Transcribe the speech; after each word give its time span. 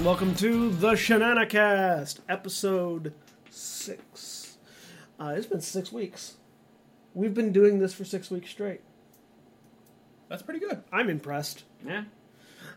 and 0.00 0.06
welcome 0.06 0.34
to 0.34 0.70
the 0.70 0.92
Shenanicast, 0.92 2.20
episode 2.26 3.12
six. 3.50 4.56
Uh, 5.20 5.34
it's 5.36 5.44
been 5.46 5.60
six 5.60 5.92
weeks. 5.92 6.36
We've 7.12 7.34
been 7.34 7.52
doing 7.52 7.80
this 7.80 7.92
for 7.92 8.06
six 8.06 8.30
weeks 8.30 8.48
straight. 8.48 8.80
That's 10.30 10.40
pretty 10.40 10.60
good. 10.60 10.82
I'm 10.90 11.10
impressed. 11.10 11.64
Yeah. 11.86 12.04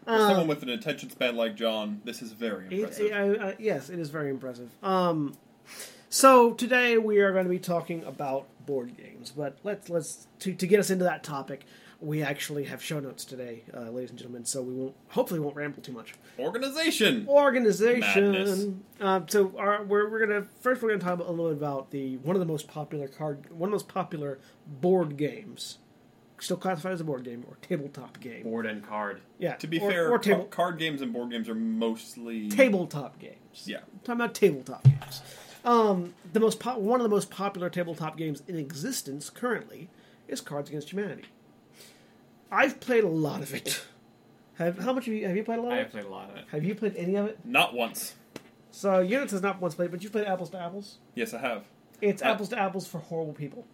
For 0.03 0.17
someone 0.17 0.47
with 0.47 0.63
an 0.63 0.69
attention 0.69 1.09
span 1.11 1.37
like 1.37 1.55
John, 1.55 2.01
this 2.03 2.21
is 2.21 2.33
very 2.33 2.65
It- 2.65 2.73
impressive. 2.73 3.11
I- 3.13 3.47
I- 3.51 3.55
yes, 3.57 3.89
it 3.89 3.99
is 3.99 4.09
very 4.09 4.29
impressive. 4.29 4.69
Um, 4.83 5.33
so 6.09 6.51
today 6.53 6.97
we 6.97 7.19
are 7.19 7.31
going 7.31 7.45
to 7.45 7.49
be 7.49 7.59
talking 7.59 8.03
about 8.03 8.47
board 8.65 8.97
games, 8.97 9.31
but 9.31 9.59
let's 9.63 9.89
let's 9.89 10.27
to 10.39 10.53
to 10.53 10.67
get 10.67 10.79
us 10.81 10.89
into 10.89 11.05
that 11.05 11.23
topic. 11.23 11.63
We 12.03 12.21
actually 12.21 12.65
have 12.65 12.83
show 12.83 12.99
notes 12.99 13.23
today, 13.23 13.63
uh, 13.73 13.89
ladies 13.89 14.09
and 14.09 14.19
gentlemen, 14.19 14.43
so 14.43 14.61
we 14.61 14.73
won't 14.73 14.93
hopefully 15.07 15.39
won't 15.39 15.55
ramble 15.55 15.81
too 15.81 15.93
much. 15.93 16.13
Organization. 16.37 17.25
organization. 17.29 18.83
Uh, 18.99 19.21
so 19.27 19.53
our, 19.57 19.83
we're, 19.85 20.09
we're 20.09 20.25
gonna 20.25 20.45
first 20.59 20.81
we're 20.81 20.89
gonna 20.89 20.99
talk 20.99 21.25
a 21.25 21.31
little 21.31 21.47
bit 21.47 21.57
about 21.57 21.91
the 21.91 22.17
one 22.17 22.35
of 22.35 22.41
the 22.41 22.45
most 22.45 22.67
popular 22.67 23.07
card 23.07 23.49
one 23.51 23.67
of 23.67 23.71
the 23.71 23.75
most 23.75 23.87
popular 23.87 24.37
board 24.67 25.15
games, 25.15 25.77
still 26.39 26.57
classified 26.57 26.91
as 26.91 26.99
a 26.99 27.05
board 27.05 27.23
game 27.23 27.45
or 27.47 27.57
tabletop 27.61 28.19
game. 28.19 28.43
Board 28.43 28.65
and 28.65 28.85
card. 28.85 29.21
Yeah. 29.39 29.55
To 29.55 29.67
be 29.67 29.79
or, 29.79 29.89
fair, 29.89 30.11
or 30.11 30.19
table 30.19 30.43
card 30.43 30.77
games 30.77 31.01
and 31.01 31.13
board 31.13 31.31
games 31.31 31.47
are 31.47 31.55
mostly 31.55 32.49
tabletop 32.49 33.17
games. 33.17 33.63
Yeah. 33.65 33.77
I'm 33.77 33.99
talking 33.99 34.21
about 34.21 34.33
tabletop 34.33 34.83
games. 34.83 35.21
Um, 35.63 36.13
the 36.33 36.41
most 36.41 36.59
po- 36.59 36.79
one 36.79 36.99
of 36.99 37.03
the 37.05 37.15
most 37.15 37.29
popular 37.29 37.69
tabletop 37.69 38.17
games 38.17 38.43
in 38.45 38.57
existence 38.57 39.29
currently 39.29 39.89
is 40.27 40.41
Cards 40.41 40.69
Against 40.69 40.89
Humanity. 40.91 41.23
I've 42.53 42.79
played 42.79 43.03
a 43.03 43.07
lot 43.07 43.41
of 43.41 43.53
it. 43.53 43.83
Have 44.55 44.77
how 44.79 44.93
much 44.93 45.05
have 45.05 45.13
you 45.13 45.27
have 45.27 45.35
you 45.35 45.43
played 45.43 45.59
a 45.59 45.61
lot? 45.61 45.71
I 45.73 45.77
of 45.77 45.79
have 45.79 45.87
it? 45.87 45.91
played 45.91 46.05
a 46.05 46.09
lot 46.09 46.29
of 46.29 46.35
it. 46.37 46.45
Have 46.51 46.63
you 46.63 46.75
played 46.75 46.95
any 46.95 47.15
of 47.15 47.25
it? 47.25 47.39
Not 47.43 47.73
once. 47.73 48.13
So 48.71 48.99
Units 48.99 49.31
has 49.31 49.41
not 49.41 49.59
once 49.61 49.75
played, 49.75 49.91
but 49.91 50.03
you've 50.03 50.11
played 50.11 50.27
Apples 50.27 50.49
to 50.51 50.59
Apples. 50.59 50.97
Yes, 51.15 51.33
I 51.33 51.39
have. 51.39 51.63
It's 52.01 52.21
Uh, 52.21 52.25
apples 52.27 52.49
to 52.49 52.59
apples 52.59 52.87
for 52.87 52.99
horrible 52.99 53.33
people. 53.33 53.65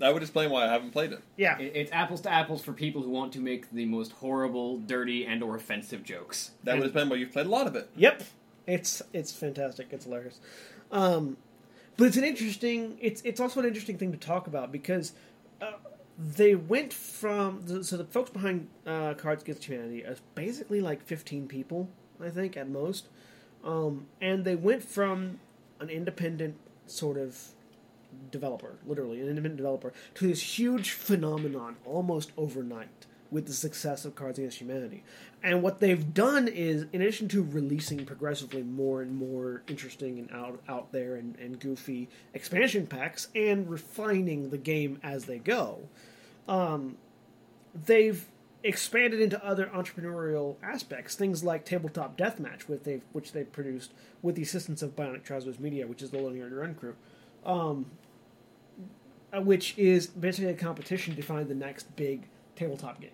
That 0.00 0.12
would 0.12 0.22
explain 0.22 0.50
why 0.50 0.64
I 0.64 0.68
haven't 0.72 0.90
played 0.90 1.12
it. 1.12 1.20
Yeah. 1.36 1.56
It- 1.58 1.72
It's 1.76 1.92
apples 1.92 2.20
to 2.22 2.30
apples 2.30 2.62
for 2.62 2.72
people 2.72 3.02
who 3.02 3.10
want 3.10 3.32
to 3.34 3.38
make 3.40 3.70
the 3.70 3.86
most 3.86 4.12
horrible, 4.12 4.78
dirty, 4.78 5.24
and 5.24 5.42
or 5.42 5.54
offensive 5.56 6.02
jokes. 6.02 6.50
That 6.64 6.72
And- 6.72 6.80
would 6.80 6.86
explain 6.88 7.08
why 7.08 7.16
you've 7.16 7.32
played 7.32 7.46
a 7.46 7.50
lot 7.50 7.66
of 7.66 7.76
it. 7.76 7.88
Yep. 7.96 8.22
It's 8.66 9.02
it's 9.12 9.32
fantastic. 9.32 9.88
It's 9.92 10.04
hilarious. 10.04 10.40
Um, 10.90 11.36
but 11.96 12.06
it's 12.08 12.16
an 12.16 12.24
interesting. 12.24 12.98
It's 13.00 13.20
it's 13.22 13.40
also 13.40 13.60
an 13.60 13.66
interesting 13.66 13.96
thing 13.98 14.10
to 14.12 14.18
talk 14.18 14.46
about 14.46 14.72
because 14.72 15.12
uh, 15.62 15.72
they 16.18 16.54
went 16.54 16.92
from 16.92 17.82
so 17.82 17.96
the 17.96 18.04
folks 18.04 18.30
behind 18.30 18.68
uh, 18.86 19.14
Cards 19.14 19.42
Against 19.42 19.64
Humanity 19.64 20.02
is 20.02 20.20
basically 20.34 20.80
like 20.80 21.02
fifteen 21.02 21.48
people, 21.48 21.88
I 22.20 22.30
think 22.30 22.56
at 22.56 22.68
most, 22.68 23.08
um, 23.64 24.06
and 24.20 24.44
they 24.44 24.54
went 24.54 24.84
from 24.84 25.40
an 25.80 25.90
independent 25.90 26.56
sort 26.86 27.16
of 27.16 27.36
developer, 28.30 28.76
literally 28.86 29.20
an 29.20 29.28
independent 29.28 29.56
developer, 29.56 29.92
to 30.14 30.28
this 30.28 30.58
huge 30.58 30.90
phenomenon 30.92 31.76
almost 31.84 32.30
overnight 32.36 33.06
with 33.34 33.46
the 33.46 33.52
success 33.52 34.04
of 34.04 34.14
Cards 34.14 34.38
Against 34.38 34.58
Humanity. 34.58 35.02
And 35.42 35.60
what 35.60 35.80
they've 35.80 36.14
done 36.14 36.46
is, 36.46 36.86
in 36.92 37.02
addition 37.02 37.26
to 37.28 37.42
releasing 37.42 38.06
progressively 38.06 38.62
more 38.62 39.02
and 39.02 39.14
more 39.16 39.62
interesting 39.66 40.20
and 40.20 40.30
out 40.30 40.62
out 40.68 40.92
there 40.92 41.16
and, 41.16 41.36
and 41.36 41.58
goofy 41.58 42.08
expansion 42.32 42.86
packs 42.86 43.28
and 43.34 43.68
refining 43.68 44.50
the 44.50 44.56
game 44.56 45.00
as 45.02 45.24
they 45.24 45.38
go, 45.38 45.88
um, 46.48 46.96
they've 47.86 48.24
expanded 48.62 49.20
into 49.20 49.44
other 49.44 49.66
entrepreneurial 49.66 50.54
aspects, 50.62 51.16
things 51.16 51.42
like 51.42 51.64
tabletop 51.64 52.16
deathmatch, 52.16 52.62
which 52.62 52.84
they've 52.84 53.02
which 53.12 53.32
they've 53.32 53.50
produced 53.50 53.92
with 54.22 54.36
the 54.36 54.42
assistance 54.42 54.80
of 54.80 54.94
Bionic 54.94 55.24
Trousers 55.24 55.58
Media, 55.58 55.88
which 55.88 56.02
is 56.02 56.10
the 56.10 56.18
Loading 56.18 56.40
Ready 56.40 56.54
Run 56.54 56.74
crew, 56.76 56.94
um, 57.44 57.86
uh, 59.36 59.40
which 59.40 59.76
is 59.76 60.06
basically 60.06 60.52
a 60.52 60.54
competition 60.54 61.16
to 61.16 61.22
find 61.22 61.48
the 61.48 61.54
next 61.54 61.96
big 61.96 62.28
tabletop 62.54 63.00
game. 63.00 63.10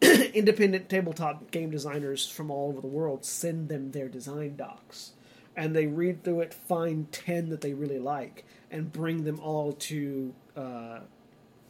Independent 0.34 0.88
tabletop 0.88 1.50
game 1.50 1.70
designers 1.70 2.26
from 2.26 2.50
all 2.50 2.68
over 2.68 2.80
the 2.80 2.86
world 2.86 3.24
send 3.24 3.68
them 3.68 3.90
their 3.90 4.08
design 4.08 4.56
docs, 4.56 5.12
and 5.56 5.74
they 5.74 5.86
read 5.86 6.22
through 6.22 6.40
it, 6.40 6.54
find 6.54 7.10
ten 7.10 7.48
that 7.48 7.60
they 7.60 7.74
really 7.74 7.98
like, 7.98 8.44
and 8.70 8.92
bring 8.92 9.24
them 9.24 9.40
all 9.40 9.72
to 9.72 10.34
uh, 10.56 11.00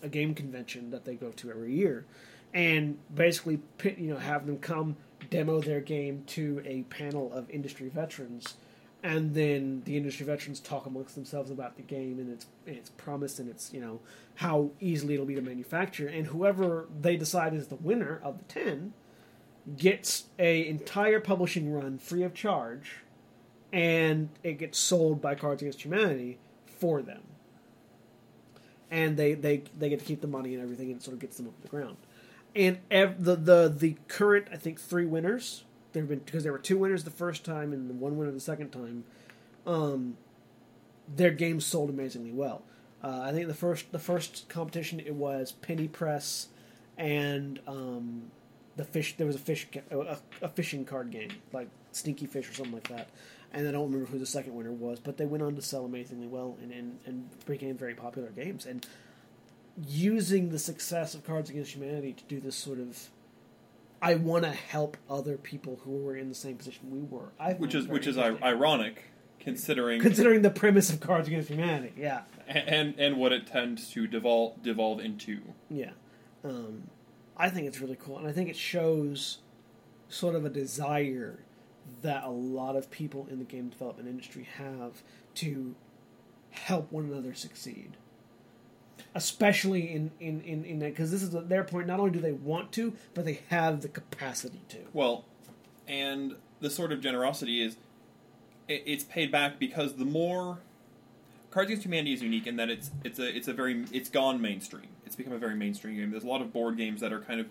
a 0.03 0.09
game 0.09 0.35
convention 0.35 0.91
that 0.91 1.05
they 1.05 1.15
go 1.15 1.31
to 1.31 1.51
every 1.51 1.75
year, 1.75 2.05
and 2.53 2.99
basically 3.15 3.61
you 3.85 4.13
know 4.13 4.19
have 4.19 4.47
them 4.47 4.59
come 4.59 4.97
demo 5.31 5.61
their 5.61 5.81
game 5.81 6.23
to 6.27 6.63
a 6.65 6.83
panel 6.85 7.33
of 7.33 7.49
industry 7.51 7.89
veterans, 7.89 8.57
and 9.03 9.35
then 9.35 9.83
the 9.85 9.97
industry 9.97 10.27
veterans 10.27 10.61
talk 10.61 10.87
amongst 10.87 11.15
themselves 11.15 11.51
about 11.51 11.77
the 11.77 11.83
game 11.83 12.19
and 12.19 12.31
its 12.31 12.47
its 12.67 12.91
promise 12.91 13.39
and 13.39 13.49
its 13.49 13.73
you 13.73 13.81
know 13.81 14.01
how 14.37 14.71
easily 14.81 15.15
it'll 15.15 15.27
be 15.27 15.35
to 15.35 15.43
manufacture, 15.43 16.09
and 16.09 16.29
whoever 16.29 16.89
they 17.01 17.17
decide 17.17 17.55
is 17.55 17.69
the 17.69 17.77
winner 17.77 18.21
of 18.23 18.39
the 18.39 18.45
ten 18.45 18.93
gets 19.77 20.25
a 20.39 20.67
entire 20.67 21.21
publishing 21.21 21.73
run 21.73 21.99
free 21.99 22.23
of 22.23 22.35
charge, 22.35 22.97
and 23.73 24.29
it 24.43 24.55
gets 24.55 24.79
sold 24.79 25.21
by 25.21 25.35
Cards 25.35 25.63
Against 25.63 25.83
Humanity 25.83 26.39
for 26.67 27.03
them 27.03 27.23
and 28.91 29.17
they, 29.17 29.35
they 29.35 29.63
they 29.79 29.89
get 29.89 29.99
to 30.01 30.05
keep 30.05 30.21
the 30.21 30.27
money 30.27 30.55
and 30.55 30.63
everything, 30.63 30.91
and 30.91 31.01
it 31.01 31.03
sort 31.03 31.15
of 31.15 31.21
gets 31.21 31.37
them 31.37 31.49
off 31.49 31.61
the 31.61 31.69
ground. 31.69 31.97
And 32.55 32.79
ev- 32.91 33.23
the 33.23 33.37
the 33.37 33.75
the 33.77 33.97
current, 34.09 34.49
I 34.53 34.57
think, 34.57 34.81
three 34.81 35.07
winners. 35.07 35.65
There 35.99 36.05
have 36.05 36.09
been 36.11 36.19
because 36.21 36.45
there 36.45 36.53
were 36.53 36.61
two 36.61 36.79
winners 36.79 37.03
the 37.03 37.11
first 37.11 37.45
time 37.45 37.73
and 37.73 37.99
one 37.99 38.17
winner 38.17 38.31
the 38.31 38.39
second 38.39 38.71
time. 38.71 39.03
Um, 39.67 40.17
their 41.13 41.33
games 41.33 41.67
sold 41.67 41.91
amazingly 41.91 42.31
well. 42.31 42.63
Uh, 43.03 43.23
I 43.25 43.33
think 43.33 43.49
the 43.49 43.55
first 43.55 43.91
the 43.91 43.99
first 43.99 44.49
competition 44.49 45.01
it 45.01 45.15
was 45.15 45.51
Penny 45.51 45.89
Press 45.89 46.49
and 46.97 47.59
um, 47.67 48.31
the 48.77 48.85
fish. 48.85 49.17
There 49.17 49.27
was 49.27 49.35
a 49.35 49.41
fish 49.41 49.67
a, 49.91 50.19
a 50.41 50.49
fishing 50.49 50.85
card 50.85 51.11
game 51.11 51.31
like 51.53 51.69
stinky 51.91 52.27
Fish 52.27 52.49
or 52.49 52.55
something 52.55 52.75
like 52.75 52.89
that. 52.89 53.09
And 53.53 53.67
I 53.67 53.73
don't 53.73 53.91
remember 53.91 54.07
who 54.07 54.21
the 54.21 54.27
second 54.27 54.55
winner 54.55 54.71
was, 54.71 55.01
but 55.01 55.17
they 55.17 55.27
went 55.27 55.43
on 55.43 55.57
to 55.57 55.63
sell 55.63 55.85
amazingly 55.85 56.29
well 56.29 56.57
and, 56.63 56.71
and, 56.71 56.99
and 57.07 57.45
became 57.47 57.77
very 57.77 57.95
popular 57.95 58.29
games. 58.29 58.67
And 58.67 58.87
using 59.85 60.51
the 60.51 60.61
success 60.61 61.15
of 61.15 61.25
Cards 61.25 61.51
Against 61.51 61.75
Humanity 61.75 62.13
to 62.13 62.25
do 62.25 62.39
this 62.39 62.55
sort 62.55 62.79
of, 62.79 63.09
I 64.01 64.15
want 64.15 64.45
to 64.45 64.51
help 64.51 64.97
other 65.11 65.37
people 65.37 65.81
who 65.85 65.93
were 65.93 66.17
in 66.17 66.29
the 66.29 66.35
same 66.35 66.57
position 66.57 66.91
we 66.91 67.01
were. 67.01 67.33
I 67.39 67.55
Which 67.55 67.75
is 67.75 67.87
which 67.89 68.07
is 68.07 68.19
ironic 68.19 69.05
considering 69.41 70.01
considering 70.01 70.43
the 70.43 70.51
premise 70.51 70.91
of 70.91 71.01
Cards 71.01 71.29
Against 71.29 71.49
Humanity. 71.49 71.93
Yeah, 71.97 72.23
and 72.47 72.95
and 72.99 73.17
what 73.17 73.33
it 73.33 73.47
tends 73.47 73.91
to 73.91 74.07
devolve 74.07 74.63
devolve 74.63 75.01
into. 75.01 75.41
yeah. 75.69 75.91
Um, 76.45 76.89
I 77.37 77.51
think 77.51 77.67
it's 77.67 77.81
really 77.81 77.97
cool, 77.97 78.19
and 78.19 78.27
I 78.27 78.33
think 78.33 78.49
it 78.49 78.57
shows 78.57 79.39
sort 80.09 80.35
of 80.35 80.45
a 80.45 80.51
desire 80.51 81.41
that 82.03 82.25
a 82.25 82.31
lot 82.31 82.77
of 82.77 82.91
people 82.91 83.27
in 83.31 83.39
the 83.39 83.45
game 83.45 83.69
development 83.69 84.09
industry 84.09 84.47
have 84.57 85.03
to 85.35 85.75
help 86.51 86.91
one 86.93 87.05
another 87.05 87.35
succeed. 87.35 87.97
Especially 89.15 89.93
in 89.93 90.11
in 90.21 90.41
in 90.43 90.65
in 90.65 90.79
that 90.81 90.91
because 90.91 91.11
this 91.11 91.23
is 91.23 91.31
their 91.31 91.65
point. 91.65 91.87
Not 91.87 92.01
only 92.01 92.11
do 92.11 92.21
they 92.21 92.33
want 92.33 92.73
to, 92.73 92.95
but 93.15 93.25
they 93.25 93.41
have 93.49 93.83
the 93.83 93.89
capacity 93.89 94.61
to. 94.69 94.79
Well, 94.93 95.25
and 95.87 96.37
the 96.61 96.71
sort 96.71 96.93
of 96.93 97.01
generosity 97.01 97.63
is 97.63 97.77
it, 98.69 98.83
it's 98.87 99.05
paid 99.05 99.33
back 99.33 99.59
because 99.59 99.95
the 99.95 100.05
more 100.05 100.59
Cards 101.51 101.69
Against 101.69 101.87
Humanity 101.87 102.13
is 102.13 102.23
unique 102.23 102.47
in 102.47 102.57
that 102.57 102.69
it's 102.69 102.91
it's 103.05 103.19
a 103.19 103.37
it's 103.37 103.49
a 103.49 103.53
very 103.53 103.85
it's 103.93 104.11
gone 104.11 104.41
mainstream. 104.41 104.89
It's 105.07 105.17
become 105.17 105.33
a 105.33 105.39
very 105.39 105.55
mainstream 105.55 105.97
game. 105.97 106.11
There's 106.11 106.25
a 106.25 106.29
lot 106.29 106.43
of 106.43 106.53
board 106.53 106.77
games 106.77 107.01
that 107.01 107.13
are 107.13 107.21
kind 107.21 107.41
of 107.41 107.47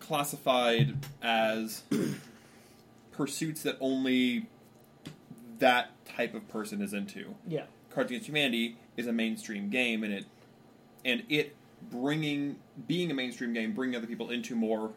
classified 0.00 0.96
as 1.22 1.82
pursuits 3.12 3.62
that 3.62 3.76
only 3.80 4.46
that 5.58 5.90
type 6.06 6.34
of 6.34 6.48
person 6.48 6.80
is 6.80 6.94
into. 6.94 7.34
Yeah, 7.46 7.64
Cards 7.90 8.10
Against 8.10 8.28
Humanity 8.28 8.76
is 8.96 9.06
a 9.06 9.12
mainstream 9.12 9.68
game, 9.68 10.02
and 10.02 10.12
it 10.12 10.24
and 11.08 11.24
it 11.28 11.54
bringing 11.90 12.56
being 12.86 13.10
a 13.10 13.14
mainstream 13.14 13.52
game, 13.52 13.72
bringing 13.72 13.96
other 13.96 14.06
people 14.06 14.30
into 14.30 14.54
more 14.54 14.92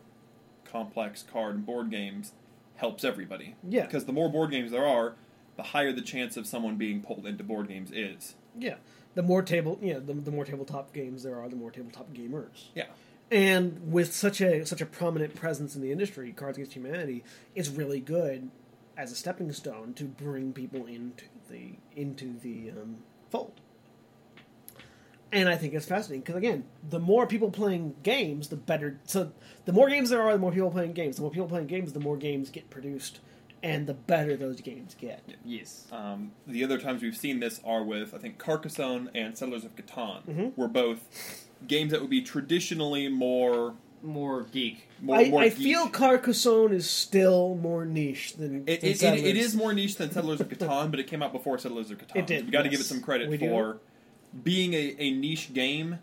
complex 0.66 1.24
card 1.24 1.56
and 1.56 1.66
board 1.66 1.90
games 1.90 2.34
helps 2.75 3.04
everybody. 3.04 3.56
Yeah. 3.68 3.86
because 3.86 4.06
the 4.06 4.13
more 4.13 4.30
board 4.30 4.52
games 4.52 4.72
there 4.72 4.86
are, 4.86 5.16
the 5.56 5.63
higher 5.63 5.92
the 5.92 6.02
chance 6.02 6.38
of 6.38 6.48
someone 6.48 6.75
being 6.78 7.02
pulled 7.02 7.25
into 7.25 7.44
board 7.44 7.68
games 7.68 7.92
is. 7.92 8.36
yeah. 8.58 8.75
The 9.13 9.22
more 9.24 9.42
table, 9.42 9.78
yeah, 9.81 10.00
the, 10.00 10.13
the 10.13 10.31
more 10.31 10.46
tabletop 10.46 10.94
games 10.94 11.24
there 11.24 11.38
are, 11.38 11.50
the 11.50 11.58
more 11.58 11.69
tabletop 11.69 12.13
gamers. 12.13 12.69
Yeah, 12.74 12.86
And 13.30 13.92
with 13.92 14.13
such 14.13 14.40
a 14.40 14.66
such 14.66 14.80
a 14.80 14.86
prominent 14.86 15.36
presence 15.36 15.75
in 15.75 15.81
the 15.81 15.92
industry, 15.92 16.31
Cards 16.31 16.58
Against 16.58 16.78
Humanity 16.78 17.25
is 17.54 17.69
really 17.69 18.00
good 18.00 18.50
as 18.96 19.12
a 19.12 19.16
stepping 19.16 19.52
stone 19.52 19.94
to 19.96 20.06
bring 20.06 20.54
people 20.54 20.86
into 20.86 21.25
the 21.50 21.74
into 21.94 22.40
the 22.40 22.72
um, 22.72 23.00
fold. 23.30 23.60
And 25.33 25.48
I 25.48 25.56
think 25.56 25.74
it's 25.74 25.86
fascinating 25.86 26.22
because 26.22 26.36
again, 26.36 26.66
the 26.89 27.00
more 27.00 27.25
people 27.25 27.51
playing 27.51 27.95
games, 28.04 28.50
the 28.50 28.57
better. 28.57 29.00
So 29.06 29.31
the 29.66 29.72
more 29.74 29.89
games 29.89 30.10
there 30.10 30.22
are, 30.22 30.33
the 30.33 30.39
more 30.39 30.51
people 30.51 30.72
playing 30.72 30.94
games. 30.94 31.16
The 31.16 31.22
more 31.22 31.31
people 31.31 31.48
playing 31.48 31.68
games, 31.68 31.94
the 31.94 32.00
more 32.01 32.18
games 32.18 32.50
get 32.50 32.69
produced 32.69 33.19
and 33.63 33.86
the 33.88 33.94
better 33.94 34.36
those 34.36 34.60
games 34.60 34.95
get. 35.00 35.22
Yes. 35.45 35.86
Um, 35.92 36.31
the 36.48 36.63
other 36.63 36.78
times 36.80 37.01
we've 37.04 37.16
seen 37.16 37.39
this 37.39 37.62
are 37.63 37.83
with 37.83 38.13
I 38.13 38.18
think 38.18 38.39
Carcassonne 38.39 39.10
and 39.13 39.38
Settlers 39.38 39.63
of 39.63 39.75
Catan, 39.75 40.24
Mhm. 40.28 40.57
were 40.57 40.68
both 40.68 41.48
games 41.68 41.92
that 41.92 42.01
would 42.01 42.10
be 42.10 42.22
traditionally 42.24 43.07
more 43.07 43.75
More 44.04 44.42
geek. 44.51 44.88
more. 45.00 45.16
I, 45.18 45.30
more 45.30 45.42
I 45.44 45.50
geek. 45.50 45.57
feel 45.60 45.88
Carcassonne 45.89 46.74
is 46.74 46.89
still 46.89 47.54
more 47.56 47.86
niche 47.86 48.34
than, 48.34 48.63
It, 48.68 48.81
than 48.81 48.84
it, 48.84 48.84
it, 48.84 48.84
it 48.94 48.98
Settlers. 48.98 49.56
more 49.56 49.74
niche 49.74 49.95
than 49.98 50.10
Settlers 50.12 50.42
of 50.42 50.50
Catan, 50.50 50.89
but 50.89 51.00
it 51.00 51.06
came 51.06 51.22
out 51.22 51.31
before 51.31 51.60
Settlers 51.60 51.92
of 51.92 52.00
Catan. 52.00 52.16
It 52.16 52.25
did, 52.27 52.45
We 52.45 52.51
got 52.51 52.63
to 52.63 52.66
yes. 52.66 52.72
give 52.72 52.80
it 52.81 52.86
some 52.86 53.01
credit 53.01 53.30
We 53.30 53.38
do. 53.38 53.45
Being 54.44 54.74
a, 54.74 54.95
a 55.00 55.12
niche 55.12 55.54
game 55.54 56.00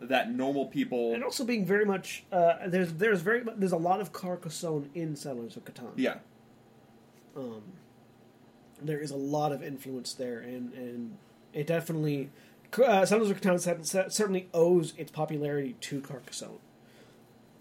that 0.00 0.30
normal 0.32 0.66
people. 0.66 1.14
and 1.14 1.24
also 1.24 1.44
being 1.44 1.64
very 1.64 1.84
much 1.86 2.24
uh, 2.32 2.54
there's 2.68 2.92
there's 2.94 3.20
very 3.22 3.42
there's 3.56 3.72
a 3.72 3.76
lot 3.78 4.00
of 4.00 4.12
Carcassonne 4.12 4.90
in 4.94 5.16
Settlers 5.16 5.56
of 5.56 5.64
Catan. 5.64 5.92
Yeah, 5.96 6.16
um, 7.36 7.62
there 8.82 8.98
is 9.00 9.10
a 9.10 9.16
lot 9.16 9.52
of 9.52 9.62
influence 9.62 10.12
there, 10.14 10.40
and 10.40 10.72
and 10.74 11.16
it 11.52 11.66
definitely 11.66 12.30
uh, 12.84 13.06
Settlers 13.06 13.30
of 13.30 13.40
Catan 13.40 13.60
cer- 13.60 13.82
cer- 13.84 14.10
certainly 14.10 14.48
owes 14.52 14.92
its 14.98 15.10
popularity 15.10 15.76
to 15.80 16.00
Carcassonne. 16.00 16.58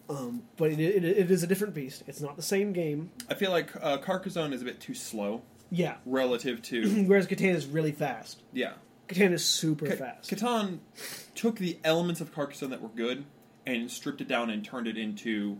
Um, 0.09 0.43
but 0.57 0.69
it, 0.71 0.79
it, 0.79 1.03
it 1.03 1.31
is 1.31 1.41
a 1.41 1.47
different 1.47 1.73
beast. 1.73 2.03
It's 2.05 2.21
not 2.21 2.35
the 2.35 2.43
same 2.43 2.73
game. 2.73 3.09
I 3.29 3.33
feel 3.33 3.49
like 3.49 3.71
uh, 3.81 3.97
Carcassonne 3.97 4.53
is 4.53 4.61
a 4.61 4.65
bit 4.65 4.79
too 4.79 4.93
slow 4.93 5.41
Yeah, 5.71 5.95
relative 6.05 6.61
to 6.63 6.87
whereas 7.07 7.25
Catan 7.27 7.55
is 7.55 7.65
really 7.65 7.91
fast. 7.91 8.43
yeah. 8.53 8.73
Catan 9.07 9.33
is 9.33 9.45
super 9.45 9.85
fast. 9.87 10.29
Catan 10.29 10.79
took 11.35 11.57
the 11.57 11.77
elements 11.83 12.21
of 12.21 12.33
Carcassonne 12.33 12.69
that 12.71 12.81
were 12.81 12.89
good 12.89 13.25
and 13.65 13.89
stripped 13.89 14.21
it 14.21 14.27
down 14.27 14.49
and 14.49 14.63
turned 14.63 14.87
it 14.87 14.97
into. 14.97 15.59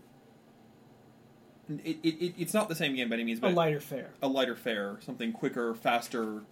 It, 1.68 1.98
it, 2.04 2.24
it, 2.24 2.34
it's 2.38 2.54
not 2.54 2.70
the 2.70 2.76
same 2.76 2.96
game 2.96 3.10
by 3.10 3.16
any 3.16 3.24
means, 3.24 3.40
a 3.40 3.44
but 3.44 3.54
lighter 3.54 3.80
fare, 3.80 4.12
a 4.22 4.28
lighter 4.28 4.56
fare, 4.56 4.98
something 5.02 5.32
quicker, 5.32 5.74
faster. 5.74 6.44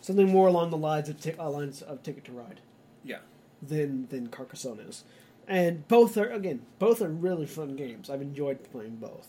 something 0.00 0.30
more 0.30 0.48
along 0.48 0.70
the 0.70 0.78
lines 0.78 1.10
of 1.10 1.20
ti- 1.20 1.34
uh, 1.38 1.50
lines 1.50 1.82
of 1.82 2.02
Ticket 2.02 2.24
to 2.24 2.32
Ride. 2.32 2.60
Yeah, 3.02 3.18
than 3.60 4.06
than 4.08 4.28
Carcassonne 4.28 4.80
is, 4.80 5.04
and 5.46 5.86
both 5.86 6.16
are 6.16 6.30
again 6.30 6.62
both 6.78 7.02
are 7.02 7.10
really 7.10 7.44
fun 7.44 7.76
games. 7.76 8.08
I've 8.08 8.22
enjoyed 8.22 8.70
playing 8.72 8.96
both, 8.96 9.28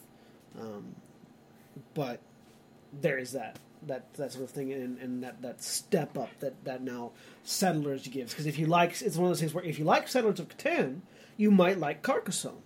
um, 0.57 0.95
but 1.93 2.21
there 2.93 3.17
is 3.17 3.33
that 3.33 3.59
that 3.87 4.13
that 4.15 4.31
sort 4.31 4.43
of 4.45 4.49
thing 4.51 4.71
and, 4.73 4.97
and 4.99 5.23
that 5.23 5.41
that 5.41 5.61
step 5.63 6.17
up 6.17 6.29
that 6.39 6.63
that 6.65 6.81
now 6.81 7.11
Settlers 7.43 8.07
gives. 8.07 8.31
Because 8.33 8.45
if 8.47 8.57
you 8.57 8.65
like 8.65 9.01
it's 9.01 9.15
one 9.17 9.25
of 9.25 9.29
those 9.31 9.39
things 9.39 9.53
where 9.53 9.63
if 9.63 9.77
you 9.79 9.85
like 9.85 10.07
Settlers 10.07 10.39
of 10.39 10.47
Catan, 10.49 11.01
you 11.37 11.51
might 11.51 11.77
like 11.79 12.01
Carcassonne, 12.01 12.61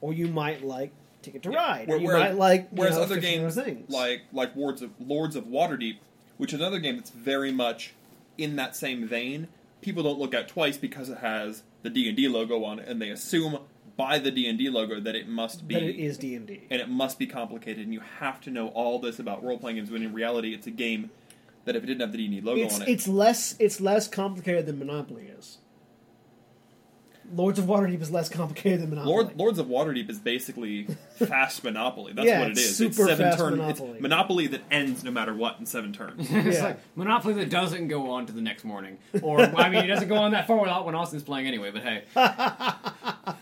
or 0.00 0.12
you 0.12 0.26
might 0.28 0.64
like 0.64 0.92
Ticket 1.22 1.42
to 1.44 1.50
Ride, 1.50 1.88
or 1.88 1.96
you 1.98 2.06
whereas- 2.06 2.30
might 2.30 2.38
like 2.38 2.60
you 2.62 2.68
Whereas 2.78 2.96
know, 2.96 3.02
other 3.02 3.20
games 3.20 3.54
things. 3.54 3.88
like 3.90 4.22
like 4.32 4.56
Lords 4.56 4.82
of 4.82 4.90
Lords 4.98 5.36
of 5.36 5.44
Waterdeep, 5.44 5.98
which 6.38 6.52
is 6.52 6.60
another 6.60 6.78
game 6.78 6.96
that's 6.96 7.10
very 7.10 7.52
much 7.52 7.94
in 8.38 8.56
that 8.56 8.74
same 8.74 9.06
vein, 9.06 9.48
people 9.82 10.02
don't 10.02 10.18
look 10.18 10.34
at 10.34 10.48
twice 10.48 10.76
because 10.78 11.08
it 11.10 11.18
has 11.18 11.62
the 11.82 11.90
D 11.90 12.08
and 12.08 12.16
D 12.16 12.26
logo 12.28 12.64
on 12.64 12.78
it, 12.78 12.88
and 12.88 13.00
they 13.00 13.10
assume 13.10 13.58
by 13.96 14.18
the 14.18 14.30
D 14.30 14.48
and 14.48 14.58
D 14.58 14.68
logo 14.70 15.00
that 15.00 15.14
it 15.14 15.28
must 15.28 15.66
be 15.68 15.74
that 15.74 15.82
it 15.82 15.96
is 15.96 16.18
D 16.18 16.34
and 16.34 16.46
D. 16.46 16.62
and 16.70 16.80
it 16.80 16.88
must 16.88 17.18
be 17.18 17.26
complicated, 17.26 17.84
and 17.84 17.92
you 17.92 18.00
have 18.20 18.40
to 18.42 18.50
know 18.50 18.68
all 18.68 18.98
this 18.98 19.18
about 19.18 19.42
role 19.44 19.58
playing 19.58 19.76
games. 19.76 19.90
When 19.90 20.02
in 20.02 20.12
reality, 20.12 20.54
it's 20.54 20.66
a 20.66 20.70
game 20.70 21.10
that 21.64 21.76
if 21.76 21.82
it 21.84 21.86
didn't 21.86 22.00
have 22.00 22.12
the 22.12 22.18
D 22.18 22.24
and 22.26 22.34
D 22.34 22.40
logo 22.40 22.60
It's 22.62 22.76
on 22.76 22.82
it, 22.82 22.88
it's 22.88 23.06
less 23.08 23.54
it's 23.58 23.80
less 23.80 24.08
complicated 24.08 24.66
than 24.66 24.78
Monopoly 24.78 25.24
is. 25.38 25.58
Lords 27.34 27.58
of 27.58 27.64
Waterdeep 27.64 28.02
is 28.02 28.10
less 28.10 28.28
complicated 28.28 28.82
than 28.82 28.90
Monopoly. 28.90 29.14
Lord, 29.14 29.36
Lords 29.38 29.58
of 29.58 29.66
Waterdeep 29.66 30.10
is 30.10 30.18
basically 30.18 30.84
fast 31.16 31.64
Monopoly. 31.64 32.12
That's 32.12 32.26
Yeah, 32.26 32.40
what 32.40 32.48
it 32.48 32.58
it's 32.58 32.60
is. 32.60 32.80
it's 32.82 32.96
seven 32.98 33.16
fast 33.16 33.38
turn. 33.38 33.56
Monopoly. 33.56 33.90
It's 33.92 34.00
Monopoly 34.02 34.46
that 34.48 34.60
ends 34.70 35.02
no 35.02 35.10
matter 35.12 35.32
what 35.32 35.58
in 35.58 35.64
seven 35.64 35.92
turns. 35.94 36.26
it's 36.30 36.58
Yeah. 36.58 36.64
like 36.64 36.80
Monopoly 36.94 37.32
that 37.34 37.48
doesn't 37.48 37.88
go 37.88 38.10
on 38.10 38.26
to 38.26 38.32
the 38.32 38.42
next 38.42 38.64
morning. 38.64 38.98
Or, 39.22 39.40
I 39.40 39.70
mean, 39.70 39.82
it 39.84 39.86
doesn't 39.86 40.08
go 40.08 40.16
on 40.16 40.32
that 40.32 40.46
far 40.46 40.58
without 40.58 40.84
when 40.84 40.94
Austin's 40.94 41.22
playing 41.22 41.46
anyway, 41.46 41.70
but 41.70 41.82
hey. 41.82 42.02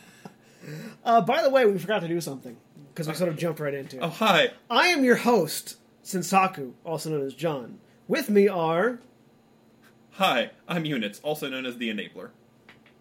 Uh, 1.05 1.20
by 1.20 1.43
the 1.43 1.50
way, 1.50 1.64
we 1.67 1.78
forgot 1.78 2.00
to 2.00 2.08
do 2.08 2.20
something 2.20 2.56
because 2.93 3.08
we 3.08 3.14
sort 3.14 3.28
of 3.28 3.37
jumped 3.38 3.61
right 3.61 3.75
into 3.75 3.96
it. 3.96 4.02
oh 4.02 4.08
hi, 4.08 4.50
I 4.69 4.88
am 4.88 5.05
your 5.05 5.17
host, 5.17 5.76
Senstaku, 6.05 6.72
also 6.84 7.11
known 7.11 7.22
as 7.26 7.34
John. 7.34 7.78
With 8.08 8.28
me 8.31 8.49
are 8.49 8.99
hi. 10.12 10.50
I'm 10.69 10.84
Units, 10.84 11.20
also 11.20 11.49
known 11.49 11.67
as 11.67 11.76
the 11.78 11.88
Enabler. 11.90 12.31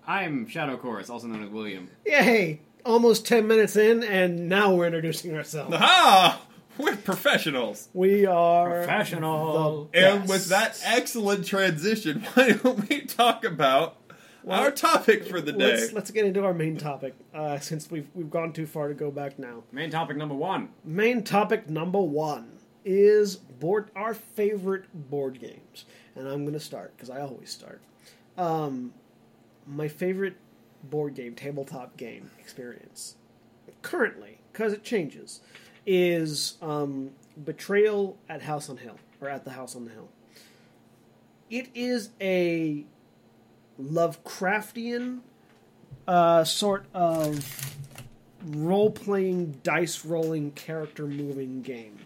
I'm 0.08 0.48
Shadow 0.48 0.78
Chorus, 0.78 1.10
also 1.10 1.28
known 1.28 1.44
as 1.44 1.50
William. 1.50 1.90
yay, 2.06 2.62
almost 2.86 3.26
ten 3.28 3.48
minutes 3.48 3.76
in, 3.76 4.04
and 4.04 4.48
now 4.50 4.74
we're 4.74 4.86
introducing 4.88 5.36
ourselves. 5.36 5.74
Aha! 5.76 6.42
We're 6.78 6.96
professionals. 6.96 7.90
We 7.94 8.26
are 8.26 8.70
Professional. 8.70 9.90
the 9.92 10.00
And 10.08 10.30
with 10.30 10.48
that 10.48 10.80
excellent 10.86 11.46
transition, 11.46 12.22
why 12.36 12.52
don't 12.52 12.88
we 12.90 13.02
talk 13.02 13.44
about 13.44 13.98
our 14.48 14.72
topic 14.72 15.26
for 15.26 15.42
the 15.42 15.52
day? 15.52 15.76
Let's, 15.76 15.94
let's 15.94 16.12
get 16.12 16.26
into 16.26 16.44
our 16.44 16.54
main 16.54 16.78
topic 16.78 17.16
uh, 17.34 17.60
since 17.60 17.90
we've 17.92 18.08
we've 18.14 18.30
gone 18.30 18.54
too 18.54 18.66
far 18.66 18.88
to 18.88 18.94
go 18.94 19.12
back 19.12 19.38
now. 19.40 19.64
Main 19.72 19.90
topic 19.90 20.18
number 20.18 20.36
one. 20.36 20.70
main 20.84 21.24
topic 21.24 21.70
number 21.70 22.00
one 22.00 22.60
is 22.86 23.36
board 23.36 23.92
our 23.96 24.14
favorite 24.14 24.86
board 25.10 25.38
games 25.40 25.84
and 26.16 26.26
i'm 26.28 26.44
going 26.44 26.54
to 26.54 26.60
start 26.62 26.94
because 26.96 27.10
i 27.10 27.20
always 27.20 27.50
start 27.50 27.82
um, 28.38 28.94
my 29.68 29.88
favorite 29.88 30.38
board 30.86 31.14
game 31.14 31.36
tabletop 31.36 31.98
game 31.98 32.32
experience 32.40 33.16
currently 33.82 34.40
because 34.54 34.72
it 34.72 34.82
changes 34.82 35.42
is 35.86 36.56
um, 36.62 37.12
betrayal 37.44 38.18
at 38.30 38.42
house 38.42 38.70
on 38.70 38.78
hill 38.78 38.98
or 39.20 39.28
at 39.28 39.44
the 39.44 39.52
house 39.52 39.76
on 39.76 39.84
the 39.84 39.92
hill 39.92 40.08
it 41.50 41.68
is 41.76 42.12
a 42.22 42.86
lovecraftian 43.80 45.20
uh, 46.08 46.44
sort 46.44 46.86
of 46.94 47.76
role 48.46 48.92
playing, 48.92 49.60
dice 49.64 50.06
rolling, 50.06 50.52
character 50.52 51.06
moving 51.06 51.62
game. 51.62 52.00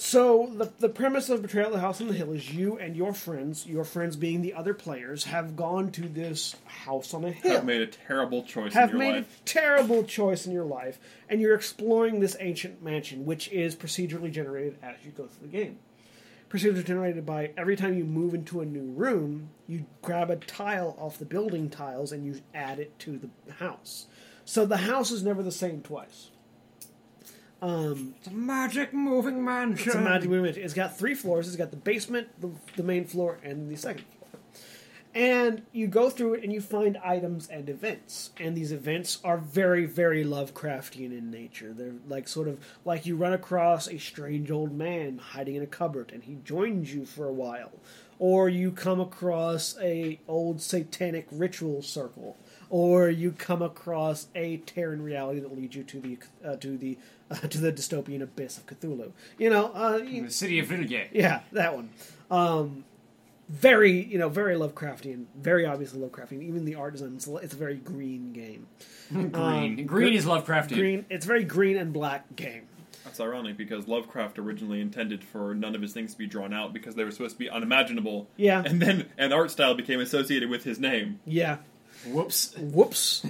So 0.00 0.52
the 0.54 0.70
the 0.78 0.88
premise 0.88 1.28
of 1.28 1.42
Betrayal 1.42 1.66
at 1.66 1.72
the 1.72 1.80
House 1.80 2.00
on 2.00 2.06
the 2.06 2.14
Hill 2.14 2.32
is 2.32 2.54
you 2.54 2.78
and 2.78 2.96
your 2.96 3.12
friends, 3.12 3.66
your 3.66 3.82
friends 3.82 4.14
being 4.14 4.42
the 4.42 4.54
other 4.54 4.72
players, 4.72 5.24
have 5.24 5.56
gone 5.56 5.90
to 5.90 6.02
this 6.02 6.54
house 6.66 7.12
on 7.14 7.24
a 7.24 7.32
hill. 7.32 7.54
Have 7.54 7.64
made 7.64 7.80
a 7.80 7.88
terrible 7.88 8.44
choice 8.44 8.74
have 8.74 8.90
in 8.90 8.96
your 8.96 8.98
made 8.98 9.16
life. 9.16 9.40
a 9.40 9.44
terrible 9.44 10.04
choice 10.04 10.46
in 10.46 10.52
your 10.52 10.64
life, 10.64 11.00
and 11.28 11.40
you're 11.40 11.56
exploring 11.56 12.20
this 12.20 12.36
ancient 12.38 12.80
mansion, 12.80 13.26
which 13.26 13.50
is 13.50 13.74
procedurally 13.74 14.30
generated 14.30 14.78
as 14.84 14.94
you 15.04 15.10
go 15.10 15.26
through 15.26 15.48
the 15.48 15.52
game. 15.58 15.78
Procedurally 16.50 16.84
generated 16.84 17.26
by 17.26 17.50
every 17.58 17.76
time 17.76 17.96
you 17.96 18.04
move 18.04 18.32
into 18.32 18.60
a 18.60 18.64
new 18.64 18.90
room, 18.92 19.50
you 19.66 19.84
grab 20.00 20.30
a 20.30 20.36
tile 20.36 20.96
off 20.98 21.18
the 21.18 21.26
building 21.26 21.68
tiles 21.68 22.10
and 22.10 22.24
you 22.24 22.40
add 22.54 22.78
it 22.78 22.98
to 23.00 23.18
the 23.18 23.52
house. 23.54 24.06
So 24.46 24.64
the 24.64 24.78
house 24.78 25.10
is 25.10 25.22
never 25.22 25.42
the 25.42 25.52
same 25.52 25.82
twice. 25.82 26.30
Um, 27.60 28.14
It's 28.18 28.28
a 28.28 28.32
magic 28.32 28.94
moving 28.94 29.44
mansion. 29.44 29.88
it's 29.88 29.94
a 29.94 30.00
magic 30.00 30.30
movement. 30.30 30.56
It's 30.56 30.72
got 30.74 30.96
three 30.96 31.14
floors. 31.14 31.48
It's 31.48 31.56
got 31.56 31.70
the 31.70 31.76
basement, 31.76 32.28
the, 32.40 32.50
the 32.76 32.82
main 32.82 33.04
floor, 33.04 33.38
and 33.42 33.70
the 33.70 33.76
second 33.76 34.04
floor. 34.04 34.17
And 35.14 35.62
you 35.72 35.86
go 35.88 36.10
through 36.10 36.34
it 36.34 36.44
and 36.44 36.52
you 36.52 36.60
find 36.60 36.96
items 36.98 37.48
and 37.48 37.68
events. 37.68 38.30
And 38.38 38.56
these 38.56 38.72
events 38.72 39.18
are 39.24 39.38
very, 39.38 39.84
very 39.86 40.24
Lovecraftian 40.24 41.16
in 41.16 41.30
nature. 41.30 41.72
They're 41.72 41.94
like 42.06 42.28
sort 42.28 42.46
of 42.46 42.58
like 42.84 43.06
you 43.06 43.16
run 43.16 43.32
across 43.32 43.88
a 43.88 43.98
strange 43.98 44.50
old 44.50 44.72
man 44.72 45.18
hiding 45.18 45.56
in 45.56 45.62
a 45.62 45.66
cupboard 45.66 46.10
and 46.12 46.22
he 46.22 46.36
joins 46.44 46.94
you 46.94 47.04
for 47.04 47.26
a 47.26 47.32
while. 47.32 47.72
Or 48.20 48.48
you 48.48 48.70
come 48.72 49.00
across 49.00 49.76
a 49.80 50.20
old 50.28 50.60
satanic 50.60 51.26
ritual 51.30 51.82
circle. 51.82 52.36
Or 52.70 53.08
you 53.08 53.32
come 53.32 53.62
across 53.62 54.26
a 54.34 54.58
Terran 54.58 55.00
reality 55.02 55.40
that 55.40 55.56
leads 55.56 55.74
you 55.74 55.84
to 55.84 56.00
the 56.00 56.18
uh, 56.44 56.56
to 56.56 56.76
the 56.76 56.98
uh, 57.30 57.34
to 57.48 57.58
the 57.58 57.72
dystopian 57.72 58.20
abyss 58.22 58.58
of 58.58 58.66
Cthulhu. 58.66 59.12
You 59.38 59.48
know, 59.50 59.72
uh, 59.74 59.96
you- 60.04 60.24
The 60.26 60.30
city 60.30 60.58
of 60.58 60.66
Villiers. 60.66 61.08
yeah, 61.12 61.40
that 61.52 61.74
one. 61.74 61.88
Um, 62.30 62.84
very, 63.48 64.04
you 64.04 64.18
know, 64.18 64.28
very 64.28 64.56
Lovecraftian. 64.56 65.24
Very 65.36 65.64
obviously 65.64 66.00
Lovecraftian. 66.00 66.42
Even 66.42 66.64
the 66.64 66.74
art 66.74 66.92
design, 66.92 67.14
it's 67.16 67.26
a, 67.26 67.36
it's 67.36 67.54
a 67.54 67.56
very 67.56 67.76
green 67.76 68.32
game. 68.32 68.66
Green. 69.10 69.34
Um, 69.34 69.86
Green 69.86 69.86
gr- 69.86 70.18
is 70.18 70.26
Lovecraftian. 70.26 70.74
Green. 70.76 71.06
It's 71.08 71.24
a 71.24 71.28
very 71.28 71.44
green 71.44 71.78
and 71.78 71.92
black 71.92 72.36
game. 72.36 72.68
That's 73.04 73.20
ironic 73.20 73.56
because 73.56 73.88
Lovecraft 73.88 74.38
originally 74.38 74.82
intended 74.82 75.24
for 75.24 75.54
none 75.54 75.74
of 75.74 75.80
his 75.80 75.94
things 75.94 76.12
to 76.12 76.18
be 76.18 76.26
drawn 76.26 76.52
out 76.52 76.74
because 76.74 76.94
they 76.94 77.04
were 77.04 77.10
supposed 77.10 77.36
to 77.36 77.38
be 77.38 77.48
unimaginable. 77.48 78.28
Yeah. 78.36 78.62
And 78.66 78.82
then 78.82 79.08
an 79.16 79.32
art 79.32 79.50
style 79.50 79.74
became 79.74 79.98
associated 80.00 80.50
with 80.50 80.64
his 80.64 80.78
name. 80.78 81.20
Yeah. 81.24 81.56
Whoops. 82.06 82.54
Whoops. 82.58 83.24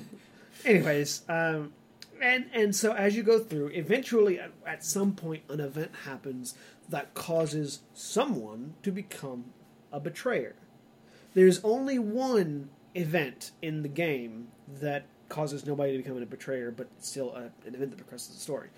Anyways, 0.65 1.23
um, 1.29 1.73
and 2.21 2.47
and 2.53 2.75
so 2.75 2.93
as 2.93 3.17
you 3.17 3.23
go 3.23 3.39
through, 3.39 3.69
eventually 3.69 4.41
at, 4.41 4.51
at 4.67 4.85
some 4.85 5.13
point 5.13 5.45
an 5.49 5.61
event 5.61 5.93
happens 6.05 6.57
that 6.89 7.15
causes 7.15 7.81
someone 7.95 8.75
to 8.83 8.91
become 8.91 9.45
a 9.93 10.01
betrayer. 10.01 10.55
There's 11.35 11.63
only 11.65 11.99
one 11.99 12.71
event 12.95 13.53
in 13.63 13.83
the 13.83 13.89
game 13.89 14.49
that 14.81 15.07
causes 15.29 15.67
nobody 15.67 15.93
to 15.93 15.99
become 15.99 16.21
a 16.21 16.27
betrayer, 16.27 16.71
but 16.71 16.89
it's 16.97 17.09
still 17.09 17.33
a, 17.33 17.51
an 17.67 17.75
event 17.75 17.91
that 17.91 17.99
progresses 17.99 18.35
the 18.35 18.41
story. 18.41 18.71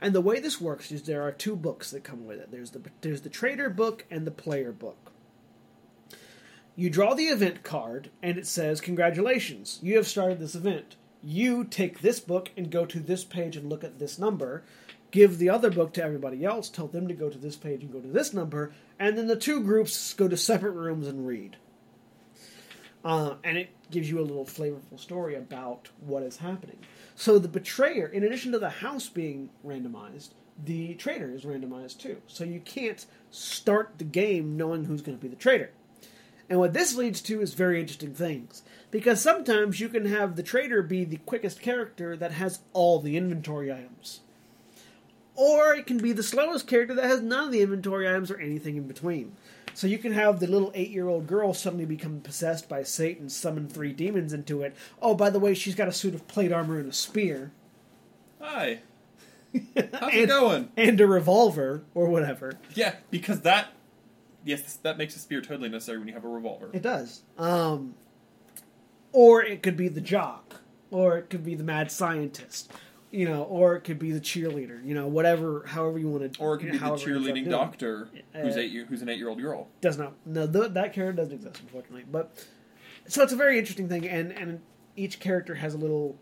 And 0.00 0.14
the 0.14 0.20
way 0.20 0.40
this 0.40 0.60
works 0.60 0.92
is 0.92 1.02
there 1.02 1.22
are 1.22 1.32
two 1.32 1.56
books 1.56 1.90
that 1.90 2.04
come 2.04 2.26
with 2.26 2.38
it. 2.38 2.50
There's 2.50 2.70
the 2.70 2.82
there's 3.00 3.22
the 3.22 3.28
traitor 3.28 3.70
book 3.70 4.04
and 4.10 4.26
the 4.26 4.30
player 4.30 4.72
book. 4.72 5.12
You 6.76 6.90
draw 6.90 7.14
the 7.14 7.26
event 7.26 7.62
card, 7.62 8.10
and 8.22 8.36
it 8.36 8.46
says, 8.46 8.80
Congratulations, 8.80 9.78
you 9.82 9.96
have 9.96 10.08
started 10.08 10.40
this 10.40 10.56
event. 10.56 10.96
You 11.22 11.64
take 11.64 12.00
this 12.00 12.18
book 12.20 12.50
and 12.56 12.70
go 12.70 12.84
to 12.84 12.98
this 12.98 13.24
page 13.24 13.56
and 13.56 13.70
look 13.70 13.84
at 13.84 13.98
this 13.98 14.18
number. 14.18 14.64
Give 15.14 15.38
the 15.38 15.48
other 15.48 15.70
book 15.70 15.92
to 15.92 16.02
everybody 16.02 16.44
else, 16.44 16.68
tell 16.68 16.88
them 16.88 17.06
to 17.06 17.14
go 17.14 17.30
to 17.30 17.38
this 17.38 17.54
page 17.54 17.84
and 17.84 17.92
go 17.92 18.00
to 18.00 18.08
this 18.08 18.34
number, 18.34 18.74
and 18.98 19.16
then 19.16 19.28
the 19.28 19.36
two 19.36 19.60
groups 19.60 20.12
go 20.12 20.26
to 20.26 20.36
separate 20.50 20.72
rooms 20.72 21.06
and 21.06 21.24
read. 21.24 21.56
Uh, 23.04 23.34
and 23.44 23.56
it 23.56 23.70
gives 23.92 24.10
you 24.10 24.18
a 24.18 24.26
little 24.26 24.44
flavorful 24.44 24.98
story 24.98 25.36
about 25.36 25.90
what 26.00 26.24
is 26.24 26.38
happening. 26.38 26.78
So 27.14 27.38
the 27.38 27.46
betrayer, 27.46 28.08
in 28.08 28.24
addition 28.24 28.50
to 28.50 28.58
the 28.58 28.70
house 28.70 29.08
being 29.08 29.50
randomized, 29.64 30.30
the 30.64 30.94
traitor 30.94 31.32
is 31.32 31.44
randomized 31.44 32.00
too. 32.00 32.20
So 32.26 32.42
you 32.42 32.58
can't 32.58 33.06
start 33.30 33.98
the 33.98 34.04
game 34.04 34.56
knowing 34.56 34.86
who's 34.86 35.02
going 35.02 35.16
to 35.16 35.22
be 35.22 35.28
the 35.28 35.36
traitor. 35.36 35.70
And 36.50 36.58
what 36.58 36.72
this 36.72 36.96
leads 36.96 37.20
to 37.22 37.40
is 37.40 37.54
very 37.54 37.80
interesting 37.80 38.14
things. 38.14 38.64
Because 38.90 39.22
sometimes 39.22 39.78
you 39.78 39.88
can 39.88 40.06
have 40.06 40.34
the 40.34 40.42
traitor 40.42 40.82
be 40.82 41.04
the 41.04 41.18
quickest 41.18 41.60
character 41.60 42.16
that 42.16 42.32
has 42.32 42.62
all 42.72 42.98
the 42.98 43.16
inventory 43.16 43.72
items. 43.72 44.18
Or 45.36 45.74
it 45.74 45.86
can 45.86 45.98
be 45.98 46.12
the 46.12 46.22
slowest 46.22 46.66
character 46.66 46.94
that 46.94 47.04
has 47.04 47.20
none 47.20 47.46
of 47.46 47.52
the 47.52 47.62
inventory 47.62 48.08
items 48.08 48.30
or 48.30 48.38
anything 48.38 48.76
in 48.76 48.86
between. 48.86 49.34
So 49.74 49.88
you 49.88 49.98
can 49.98 50.12
have 50.12 50.38
the 50.38 50.46
little 50.46 50.70
eight 50.74 50.90
year 50.90 51.08
old 51.08 51.26
girl 51.26 51.52
suddenly 51.52 51.84
become 51.84 52.20
possessed 52.20 52.68
by 52.68 52.84
Satan, 52.84 53.28
summon 53.28 53.68
three 53.68 53.92
demons 53.92 54.32
into 54.32 54.62
it. 54.62 54.76
Oh, 55.02 55.14
by 55.14 55.30
the 55.30 55.40
way, 55.40 55.54
she's 55.54 55.74
got 55.74 55.88
a 55.88 55.92
suit 55.92 56.14
of 56.14 56.28
plate 56.28 56.52
armor 56.52 56.78
and 56.78 56.88
a 56.88 56.92
spear. 56.92 57.50
Hi. 58.40 58.80
How's 59.54 60.12
and, 60.12 60.14
it 60.14 60.28
going? 60.28 60.70
And 60.76 61.00
a 61.00 61.06
revolver, 61.06 61.82
or 61.94 62.08
whatever. 62.08 62.54
Yeah, 62.74 62.94
because 63.10 63.40
that. 63.42 63.68
Yes, 64.44 64.74
that 64.82 64.98
makes 64.98 65.16
a 65.16 65.18
spear 65.18 65.40
totally 65.40 65.68
necessary 65.68 65.98
when 65.98 66.08
you 66.08 66.14
have 66.14 66.24
a 66.24 66.28
revolver. 66.28 66.70
It 66.72 66.82
does. 66.82 67.22
Um, 67.38 67.94
or 69.12 69.42
it 69.42 69.62
could 69.62 69.76
be 69.76 69.88
the 69.88 70.00
jock, 70.00 70.60
or 70.90 71.16
it 71.16 71.30
could 71.30 71.44
be 71.44 71.54
the 71.54 71.64
mad 71.64 71.90
scientist, 71.90 72.70
you 73.14 73.28
know, 73.28 73.44
or 73.44 73.76
it 73.76 73.82
could 73.82 73.98
be 73.98 74.10
the 74.10 74.20
cheerleader, 74.20 74.84
you 74.84 74.94
know, 74.94 75.06
whatever, 75.06 75.64
however 75.66 75.98
you 75.98 76.08
want 76.08 76.32
to. 76.34 76.40
Or 76.40 76.54
it 76.54 76.58
could 76.58 76.72
be 76.72 76.78
the 76.78 76.84
however 76.84 76.96
it 77.10 77.14
ends 77.14 77.26
up 77.28 77.32
cheerleading 77.34 77.34
doing. 77.34 77.50
doctor 77.50 78.08
who's 78.34 78.56
Uh, 78.56 78.60
eight 78.60 78.70
year, 78.72 78.84
who's 78.86 79.02
an 79.02 79.08
eight 79.08 79.18
year 79.18 79.28
old 79.28 79.40
girl. 79.40 79.68
Does 79.80 79.96
not. 79.98 80.14
No, 80.26 80.46
th- 80.46 80.72
that 80.72 80.92
character 80.92 81.12
doesn't 81.22 81.34
exist, 81.34 81.60
unfortunately. 81.60 82.04
But 82.10 82.44
so 83.06 83.22
it's 83.22 83.32
a 83.32 83.36
very 83.36 83.58
interesting 83.58 83.88
thing, 83.88 84.08
and 84.08 84.32
and 84.32 84.60
each 84.96 85.20
character 85.20 85.54
has 85.54 85.74
a 85.74 85.78
little 85.78 86.16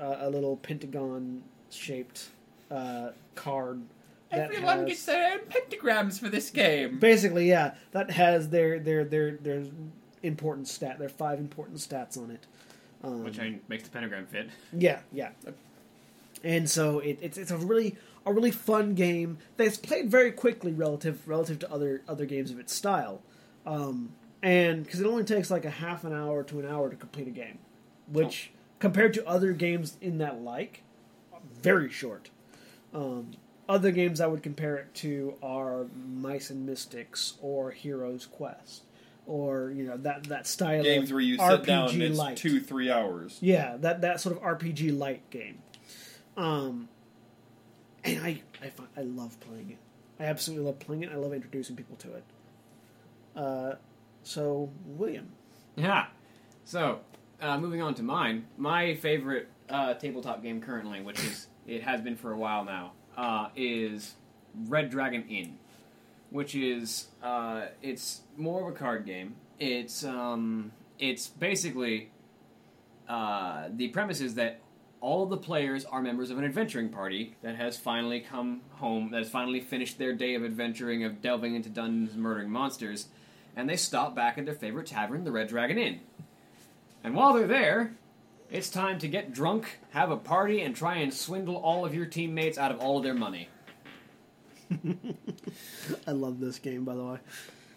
uh, 0.00 0.16
a 0.20 0.30
little 0.30 0.56
pentagon 0.56 1.42
shaped 1.70 2.30
uh, 2.70 3.10
card. 3.34 3.82
Everyone 4.32 4.86
has- 4.88 5.04
their 5.06 5.32
own 5.34 5.40
pentagrams 5.40 6.18
for 6.20 6.28
this 6.28 6.50
game. 6.50 6.98
Basically, 7.00 7.48
yeah, 7.48 7.74
that 7.90 8.12
has 8.12 8.48
their 8.48 8.78
their 8.78 9.04
their 9.04 9.32
their 9.32 9.64
important 10.22 10.68
stat. 10.68 10.98
Their 10.98 11.08
five 11.08 11.38
important 11.38 11.78
stats 11.78 12.16
on 12.16 12.30
it. 12.30 12.46
Um, 13.02 13.24
Which 13.24 13.38
I, 13.40 13.58
makes 13.68 13.84
the 13.84 13.90
pentagram 13.90 14.26
fit. 14.26 14.50
yeah, 14.72 15.00
yeah. 15.12 15.30
And 16.42 16.68
so 16.68 17.00
it, 17.00 17.18
it's 17.20 17.38
it's 17.38 17.50
a 17.50 17.56
really 17.56 17.96
a 18.26 18.32
really 18.32 18.50
fun 18.50 18.94
game 18.94 19.38
that's 19.56 19.76
played 19.76 20.10
very 20.10 20.32
quickly 20.32 20.72
relative 20.72 21.26
relative 21.28 21.58
to 21.60 21.72
other 21.72 22.02
other 22.08 22.26
games 22.26 22.50
of 22.50 22.58
its 22.58 22.74
style, 22.74 23.22
um, 23.66 24.12
and 24.42 24.84
because 24.84 25.00
it 25.00 25.06
only 25.06 25.24
takes 25.24 25.50
like 25.50 25.64
a 25.64 25.70
half 25.70 26.04
an 26.04 26.12
hour 26.12 26.42
to 26.44 26.60
an 26.60 26.66
hour 26.66 26.90
to 26.90 26.96
complete 26.96 27.28
a 27.28 27.32
game, 27.32 27.58
which 28.06 28.52
compared 28.78 29.14
to 29.14 29.26
other 29.26 29.52
games 29.52 29.96
in 30.00 30.18
that 30.18 30.40
like, 30.40 30.82
very 31.62 31.90
short. 31.90 32.30
Um, 32.94 33.32
other 33.68 33.92
games 33.92 34.20
I 34.20 34.26
would 34.26 34.42
compare 34.42 34.76
it 34.76 34.92
to 34.96 35.34
are 35.42 35.86
Mice 35.94 36.50
and 36.50 36.66
Mystics 36.66 37.34
or 37.40 37.70
Heroes 37.70 38.26
Quest, 38.26 38.82
or 39.26 39.70
you 39.70 39.84
know 39.84 39.96
that 39.98 40.24
that 40.24 40.46
style 40.46 40.80
of 40.80 40.84
Games 40.84 41.12
where 41.12 41.20
you 41.20 41.36
sit 41.36 41.42
RPG 41.42 41.66
down 41.66 41.88
and 41.90 42.02
it's 42.02 42.18
light. 42.18 42.36
two, 42.36 42.60
three 42.60 42.90
hours. 42.90 43.38
Yeah, 43.40 43.76
that 43.78 44.00
that 44.00 44.20
sort 44.20 44.36
of 44.36 44.42
RPG 44.42 44.98
light 44.98 45.28
game. 45.30 45.62
Um, 46.40 46.88
and 48.04 48.18
I 48.24 48.42
I 48.62 48.72
I 48.96 49.02
love 49.02 49.38
playing 49.40 49.70
it. 49.72 49.78
I 50.18 50.26
absolutely 50.26 50.66
love 50.66 50.78
playing 50.78 51.02
it. 51.02 51.12
I 51.12 51.16
love 51.16 51.32
introducing 51.34 51.76
people 51.76 51.96
to 51.96 52.14
it. 52.14 52.24
Uh, 53.36 53.74
so 54.22 54.70
William, 54.86 55.32
Yeah. 55.76 56.06
So, 56.64 57.00
uh, 57.40 57.58
moving 57.58 57.82
on 57.82 57.94
to 57.94 58.02
mine. 58.02 58.46
My 58.56 58.94
favorite 58.94 59.48
uh, 59.68 59.94
tabletop 59.94 60.42
game 60.42 60.60
currently, 60.60 61.00
which 61.00 61.18
is 61.24 61.46
it 61.66 61.82
has 61.82 62.00
been 62.00 62.16
for 62.16 62.32
a 62.32 62.36
while 62.38 62.64
now, 62.64 62.92
uh, 63.16 63.48
is 63.56 64.14
Red 64.66 64.90
Dragon 64.90 65.24
Inn, 65.28 65.58
which 66.30 66.54
is 66.54 67.08
uh, 67.22 67.66
it's 67.82 68.22
more 68.36 68.62
of 68.62 68.74
a 68.74 68.78
card 68.78 69.04
game. 69.04 69.34
It's 69.58 70.04
um, 70.04 70.72
it's 70.98 71.28
basically 71.28 72.10
uh, 73.08 73.68
the 73.70 73.88
premise 73.88 74.20
is 74.20 74.34
that 74.34 74.60
all 75.00 75.26
the 75.26 75.36
players 75.36 75.84
are 75.84 76.02
members 76.02 76.30
of 76.30 76.38
an 76.38 76.44
adventuring 76.44 76.88
party 76.90 77.36
that 77.42 77.56
has 77.56 77.76
finally 77.76 78.20
come 78.20 78.60
home, 78.72 79.10
that 79.10 79.18
has 79.18 79.30
finally 79.30 79.60
finished 79.60 79.98
their 79.98 80.12
day 80.12 80.34
of 80.34 80.44
adventuring, 80.44 81.04
of 81.04 81.22
delving 81.22 81.54
into 81.54 81.68
dungeons 81.68 82.12
and 82.12 82.22
murdering 82.22 82.50
monsters, 82.50 83.08
and 83.56 83.68
they 83.68 83.76
stop 83.76 84.14
back 84.14 84.38
at 84.38 84.44
their 84.44 84.54
favorite 84.54 84.86
tavern, 84.86 85.24
the 85.24 85.32
Red 85.32 85.48
Dragon 85.48 85.78
Inn. 85.78 86.00
And 87.02 87.14
while 87.14 87.32
they're 87.32 87.46
there, 87.46 87.94
it's 88.50 88.68
time 88.68 88.98
to 88.98 89.08
get 89.08 89.32
drunk, 89.32 89.78
have 89.90 90.10
a 90.10 90.16
party, 90.16 90.60
and 90.60 90.74
try 90.74 90.96
and 90.96 91.12
swindle 91.14 91.56
all 91.56 91.84
of 91.84 91.94
your 91.94 92.06
teammates 92.06 92.58
out 92.58 92.70
of 92.70 92.80
all 92.80 92.98
of 92.98 93.04
their 93.04 93.14
money. 93.14 93.48
I 96.06 96.12
love 96.12 96.40
this 96.40 96.58
game 96.58 96.84
by 96.84 96.94
the 96.94 97.04
way. 97.04 97.18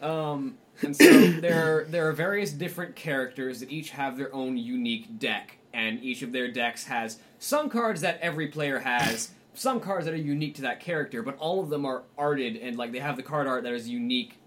Um, 0.02 0.58
and 0.82 0.96
so 0.96 1.04
there 1.32 1.78
are, 1.80 1.84
there 1.86 2.10
are 2.10 2.12
various 2.12 2.52
different 2.52 2.96
characters 2.96 3.62
that 3.62 3.72
each 3.72 3.92
have 3.92 4.18
their 4.18 4.34
own 4.34 4.58
unique 4.58 5.18
deck, 5.20 5.58
and 5.74 6.04
each 6.04 6.22
of 6.22 6.32
their 6.32 6.52
decks 6.52 6.86
has 6.86 7.18
some 7.40 7.70
cards 7.70 8.02
that 8.02 8.20
every 8.22 8.48
player 8.48 8.80
has, 8.80 9.32
some 9.54 9.80
cards 9.80 10.06
that 10.06 10.14
are 10.14 10.18
unique 10.18 10.56
to 10.56 10.62
that 10.64 10.80
character, 10.80 11.22
but 11.24 11.38
all 11.38 11.60
of 11.62 11.70
them 11.70 11.86
are 11.86 12.04
arted 12.18 12.56
and 12.58 12.78
like 12.78 12.92
they 12.92 13.00
have 13.00 13.16
the 13.18 13.24
card 13.24 13.48
art 13.48 13.64
that 13.64 13.74
is 13.74 13.90
unique 13.90 14.38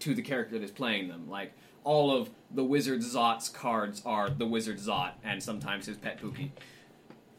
to 0.00 0.14
the 0.14 0.22
character 0.22 0.58
that 0.58 0.64
is 0.64 0.70
playing 0.70 1.08
them. 1.08 1.28
Like 1.28 1.52
all 1.84 2.10
of 2.16 2.30
the 2.52 2.64
Wizard 2.64 3.00
Zot's 3.00 3.48
cards 3.48 4.02
are 4.04 4.28
the 4.30 4.46
Wizard 4.46 4.78
Zot, 4.78 5.12
and 5.24 5.42
sometimes 5.42 5.86
his 5.86 5.96
pet 5.96 6.20
Pookie. 6.20 6.50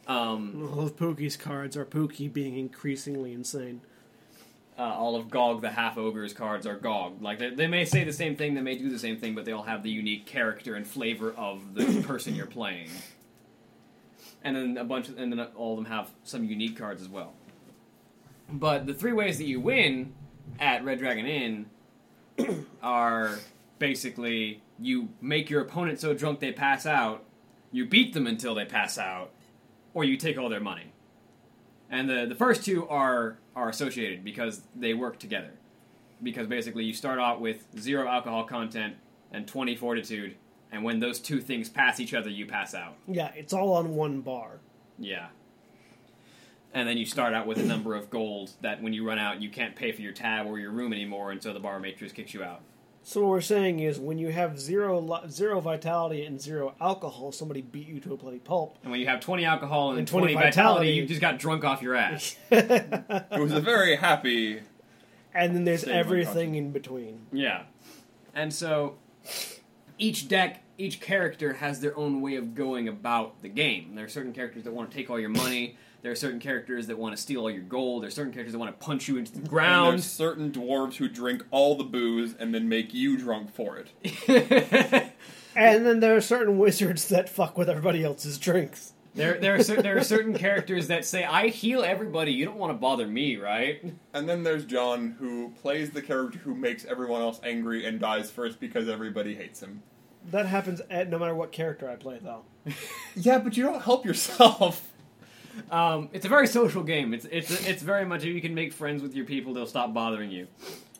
Um, 0.08 0.70
All 0.74 0.86
of 0.86 0.96
Pookie's 0.96 1.36
cards 1.36 1.76
are 1.76 1.86
Pookie 1.86 2.32
being 2.32 2.58
increasingly 2.58 3.34
insane. 3.34 3.82
uh, 4.80 4.84
all 4.84 5.16
of 5.18 5.30
Gog 5.30 5.62
the 5.62 5.72
Half 5.72 5.98
Ogre's 5.98 6.34
cards 6.34 6.66
are 6.66 6.76
Gog. 6.78 7.22
Like 7.22 7.40
they, 7.40 7.50
they 7.50 7.68
may 7.68 7.84
say 7.84 8.04
the 8.06 8.14
same 8.14 8.36
thing, 8.38 8.54
they 8.54 8.62
may 8.62 8.78
do 8.78 8.90
the 8.90 9.00
same 9.00 9.18
thing, 9.18 9.36
but 9.36 9.44
they 9.44 9.52
all 9.52 9.64
have 9.64 9.84
the 9.84 9.90
unique 9.90 10.26
character 10.26 10.76
and 10.76 10.88
flavor 10.88 11.32
of 11.34 11.74
the 11.74 12.02
person 12.08 12.36
you're 12.36 12.46
playing. 12.46 12.90
And 14.48 14.56
then 14.56 14.78
a 14.78 14.86
bunch, 14.86 15.10
of, 15.10 15.18
and 15.18 15.30
then 15.30 15.42
all 15.58 15.78
of 15.78 15.84
them 15.84 15.92
have 15.92 16.10
some 16.24 16.46
unique 16.46 16.78
cards 16.78 17.02
as 17.02 17.10
well. 17.10 17.34
But 18.50 18.88
the 18.88 18.94
three 18.94 19.12
ways 19.12 19.38
that 19.40 19.44
you 19.44 19.60
win 19.60 20.14
at 20.58 20.86
Red 20.86 21.00
Dragon 21.00 21.26
Inn 21.26 22.66
are 22.82 23.40
basically 23.78 24.62
you 24.80 25.10
make 25.20 25.50
your 25.50 25.60
opponent 25.60 26.00
so 26.00 26.14
drunk 26.14 26.40
they 26.40 26.54
pass 26.54 26.86
out, 26.86 27.26
you 27.74 27.86
beat 27.86 28.14
them 28.14 28.26
until 28.26 28.56
they 28.56 28.64
pass 28.64 28.98
out, 28.98 29.32
or 29.94 30.06
you 30.06 30.16
take 30.16 30.38
all 30.38 30.48
their 30.48 30.62
money. 30.62 30.94
And 31.90 32.10
the, 32.10 32.26
the 32.26 32.36
first 32.36 32.64
two 32.64 32.88
are 32.88 33.40
are 33.54 33.68
associated 33.68 34.24
because 34.24 34.62
they 34.78 34.94
work 34.94 35.20
together. 35.20 35.52
Because 36.24 36.48
basically 36.48 36.86
you 36.86 36.94
start 36.94 37.20
out 37.20 37.42
with 37.42 37.66
zero 37.78 38.08
alcohol 38.08 38.46
content 38.46 38.96
and 39.34 39.46
20 39.46 39.76
fortitude, 39.76 40.36
and 40.72 40.84
when 40.84 41.00
those 41.00 41.20
two 41.20 41.40
things 41.42 41.70
pass 41.70 42.00
each 42.00 42.14
other, 42.14 42.30
you 42.30 42.46
pass 42.46 42.74
out. 42.74 42.96
Yeah, 43.08 43.32
it's 43.36 43.54
all 43.54 43.74
on 43.74 43.96
one 43.96 44.22
bar. 44.22 44.60
Yeah. 45.00 45.28
And 46.74 46.88
then 46.88 46.98
you 46.98 47.06
start 47.06 47.34
out 47.34 47.48
with 47.48 47.58
a 47.58 47.64
number 47.64 47.96
of 47.96 48.10
gold 48.10 48.52
that 48.62 48.82
when 48.84 48.94
you 48.94 49.08
run 49.08 49.18
out, 49.18 49.42
you 49.42 49.50
can't 49.50 49.76
pay 49.76 49.92
for 49.92 50.02
your 50.02 50.12
tab 50.12 50.46
or 50.46 50.60
your 50.60 50.72
room 50.72 50.94
anymore, 50.94 51.32
and 51.32 51.42
so 51.42 51.54
the 51.54 51.60
bar 51.60 51.80
matrix 51.80 52.14
kicks 52.14 52.34
you 52.34 52.44
out. 52.44 52.62
So 53.04 53.22
what 53.22 53.30
we're 53.30 53.40
saying 53.42 53.80
is, 53.80 54.00
when 54.00 54.18
you 54.18 54.34
have 54.34 54.60
zero 54.60 55.00
li- 55.00 55.30
zero 55.30 55.62
vitality 55.62 56.26
and 56.26 56.42
zero 56.42 56.76
alcohol, 56.82 57.32
somebody 57.32 57.62
beat 57.62 57.88
you 57.88 58.02
to 58.02 58.14
a 58.14 58.18
bloody 58.18 58.40
pulp. 58.40 58.78
And 58.84 58.92
when 58.92 59.00
you 59.00 59.08
have 59.08 59.22
20 59.22 59.46
alcohol 59.46 59.92
and, 59.92 60.00
And 60.00 60.08
20, 60.10 60.34
20 60.34 60.34
vitality, 60.34 60.52
vitality- 60.58 60.92
you 60.92 61.06
just 61.06 61.22
got 61.22 61.40
drunk 61.40 61.64
off 61.64 61.82
your 61.82 61.96
ass. 61.96 62.36
It 62.52 63.40
was 63.40 63.54
a 63.54 63.62
very 63.62 63.96
happy. 63.96 64.60
And 65.34 65.56
then 65.56 65.64
there's 65.64 65.84
Same 65.84 65.96
everything 65.96 66.56
in 66.56 66.72
between. 66.72 67.28
Yeah. 67.32 67.64
And 68.36 68.54
so 68.54 68.98
each 69.98 70.28
deck, 70.28 70.64
each 70.78 71.00
character 71.02 71.54
has 71.54 71.80
their 71.80 71.98
own 71.98 72.22
way 72.22 72.36
of 72.36 72.54
going 72.56 72.88
about 72.88 73.42
the 73.42 73.50
game. 73.50 73.96
There 73.96 74.06
are 74.06 74.10
certain 74.10 74.34
characters 74.34 74.64
that 74.64 74.74
want 74.74 74.92
to 74.92 74.98
take 74.98 75.10
all 75.10 75.20
your 75.20 75.30
money. 75.30 75.76
There 76.04 76.12
are 76.12 76.16
certain 76.16 76.40
characters 76.40 76.88
that 76.88 76.98
want 76.98 77.16
to 77.16 77.22
steal 77.22 77.42
all 77.42 77.50
your 77.52 77.64
gold. 77.64 78.04
There 78.04 78.08
are 78.08 78.12
certain 78.12 78.32
characters 78.32 78.54
that 78.54 78.60
want 78.60 78.80
to 78.80 78.86
punch 78.86 79.08
you 79.08 79.18
into 79.18 79.32
the 79.32 79.40
And 79.40 79.50
ground. 79.50 79.94
there's 79.94 80.06
certain 80.06 80.52
dwarves 80.52 80.96
who 80.96 81.10
drink 81.10 81.44
all 81.52 81.76
the 81.76 81.84
booze 81.84 82.36
and 82.40 82.54
then 82.54 82.70
make 82.70 82.94
you 82.94 83.18
drunk 83.18 83.54
for 83.54 83.78
it. 83.78 85.12
And 85.56 85.88
then 85.88 86.02
there 86.02 86.16
are 86.16 86.22
certain 86.22 86.60
wizards 86.60 87.08
that 87.10 87.28
fuck 87.30 87.58
with 87.58 87.68
everybody 87.68 88.04
else's 88.04 88.38
drinks. 88.38 88.94
There, 89.18 89.38
there 89.40 89.56
are 89.56 89.64
cer- 89.64 89.82
there 89.82 89.98
are 89.98 90.04
certain 90.04 90.34
characters 90.34 90.88
that 90.88 91.04
say, 91.06 91.24
"I 91.26 91.48
heal 91.50 91.84
everybody. 91.84 92.32
You 92.32 92.46
don't 92.46 92.58
want 92.58 92.72
to 92.72 92.78
bother 92.78 93.08
me, 93.08 93.36
right?" 93.38 93.84
And 94.14 94.30
then 94.30 94.44
there's 94.44 94.64
John, 94.66 95.16
who 95.20 95.50
plays 95.62 95.90
the 95.92 96.02
character 96.02 96.40
who 96.40 96.56
makes 96.56 96.86
everyone 96.86 97.22
else 97.22 97.40
angry 97.44 97.86
and 97.86 98.00
dies 98.00 98.30
first 98.32 98.60
because 98.60 98.88
everybody 98.88 99.36
hates 99.36 99.62
him. 99.62 99.82
That 100.32 100.46
happens 100.46 100.82
at, 100.90 101.10
no 101.10 101.18
matter 101.20 101.34
what 101.36 101.52
character 101.52 101.90
I 101.90 101.96
play, 101.96 102.20
though. 102.22 102.44
Yeah, 103.16 103.40
but 103.40 103.58
you 103.58 103.64
don't 103.64 103.82
help 103.82 104.06
yourself. 104.06 104.92
Um, 105.72 106.10
it's 106.14 106.26
a 106.26 106.30
very 106.30 106.46
social 106.48 106.84
game. 106.84 107.14
It's 107.14 107.26
it's 107.26 107.50
it's 107.68 107.82
very 107.82 108.06
much 108.06 108.22
if 108.22 108.28
you 108.36 108.42
can 108.42 108.54
make 108.54 108.72
friends 108.74 109.02
with 109.02 109.16
your 109.16 109.26
people, 109.26 109.54
they'll 109.54 109.66
stop 109.66 109.94
bothering 109.94 110.30
you. 110.32 110.48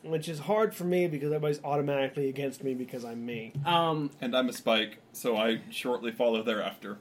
Which 0.02 0.28
is 0.28 0.38
hard 0.40 0.74
for 0.74 0.84
me 0.84 1.06
because 1.08 1.26
everybody's 1.32 1.62
automatically 1.64 2.28
against 2.28 2.62
me 2.64 2.74
because 2.74 3.04
I'm 3.04 3.24
me. 3.26 3.52
Um, 3.66 4.10
And 4.20 4.36
I'm 4.36 4.48
a 4.48 4.52
Spike, 4.52 4.98
so 5.12 5.36
I 5.36 5.60
shortly 5.70 6.10
follow 6.12 6.42
thereafter. 6.42 6.98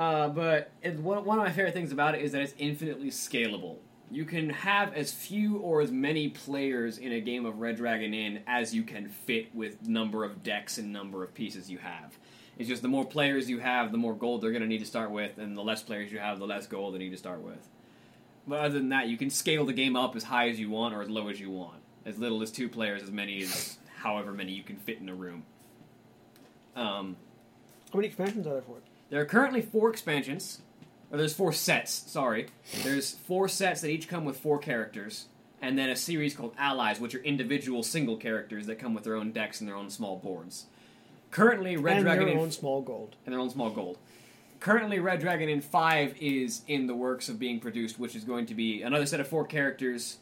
Uh, 0.00 0.30
but 0.30 0.70
it, 0.82 0.98
one, 0.98 1.22
one 1.26 1.38
of 1.38 1.44
my 1.44 1.52
favorite 1.52 1.74
things 1.74 1.92
about 1.92 2.14
it 2.14 2.22
is 2.22 2.32
that 2.32 2.40
it's 2.40 2.54
infinitely 2.56 3.10
scalable. 3.10 3.76
You 4.10 4.24
can 4.24 4.48
have 4.48 4.94
as 4.94 5.12
few 5.12 5.58
or 5.58 5.82
as 5.82 5.92
many 5.92 6.30
players 6.30 6.96
in 6.96 7.12
a 7.12 7.20
game 7.20 7.44
of 7.44 7.60
Red 7.60 7.76
Dragon 7.76 8.14
Inn 8.14 8.40
as 8.46 8.74
you 8.74 8.82
can 8.82 9.10
fit 9.10 9.54
with 9.54 9.86
number 9.86 10.24
of 10.24 10.42
decks 10.42 10.78
and 10.78 10.90
number 10.90 11.22
of 11.22 11.34
pieces 11.34 11.70
you 11.70 11.76
have. 11.76 12.16
It's 12.58 12.66
just 12.66 12.80
the 12.80 12.88
more 12.88 13.04
players 13.04 13.50
you 13.50 13.58
have, 13.58 13.92
the 13.92 13.98
more 13.98 14.14
gold 14.14 14.40
they're 14.40 14.52
going 14.52 14.62
to 14.62 14.68
need 14.68 14.78
to 14.78 14.86
start 14.86 15.10
with, 15.10 15.36
and 15.36 15.54
the 15.54 15.60
less 15.60 15.82
players 15.82 16.10
you 16.10 16.18
have, 16.18 16.38
the 16.38 16.46
less 16.46 16.66
gold 16.66 16.94
they 16.94 16.98
need 16.98 17.10
to 17.10 17.18
start 17.18 17.42
with. 17.42 17.68
But 18.48 18.60
other 18.60 18.78
than 18.78 18.88
that, 18.88 19.08
you 19.08 19.18
can 19.18 19.28
scale 19.28 19.66
the 19.66 19.74
game 19.74 19.96
up 19.96 20.16
as 20.16 20.24
high 20.24 20.48
as 20.48 20.58
you 20.58 20.70
want 20.70 20.94
or 20.94 21.02
as 21.02 21.10
low 21.10 21.28
as 21.28 21.38
you 21.38 21.50
want. 21.50 21.76
As 22.06 22.16
little 22.18 22.40
as 22.40 22.50
two 22.50 22.70
players, 22.70 23.02
as 23.02 23.10
many 23.10 23.42
as 23.42 23.76
however 23.98 24.32
many 24.32 24.52
you 24.52 24.62
can 24.62 24.76
fit 24.76 24.98
in 24.98 25.10
a 25.10 25.14
room. 25.14 25.42
Um, 26.74 27.16
How 27.92 27.98
many 27.98 28.08
expansions 28.08 28.46
are 28.46 28.54
there 28.54 28.62
for 28.62 28.78
it? 28.78 28.82
There 29.10 29.20
are 29.20 29.26
currently 29.26 29.60
four 29.60 29.90
expansions, 29.90 30.62
or 31.10 31.18
there's 31.18 31.34
four 31.34 31.52
sets. 31.52 31.92
Sorry, 31.92 32.46
there's 32.82 33.12
four 33.12 33.48
sets 33.48 33.80
that 33.82 33.90
each 33.90 34.08
come 34.08 34.24
with 34.24 34.38
four 34.38 34.58
characters, 34.58 35.26
and 35.60 35.78
then 35.78 35.90
a 35.90 35.96
series 35.96 36.34
called 36.34 36.54
Allies, 36.56 37.00
which 37.00 37.14
are 37.14 37.22
individual 37.22 37.82
single 37.82 38.16
characters 38.16 38.66
that 38.66 38.78
come 38.78 38.94
with 38.94 39.04
their 39.04 39.16
own 39.16 39.32
decks 39.32 39.60
and 39.60 39.68
their 39.68 39.76
own 39.76 39.90
small 39.90 40.16
boards. 40.16 40.66
Currently, 41.30 41.76
Red 41.76 41.98
and 41.98 42.04
Dragon 42.04 42.26
their 42.26 42.38
own 42.38 42.50
small 42.50 42.82
gold. 42.82 43.16
and 43.24 43.32
their 43.32 43.40
own 43.40 43.50
small 43.50 43.70
gold. 43.70 43.98
Currently, 44.58 44.98
Red 44.98 45.20
Dragon 45.20 45.48
Inn 45.48 45.60
5 45.60 46.16
is 46.20 46.62
in 46.66 46.86
the 46.86 46.94
works 46.94 47.28
of 47.28 47.38
being 47.38 47.60
produced, 47.60 47.98
which 47.98 48.14
is 48.14 48.24
going 48.24 48.46
to 48.46 48.54
be 48.54 48.82
another 48.82 49.06
set 49.06 49.20
of 49.20 49.28
four 49.28 49.46
characters 49.46 50.18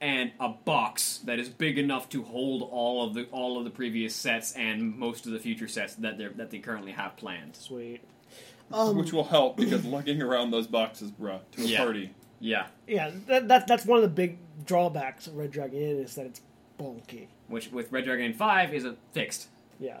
and 0.00 0.32
a 0.40 0.48
box 0.48 1.18
that 1.24 1.38
is 1.38 1.48
big 1.48 1.78
enough 1.78 2.08
to 2.10 2.22
hold 2.22 2.62
all 2.70 3.06
of 3.06 3.14
the 3.14 3.24
all 3.32 3.58
of 3.58 3.64
the 3.64 3.70
previous 3.70 4.14
sets 4.14 4.52
and 4.52 4.96
most 4.96 5.26
of 5.26 5.32
the 5.32 5.38
future 5.38 5.68
sets 5.68 5.94
that 5.96 6.16
they 6.18 6.26
that 6.28 6.50
they 6.50 6.58
currently 6.58 6.92
have 6.92 7.16
planned. 7.16 7.56
Sweet. 7.56 8.00
Um, 8.72 8.96
which 8.96 9.12
will 9.12 9.24
help 9.24 9.56
because 9.56 9.84
lugging 9.84 10.22
around 10.22 10.52
those 10.52 10.66
boxes, 10.68 11.10
bruh, 11.10 11.40
to 11.52 11.62
a 11.62 11.66
Yeah. 11.66 11.78
party. 11.84 12.10
Yeah, 12.42 12.66
yeah, 12.86 13.10
that, 13.26 13.48
that 13.48 13.66
that's 13.66 13.84
one 13.84 13.98
of 13.98 14.02
the 14.02 14.08
big 14.08 14.38
drawbacks 14.64 15.26
of 15.26 15.36
Red 15.36 15.50
Dragon 15.50 15.78
Inn 15.82 15.96
is 15.98 16.14
that 16.14 16.24
it's 16.26 16.40
bulky. 16.78 17.28
which 17.48 17.70
with 17.70 17.92
Red 17.92 18.04
Dragon 18.04 18.26
Inn 18.26 18.32
5 18.32 18.72
is 18.72 18.84
a 18.86 18.94
fixed 19.12 19.48
Yeah, 19.78 19.98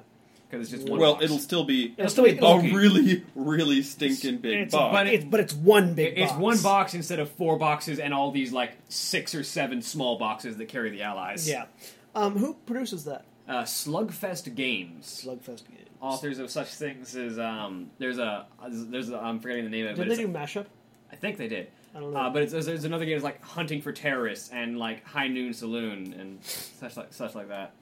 because 0.50 0.66
it's 0.66 0.76
just 0.76 0.88
one 0.90 0.98
well, 1.00 1.14
box. 1.14 1.24
it'll 1.24 1.38
still 1.38 1.64
be 1.64 1.94
it'll 1.96 2.10
still 2.10 2.24
be 2.24 2.38
a 2.38 2.74
really, 2.74 3.24
really 3.34 3.82
stinking 3.82 4.38
big 4.38 4.58
it's, 4.62 4.74
box. 4.74 4.92
but 4.92 5.06
it's 5.06 5.24
but 5.24 5.40
it's 5.40 5.54
one 5.54 5.94
big. 5.94 6.18
It- 6.18 6.22
it's 6.22 6.32
box. 6.32 6.42
one 6.42 6.62
box 6.62 6.94
instead 6.94 7.20
of 7.20 7.30
four 7.32 7.56
boxes 7.58 7.98
and 7.98 8.12
all 8.12 8.30
these 8.30 8.52
like 8.52 8.72
six 8.88 9.34
or 9.34 9.42
seven 9.44 9.82
small 9.82 10.18
boxes 10.18 10.56
that 10.56 10.66
carry 10.68 10.90
the 10.90 11.02
allies. 11.02 11.48
Yeah. 11.48 11.66
Um, 12.14 12.36
who 12.36 12.54
produces 12.66 13.04
that? 13.04 13.24
Uh, 13.48 13.62
Slugfest 13.62 14.54
Games. 14.54 15.22
Slugfest 15.24 15.68
Games. 15.68 15.88
authors 16.00 16.38
of 16.38 16.50
such 16.50 16.68
things 16.68 17.14
as 17.16 17.38
um, 17.38 17.90
there's 17.98 18.18
a 18.18 18.46
there's 18.68 19.10
a, 19.10 19.18
I'm 19.18 19.38
forgetting 19.40 19.64
the 19.64 19.70
name 19.70 19.86
of 19.86 19.92
it. 19.92 19.94
Did 19.94 20.08
But 20.08 20.16
they 20.16 20.22
it's, 20.22 20.32
do 20.32 20.36
mashup? 20.60 20.66
I 21.12 21.16
think 21.16 21.36
they 21.36 21.48
did. 21.48 21.68
I 21.94 21.98
don't 22.00 22.12
know. 22.12 22.20
Uh, 22.20 22.30
but 22.30 22.42
it's, 22.42 22.52
there's, 22.52 22.66
there's 22.66 22.84
another 22.84 23.04
game 23.04 23.14
that's 23.14 23.24
like 23.24 23.42
Hunting 23.42 23.82
for 23.82 23.92
Terrorists 23.92 24.50
and 24.52 24.78
like 24.78 25.04
High 25.04 25.26
Noon 25.26 25.52
Saloon 25.52 26.14
and 26.18 26.42
such 26.44 26.96
like 26.96 27.12
such 27.12 27.34
like 27.34 27.48
that. 27.48 27.72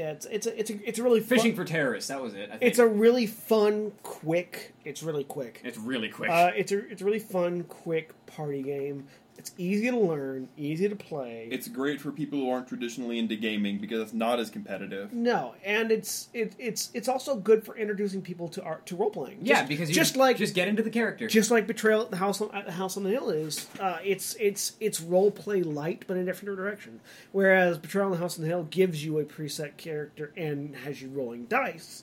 Yeah, 0.00 0.12
it's 0.12 0.24
it's 0.26 0.46
a 0.46 0.58
it's 0.58 0.70
a 0.70 0.88
it's 0.88 0.98
a 0.98 1.02
really 1.02 1.20
Fishing 1.20 1.52
Fun, 1.54 1.66
for 1.66 1.70
Terrorists. 1.70 2.08
That 2.08 2.22
was 2.22 2.32
it. 2.32 2.48
I 2.48 2.56
think. 2.56 2.62
it's 2.62 2.78
a 2.78 2.86
really 2.86 3.26
fun, 3.26 3.92
quick. 4.02 4.72
It's 4.82 5.02
really 5.02 5.24
quick. 5.24 5.60
it's 5.62 5.76
really 5.76 6.08
quick. 6.08 6.30
Uh, 6.30 6.52
it's 6.56 6.72
a 6.72 6.78
it's 6.90 7.02
a 7.02 7.04
really 7.04 7.18
fun, 7.18 7.64
quick 7.64 8.14
party 8.24 8.62
game. 8.62 9.08
It's 9.40 9.52
easy 9.56 9.90
to 9.90 9.96
learn, 9.96 10.50
easy 10.58 10.86
to 10.86 10.94
play. 10.94 11.48
it's 11.50 11.66
great 11.66 11.98
for 11.98 12.12
people 12.12 12.38
who 12.38 12.50
aren't 12.50 12.68
traditionally 12.68 13.18
into 13.18 13.36
gaming 13.36 13.78
because 13.78 14.00
it's 14.02 14.12
not 14.12 14.38
as 14.38 14.50
competitive. 14.50 15.14
no, 15.14 15.54
and 15.64 15.90
it's 15.90 16.28
it, 16.34 16.54
it's 16.58 16.90
it's 16.92 17.08
also 17.08 17.36
good 17.36 17.64
for 17.64 17.74
introducing 17.74 18.20
people 18.20 18.48
to 18.48 18.62
art 18.62 18.84
to 18.84 18.96
role 18.96 19.08
playing. 19.08 19.38
yeah, 19.40 19.64
because 19.64 19.88
you 19.88 19.94
just 19.94 20.14
like 20.14 20.36
just 20.36 20.54
get 20.54 20.68
into 20.68 20.82
the 20.82 20.90
character. 20.90 21.26
just 21.26 21.50
like 21.50 21.66
Betrayal 21.66 22.02
at 22.02 22.10
the 22.10 22.18
House 22.18 22.42
on, 22.42 22.54
at 22.54 22.66
the 22.66 22.72
House 22.72 22.98
on 22.98 23.04
the 23.04 23.10
Hill 23.10 23.30
is, 23.30 23.66
uh, 23.80 23.96
it's 24.04 24.34
it's 24.38 24.76
it's 24.78 25.00
role 25.00 25.30
play 25.30 25.62
light, 25.62 26.04
but 26.06 26.18
in 26.18 26.24
a 26.24 26.26
different 26.26 26.54
direction. 26.54 27.00
Whereas 27.32 27.78
Betrayal 27.78 28.06
on 28.06 28.12
the 28.12 28.18
House 28.18 28.36
on 28.36 28.42
the 28.42 28.48
Hill 28.48 28.64
gives 28.64 29.02
you 29.02 29.18
a 29.20 29.24
preset 29.24 29.78
character 29.78 30.34
and 30.36 30.76
has 30.76 31.00
you 31.00 31.08
rolling 31.08 31.46
dice. 31.46 32.02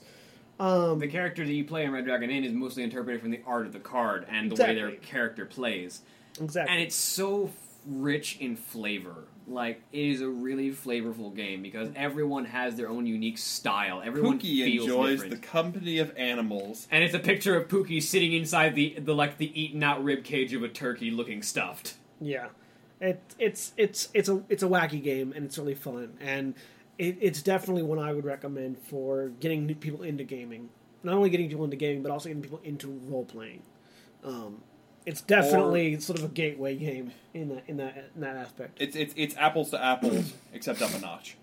Um, 0.60 0.98
the 0.98 1.06
character 1.06 1.46
that 1.46 1.52
you 1.52 1.64
play 1.64 1.84
in 1.84 1.92
Red 1.92 2.04
Dragon 2.04 2.30
Inn 2.30 2.42
is 2.42 2.52
mostly 2.52 2.82
interpreted 2.82 3.20
from 3.20 3.30
the 3.30 3.40
art 3.46 3.66
of 3.66 3.72
the 3.72 3.78
card 3.78 4.26
and 4.28 4.50
the 4.50 4.60
way 4.60 4.74
their 4.74 4.90
character 4.96 5.46
plays. 5.46 6.02
Exactly. 6.40 6.72
and 6.72 6.82
it's 6.82 6.96
so 6.96 7.50
rich 7.86 8.38
in 8.40 8.56
flavor. 8.56 9.24
Like 9.46 9.80
it 9.92 10.00
is 10.00 10.20
a 10.20 10.28
really 10.28 10.70
flavorful 10.70 11.34
game 11.34 11.62
because 11.62 11.88
everyone 11.96 12.44
has 12.44 12.76
their 12.76 12.88
own 12.88 13.06
unique 13.06 13.38
style. 13.38 14.02
Everyone 14.04 14.38
Pookie 14.38 14.64
feels 14.64 14.84
enjoys 14.84 15.22
different. 15.22 15.40
the 15.40 15.46
company 15.46 15.98
of 15.98 16.12
animals. 16.16 16.86
and 16.90 17.02
it's 17.02 17.14
a 17.14 17.18
picture 17.18 17.56
of 17.56 17.68
Pookie 17.68 18.02
sitting 18.02 18.34
inside 18.34 18.74
the, 18.74 18.96
the 18.98 19.14
like 19.14 19.38
the 19.38 19.58
eaten 19.58 19.82
out 19.82 20.04
rib 20.04 20.22
cage 20.22 20.52
of 20.52 20.62
a 20.62 20.68
turkey, 20.68 21.10
looking 21.10 21.42
stuffed. 21.42 21.94
Yeah, 22.20 22.48
it, 23.00 23.22
it's 23.38 23.72
it's 23.78 24.08
it's 24.12 24.28
a 24.28 24.42
it's 24.50 24.62
a 24.62 24.66
wacky 24.66 25.02
game 25.02 25.32
and 25.34 25.46
it's 25.46 25.56
really 25.56 25.74
fun 25.74 26.18
and 26.20 26.54
it, 26.98 27.16
it's 27.20 27.42
definitely 27.42 27.84
one 27.84 27.98
I 27.98 28.12
would 28.12 28.24
recommend 28.24 28.78
for 28.78 29.28
getting 29.40 29.66
new 29.66 29.74
people 29.74 30.02
into 30.02 30.24
gaming. 30.24 30.68
Not 31.02 31.14
only 31.14 31.30
getting 31.30 31.48
people 31.48 31.64
into 31.64 31.76
gaming, 31.76 32.02
but 32.02 32.10
also 32.10 32.28
getting 32.28 32.42
people 32.42 32.60
into 32.64 32.88
role 33.04 33.24
playing. 33.24 33.62
Um, 34.24 34.62
it's 35.08 35.20
definitely 35.22 35.98
sort 36.00 36.18
of 36.18 36.24
a 36.26 36.28
gateway 36.28 36.76
game 36.76 37.12
in 37.34 37.48
that 37.48 37.64
in 37.66 37.76
that 37.78 38.10
in 38.14 38.20
that 38.20 38.36
aspect. 38.36 38.76
It's 38.80 38.94
it's 38.94 39.14
it's 39.16 39.36
apples 39.36 39.70
to 39.70 39.82
apples, 39.84 40.32
except 40.52 40.82
up 40.82 40.94
a 40.94 40.98
notch. 41.00 41.36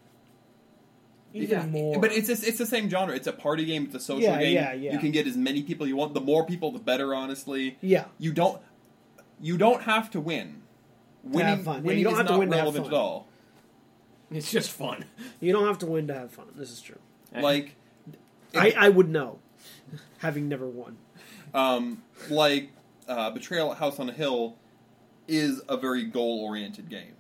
Even 1.34 1.70
more, 1.72 2.00
But 2.00 2.14
it's 2.14 2.28
just, 2.28 2.48
it's 2.48 2.58
the 2.60 2.66
same 2.66 2.90
genre. 2.90 3.14
It's 3.14 3.28
a 3.28 3.34
party 3.34 3.66
game. 3.66 3.84
It's 3.86 3.96
a 3.96 4.00
social 4.00 4.22
Yeah, 4.24 4.40
game. 4.40 4.54
yeah, 4.54 4.72
yeah. 4.72 4.94
You 4.94 5.00
can 5.00 5.12
get 5.12 5.28
as 5.28 5.36
many 5.36 5.64
people 5.64 5.86
you 5.86 5.98
want. 5.98 6.14
The 6.14 6.22
more 6.22 6.46
people, 6.46 6.72
the 6.72 6.80
better. 6.80 7.14
Honestly, 7.14 7.78
yeah, 7.82 8.06
you 8.18 8.32
don't 8.32 8.62
you 9.42 9.58
don't 9.58 9.82
have 9.84 10.10
to 10.12 10.22
win. 10.22 10.62
Winning, 11.24 11.48
have 11.58 11.64
fun. 11.66 11.76
Yeah, 11.78 11.82
winning 11.88 11.98
you 12.00 12.04
don't 12.06 12.14
is 12.14 12.18
have 12.20 12.28
to 12.28 12.32
not 12.34 12.40
win 12.40 12.50
to 12.52 12.56
have 12.56 12.64
relevant 12.64 12.86
fun. 12.86 12.94
at 12.94 12.98
all. 12.98 13.28
It's 14.32 14.50
just 14.52 14.72
fun. 14.72 15.04
you 15.42 15.52
don't 15.52 15.66
have 15.68 15.80
to 15.80 15.86
win 15.88 16.08
to 16.08 16.14
have 16.14 16.32
fun. 16.32 16.46
This 16.56 16.72
is 16.72 16.82
true. 16.82 17.00
Like, 17.36 17.76
I, 18.56 18.74
I 18.78 18.90
would 18.90 19.10
know, 19.10 19.40
having 20.20 20.48
never 20.48 20.68
won. 20.68 20.96
um, 21.54 22.02
like 22.30 22.70
uh, 23.08 23.30
Betrayal 23.32 23.72
at 23.72 23.78
House 23.78 24.00
on 24.00 24.10
a 24.10 24.14
Hill 24.14 24.58
is 25.28 25.62
a 25.68 25.78
very 25.78 26.04
goal 26.04 26.42
oriented 26.44 26.90
game. 26.90 27.14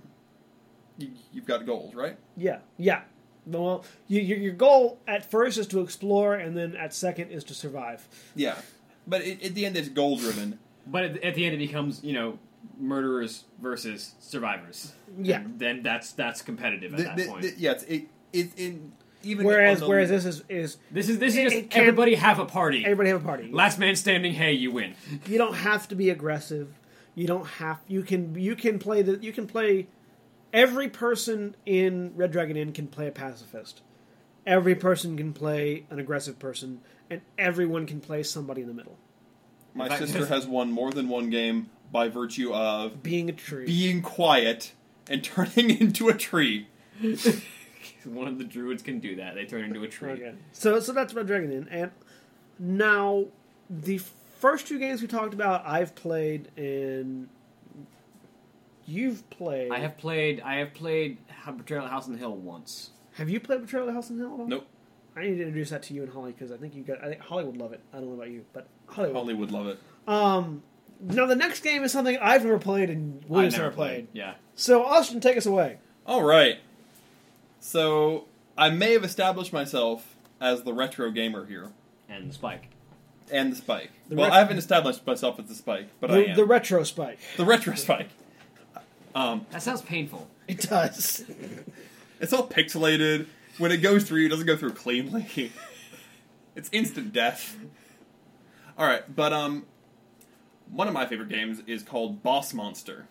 You, 0.97 1.11
you've 1.33 1.45
got 1.45 1.65
goals, 1.65 1.93
right? 1.95 2.17
Yeah, 2.37 2.59
yeah. 2.77 3.01
Well, 3.45 3.85
you, 4.07 4.21
your, 4.21 4.37
your 4.37 4.53
goal 4.53 4.99
at 5.07 5.29
first 5.29 5.57
is 5.57 5.67
to 5.67 5.81
explore, 5.81 6.35
and 6.35 6.57
then 6.57 6.75
at 6.75 6.93
second 6.93 7.29
is 7.31 7.43
to 7.45 7.53
survive. 7.53 8.07
Yeah, 8.35 8.55
but 9.05 9.21
it, 9.21 9.43
at 9.43 9.53
the 9.55 9.65
end, 9.65 9.77
it's 9.77 9.89
goal 9.89 10.17
driven. 10.17 10.59
But 10.87 11.03
at, 11.03 11.23
at 11.23 11.35
the 11.35 11.45
end, 11.45 11.55
it 11.55 11.59
becomes 11.59 12.03
you 12.03 12.13
know 12.13 12.39
murderers 12.79 13.43
versus 13.61 14.15
survivors. 14.19 14.93
Yeah. 15.19 15.41
And 15.41 15.59
then 15.59 15.83
that's 15.83 16.11
that's 16.13 16.41
competitive 16.41 16.93
at 16.93 16.97
The- 16.97 17.03
that 17.03 17.17
the- 17.17 17.25
point. 17.27 17.41
the- 17.43 17.53
yeah, 17.57 17.71
it's 17.73 17.83
it, 17.83 18.07
it, 18.33 18.49
in 18.57 18.93
even 19.25 19.45
Whereas, 19.45 19.79
the- 19.79 19.87
whereas 19.87 20.09
this 20.09 20.25
is 20.25 20.43
is 20.49 20.77
this 20.91 21.09
is 21.09 21.19
this 21.19 21.35
is 21.35 21.51
just 21.51 21.69
can- 21.71 21.81
everybody 21.81 22.15
have 22.15 22.39
a 22.39 22.45
party. 22.45 22.83
everybody 22.85 23.09
have 23.09 23.21
a 23.21 23.25
party. 23.25 23.49
Last 23.51 23.79
man 23.79 23.95
standing. 23.95 24.33
Hey, 24.33 24.53
you 24.53 24.71
win. 24.71 24.95
You 25.27 25.37
don't 25.37 25.55
have 25.55 25.87
to 25.89 25.95
be 25.95 26.09
aggressive. 26.09 26.73
You 27.15 27.27
don't 27.27 27.45
have. 27.47 27.79
You 27.87 28.03
can. 28.03 28.35
You 28.35 28.55
can 28.55 28.79
play 28.79 29.01
the. 29.01 29.17
You 29.21 29.31
can 29.33 29.47
play. 29.47 29.87
Every 30.53 30.87
person 30.89 31.55
in 31.65 32.13
Red 32.15 32.31
Dragon 32.31 32.55
Inn 32.55 32.71
can 32.71 32.87
play 32.87 33.07
a 33.07 33.11
pacifist. 33.11 33.81
Every 34.45 34.75
person 34.75 35.17
can 35.17 35.33
play 35.33 35.85
an 35.89 35.99
aggressive 35.99 36.37
person, 36.39 36.81
and 37.09 37.21
everyone 37.37 37.85
can 37.87 37.99
play 37.99 38.21
somebody 38.23 38.61
in 38.61 38.67
the 38.67 38.73
middle. 38.73 38.97
my 39.73 39.89
fact, 39.89 40.01
sister 40.01 40.25
has 40.27 40.45
won 40.47 40.71
more 40.71 40.91
than 40.91 41.09
one 41.09 41.29
game 41.29 41.69
by 41.91 42.07
virtue 42.09 42.53
of 42.53 43.01
Being 43.03 43.29
a 43.29 43.33
tree. 43.33 43.65
being 43.65 44.01
quiet 44.01 44.73
and 45.09 45.23
turning 45.23 45.69
into 45.71 46.09
a 46.09 46.13
tree. 46.13 46.67
One 48.05 48.27
of 48.27 48.37
the 48.37 48.43
druids 48.43 48.81
can 48.83 48.99
do 48.99 49.15
that. 49.17 49.35
They 49.35 49.45
turn 49.45 49.63
into 49.63 49.83
a 49.83 49.87
tree. 49.87 50.11
Okay. 50.11 50.33
So 50.51 50.79
so 50.79 50.93
that's 50.93 51.13
Red 51.13 51.27
Dragon 51.27 51.51
Inn, 51.51 51.67
and 51.69 51.91
now 52.59 53.25
the 53.69 53.99
first 54.39 54.67
two 54.67 54.79
games 54.79 55.01
we 55.01 55.07
talked 55.07 55.33
about, 55.33 55.65
I've 55.65 55.95
played, 55.95 56.49
and 56.57 57.29
you've 58.85 59.27
played. 59.29 59.71
I 59.71 59.79
have 59.79 59.97
played. 59.97 60.41
I 60.41 60.55
have 60.55 60.73
played 60.73 61.17
Betrayal 61.57 61.85
at 61.85 61.91
House 61.91 62.07
on 62.07 62.13
the 62.13 62.19
Hill 62.19 62.35
once. 62.35 62.91
Have 63.13 63.29
you 63.29 63.39
played 63.39 63.61
Betrayal 63.61 63.83
of 63.83 63.87
the 63.87 63.93
House 63.93 64.09
on 64.09 64.17
the 64.17 64.23
Hill 64.23 64.33
at 64.33 64.39
all? 64.39 64.47
Nope. 64.47 64.67
I 65.15 65.21
need 65.21 65.35
to 65.35 65.43
introduce 65.43 65.69
that 65.69 65.83
to 65.83 65.93
you 65.93 66.03
and 66.03 66.11
Holly 66.11 66.33
because 66.33 66.51
I 66.51 66.57
think 66.57 66.75
you 66.75 66.83
got. 66.83 67.03
I 67.03 67.07
think 67.07 67.21
Holly 67.21 67.45
would 67.45 67.57
love 67.57 67.71
it. 67.71 67.81
I 67.93 67.97
don't 67.97 68.09
know 68.09 68.15
about 68.15 68.29
you, 68.29 68.45
but 68.53 68.67
Holly. 68.87 69.07
Would. 69.09 69.15
Holly 69.15 69.33
would 69.33 69.51
love 69.51 69.67
it. 69.67 69.79
Um, 70.07 70.61
now 70.99 71.25
the 71.25 71.35
next 71.35 71.61
game 71.61 71.83
is 71.83 71.91
something 71.91 72.17
I've 72.21 72.43
never 72.43 72.59
played 72.59 72.89
and 72.89 73.23
William's 73.27 73.55
I've 73.55 73.61
never 73.61 73.73
played. 73.73 74.07
Yeah. 74.13 74.35
So 74.55 74.83
Austin, 74.83 75.19
take 75.21 75.37
us 75.37 75.45
away. 75.45 75.77
All 76.05 76.23
right. 76.23 76.57
So 77.65 78.25
I 78.55 78.69
may 78.69 78.93
have 78.93 79.03
established 79.03 79.51
myself 79.51 80.15
as 80.39 80.61
the 80.61 80.71
retro 80.71 81.09
gamer 81.09 81.47
here, 81.47 81.71
And 82.07 82.29
the 82.29 82.33
spike. 82.33 82.67
and 83.31 83.51
the 83.51 83.55
Spike. 83.55 83.89
The 84.07 84.15
well, 84.15 84.27
ret- 84.27 84.35
I 84.35 84.37
haven't 84.39 84.59
established 84.59 85.05
myself 85.07 85.39
as 85.39 85.47
the 85.47 85.55
Spike, 85.55 85.87
but 85.99 86.11
I 86.11 86.13
The, 86.13 86.29
am 86.29 86.35
the 86.35 86.45
retro 86.45 86.83
spike. 86.83 87.17
the 87.37 87.43
retro 87.45 87.73
Spike. 87.73 88.09
Um, 89.15 89.47
That 89.49 89.63
sounds 89.63 89.81
painful. 89.81 90.27
It 90.47 90.61
does. 90.61 91.25
it's 92.21 92.33
all 92.33 92.47
pixelated. 92.47 93.25
When 93.57 93.71
it 93.71 93.77
goes 93.77 94.03
through, 94.03 94.27
it 94.27 94.29
doesn't 94.29 94.45
go 94.45 94.55
through 94.55 94.73
cleanly. 94.73 95.51
it's 96.55 96.69
instant 96.71 97.13
death. 97.13 97.57
All 98.77 98.85
right, 98.85 99.03
but 99.15 99.33
um, 99.33 99.65
one 100.69 100.87
of 100.87 100.93
my 100.93 101.07
favorite 101.07 101.29
games 101.29 101.63
is 101.65 101.81
called 101.81 102.21
Boss 102.21 102.53
Monster, 102.53 103.07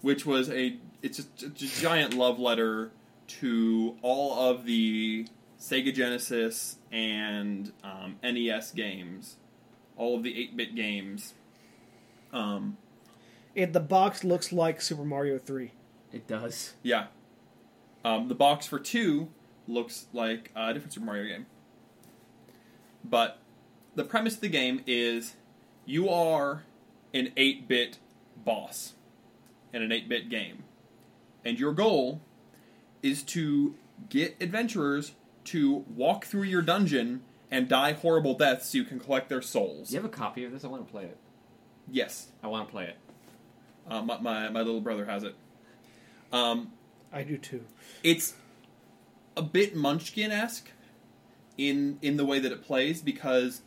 which 0.00 0.26
was 0.26 0.50
a 0.50 0.78
it's 1.00 1.18
just 1.18 1.42
a 1.44 1.48
giant 1.50 2.14
love 2.14 2.40
letter 2.40 2.90
to 3.28 3.96
all 4.02 4.50
of 4.50 4.64
the 4.64 5.28
Sega 5.60 5.94
Genesis 5.94 6.76
and 6.90 7.72
um, 7.84 8.16
NES 8.22 8.72
games, 8.72 9.36
all 9.96 10.16
of 10.16 10.22
the 10.22 10.32
8-bit 10.32 10.74
games. 10.74 11.34
Um, 12.32 12.76
It, 13.54 13.72
the 13.72 13.80
box 13.80 14.24
looks 14.24 14.52
like 14.52 14.80
Super 14.80 15.04
Mario 15.04 15.38
Three. 15.38 15.72
It 16.12 16.26
does. 16.26 16.74
yeah, 16.82 17.06
um, 18.04 18.28
the 18.28 18.34
box 18.34 18.66
for 18.66 18.78
two 18.78 19.28
looks 19.66 20.06
like 20.12 20.50
a 20.56 20.72
different 20.72 20.94
Super 20.94 21.06
Mario 21.06 21.24
game, 21.24 21.46
but 23.04 23.38
the 23.94 24.04
premise 24.04 24.36
of 24.36 24.40
the 24.40 24.48
game 24.48 24.82
is 24.86 25.34
you 25.84 26.08
are 26.08 26.62
an 27.12 27.32
8-bit 27.36 27.98
boss 28.44 28.94
in 29.72 29.82
an 29.82 29.90
8-bit 29.90 30.28
game, 30.30 30.64
and 31.44 31.58
your 31.58 31.72
goal 31.72 32.20
is 33.02 33.22
to 33.24 33.74
get 34.08 34.36
adventurers 34.40 35.12
to 35.44 35.84
walk 35.94 36.24
through 36.26 36.42
your 36.42 36.62
dungeon 36.62 37.22
and 37.50 37.68
die 37.68 37.92
horrible 37.92 38.34
deaths 38.34 38.70
so 38.70 38.78
you 38.78 38.84
can 38.84 39.00
collect 39.00 39.28
their 39.28 39.40
souls. 39.42 39.90
You 39.90 39.96
have 39.98 40.04
a 40.04 40.08
copy 40.14 40.44
of 40.44 40.52
this? 40.52 40.64
I 40.64 40.68
want 40.68 40.86
to 40.86 40.90
play 40.92 41.04
it. 41.04 41.16
Yes, 41.90 42.28
I 42.42 42.48
want 42.48 42.68
to 42.68 42.72
play 42.72 42.84
it. 42.84 42.96
uh, 43.90 44.02
my, 44.02 44.18
my 44.20 44.48
my 44.50 44.60
little 44.60 44.80
brother 44.82 45.06
has 45.06 45.22
it. 45.24 45.34
Um, 46.32 46.72
I 47.12 47.22
do 47.22 47.38
too. 47.38 47.64
it's 48.02 48.34
a 49.36 49.42
bit 49.42 49.74
Munchkin 49.74 50.30
esque 50.30 50.70
in 51.56 51.98
in 52.02 52.16
the 52.18 52.24
way 52.26 52.38
that 52.38 52.52
it 52.52 52.62
plays 52.62 53.00
because 53.00 53.62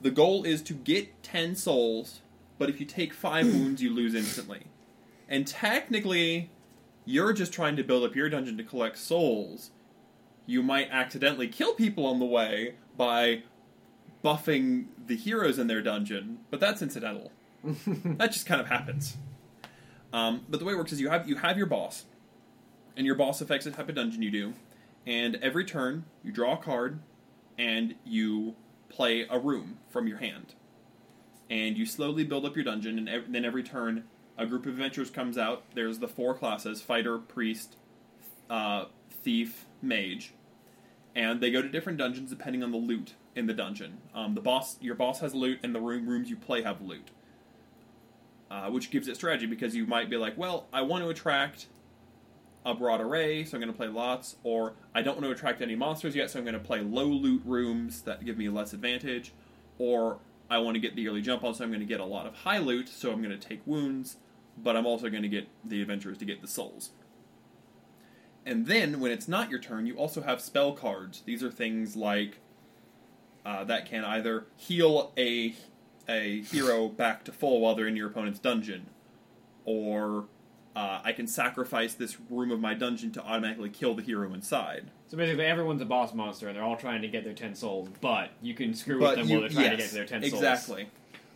the 0.00 0.10
goal 0.12 0.44
is 0.44 0.62
to 0.62 0.74
get 0.74 1.22
ten 1.24 1.56
souls, 1.56 2.20
but 2.58 2.68
if 2.70 2.78
you 2.78 2.86
take 2.86 3.12
five 3.12 3.46
wounds, 3.52 3.82
you 3.82 3.92
lose 3.92 4.14
instantly. 4.14 4.66
And 5.28 5.46
technically, 5.46 6.50
you're 7.04 7.32
just 7.32 7.52
trying 7.52 7.76
to 7.76 7.84
build 7.84 8.04
up 8.04 8.14
your 8.14 8.28
dungeon 8.28 8.56
to 8.56 8.64
collect 8.64 8.98
souls. 8.98 9.70
You 10.46 10.62
might 10.62 10.88
accidentally 10.90 11.48
kill 11.48 11.74
people 11.74 12.06
on 12.06 12.18
the 12.18 12.24
way 12.24 12.74
by 12.96 13.42
buffing 14.24 14.86
the 15.06 15.16
heroes 15.16 15.58
in 15.58 15.66
their 15.66 15.82
dungeon, 15.82 16.38
but 16.50 16.60
that's 16.60 16.82
incidental. 16.82 17.30
that 17.64 18.32
just 18.32 18.46
kind 18.46 18.60
of 18.60 18.68
happens. 18.68 19.16
Um, 20.12 20.44
but 20.48 20.60
the 20.60 20.66
way 20.66 20.72
it 20.74 20.76
works 20.76 20.92
is 20.92 21.00
you 21.00 21.08
have 21.10 21.28
you 21.28 21.36
have 21.36 21.58
your 21.58 21.66
boss, 21.66 22.04
and 22.96 23.04
your 23.06 23.16
boss 23.16 23.40
affects 23.40 23.64
the 23.64 23.70
type 23.70 23.88
of 23.88 23.94
dungeon 23.96 24.22
you 24.22 24.30
do. 24.30 24.54
And 25.06 25.36
every 25.36 25.64
turn, 25.64 26.04
you 26.22 26.32
draw 26.32 26.54
a 26.54 26.56
card, 26.56 27.00
and 27.58 27.94
you 28.04 28.54
play 28.88 29.26
a 29.28 29.38
room 29.38 29.78
from 29.90 30.06
your 30.06 30.18
hand. 30.18 30.54
And 31.50 31.76
you 31.76 31.84
slowly 31.84 32.24
build 32.24 32.46
up 32.46 32.56
your 32.56 32.64
dungeon, 32.64 32.96
and 32.96 33.08
ev- 33.08 33.30
then 33.30 33.44
every 33.44 33.62
turn, 33.62 34.04
a 34.36 34.46
group 34.46 34.66
of 34.66 34.72
adventurers 34.72 35.10
comes 35.10 35.38
out. 35.38 35.62
There's 35.74 35.98
the 35.98 36.08
four 36.08 36.34
classes 36.34 36.80
fighter, 36.80 37.18
priest, 37.18 37.76
uh, 38.50 38.86
thief, 39.22 39.66
mage. 39.80 40.34
And 41.14 41.40
they 41.40 41.50
go 41.50 41.62
to 41.62 41.68
different 41.68 41.98
dungeons 41.98 42.30
depending 42.30 42.62
on 42.62 42.72
the 42.72 42.78
loot 42.78 43.14
in 43.36 43.46
the 43.46 43.54
dungeon. 43.54 43.98
Um, 44.14 44.34
the 44.34 44.40
boss, 44.40 44.76
your 44.80 44.94
boss 44.94 45.20
has 45.20 45.34
loot, 45.34 45.60
and 45.62 45.74
the 45.74 45.80
room 45.80 46.08
rooms 46.08 46.30
you 46.30 46.36
play 46.36 46.62
have 46.62 46.80
loot. 46.80 47.10
Uh, 48.50 48.68
which 48.70 48.90
gives 48.90 49.08
it 49.08 49.16
strategy 49.16 49.46
because 49.46 49.74
you 49.74 49.86
might 49.86 50.10
be 50.10 50.16
like, 50.16 50.36
well, 50.36 50.66
I 50.72 50.82
want 50.82 51.02
to 51.02 51.10
attract 51.10 51.66
a 52.64 52.74
broad 52.74 53.00
array, 53.00 53.44
so 53.44 53.56
I'm 53.56 53.60
going 53.60 53.72
to 53.72 53.76
play 53.76 53.88
lots, 53.88 54.36
or 54.42 54.74
I 54.94 55.02
don't 55.02 55.14
want 55.14 55.24
to 55.24 55.30
attract 55.30 55.60
any 55.60 55.74
monsters 55.74 56.14
yet, 56.14 56.30
so 56.30 56.38
I'm 56.38 56.44
going 56.44 56.54
to 56.54 56.60
play 56.60 56.80
low 56.80 57.06
loot 57.06 57.42
rooms 57.44 58.02
that 58.02 58.24
give 58.24 58.38
me 58.38 58.48
less 58.48 58.72
advantage, 58.72 59.32
or 59.78 60.18
I 60.50 60.58
want 60.58 60.74
to 60.74 60.80
get 60.80 60.94
the 60.94 61.08
early 61.08 61.22
jump 61.22 61.42
on, 61.44 61.54
so 61.54 61.64
I'm 61.64 61.70
going 61.70 61.80
to 61.80 61.86
get 61.86 62.00
a 62.00 62.04
lot 62.04 62.26
of 62.26 62.34
high 62.34 62.58
loot, 62.58 62.88
so 62.88 63.10
I'm 63.10 63.22
going 63.22 63.38
to 63.38 63.48
take 63.48 63.66
wounds, 63.66 64.16
but 64.56 64.76
I'm 64.76 64.86
also 64.86 65.08
going 65.08 65.22
to 65.22 65.28
get 65.28 65.48
the 65.64 65.80
adventurers 65.80 66.18
to 66.18 66.24
get 66.24 66.42
the 66.42 66.48
souls. 66.48 66.90
And 68.46 68.66
then, 68.66 69.00
when 69.00 69.10
it's 69.10 69.26
not 69.26 69.50
your 69.50 69.58
turn, 69.58 69.86
you 69.86 69.96
also 69.96 70.20
have 70.20 70.40
spell 70.40 70.72
cards. 70.72 71.22
These 71.24 71.42
are 71.42 71.50
things 71.50 71.96
like 71.96 72.38
uh, 73.44 73.64
that 73.64 73.86
can 73.86 74.04
either 74.04 74.46
heal 74.56 75.12
a 75.16 75.54
a 76.06 76.42
hero 76.42 76.88
back 76.88 77.24
to 77.24 77.32
full 77.32 77.60
while 77.60 77.74
they're 77.74 77.88
in 77.88 77.96
your 77.96 78.08
opponent's 78.08 78.38
dungeon, 78.38 78.90
or 79.64 80.26
uh, 80.76 81.00
I 81.04 81.12
can 81.12 81.26
sacrifice 81.26 81.94
this 81.94 82.16
room 82.30 82.50
of 82.50 82.60
my 82.60 82.74
dungeon 82.74 83.12
to 83.12 83.22
automatically 83.22 83.70
kill 83.70 83.94
the 83.94 84.02
hero 84.02 84.32
inside. 84.34 84.90
So 85.08 85.16
basically, 85.16 85.44
everyone's 85.46 85.80
a 85.82 85.84
boss 85.84 86.12
monster, 86.14 86.48
and 86.48 86.56
they're 86.56 86.64
all 86.64 86.76
trying 86.76 87.02
to 87.02 87.08
get 87.08 87.22
their 87.24 87.32
ten 87.34 87.54
souls. 87.54 87.88
But 88.00 88.30
you 88.42 88.54
can 88.54 88.74
screw 88.74 88.98
But 88.98 89.16
with 89.16 89.18
them 89.18 89.28
you- 89.28 89.32
while 89.34 89.40
they're 89.42 89.50
trying 89.50 89.76
to 89.76 89.82
yes, 89.82 89.92
get 89.92 89.96
their 89.96 90.06
ten 90.06 90.22
souls. 90.22 90.32
exactly. 90.42 90.88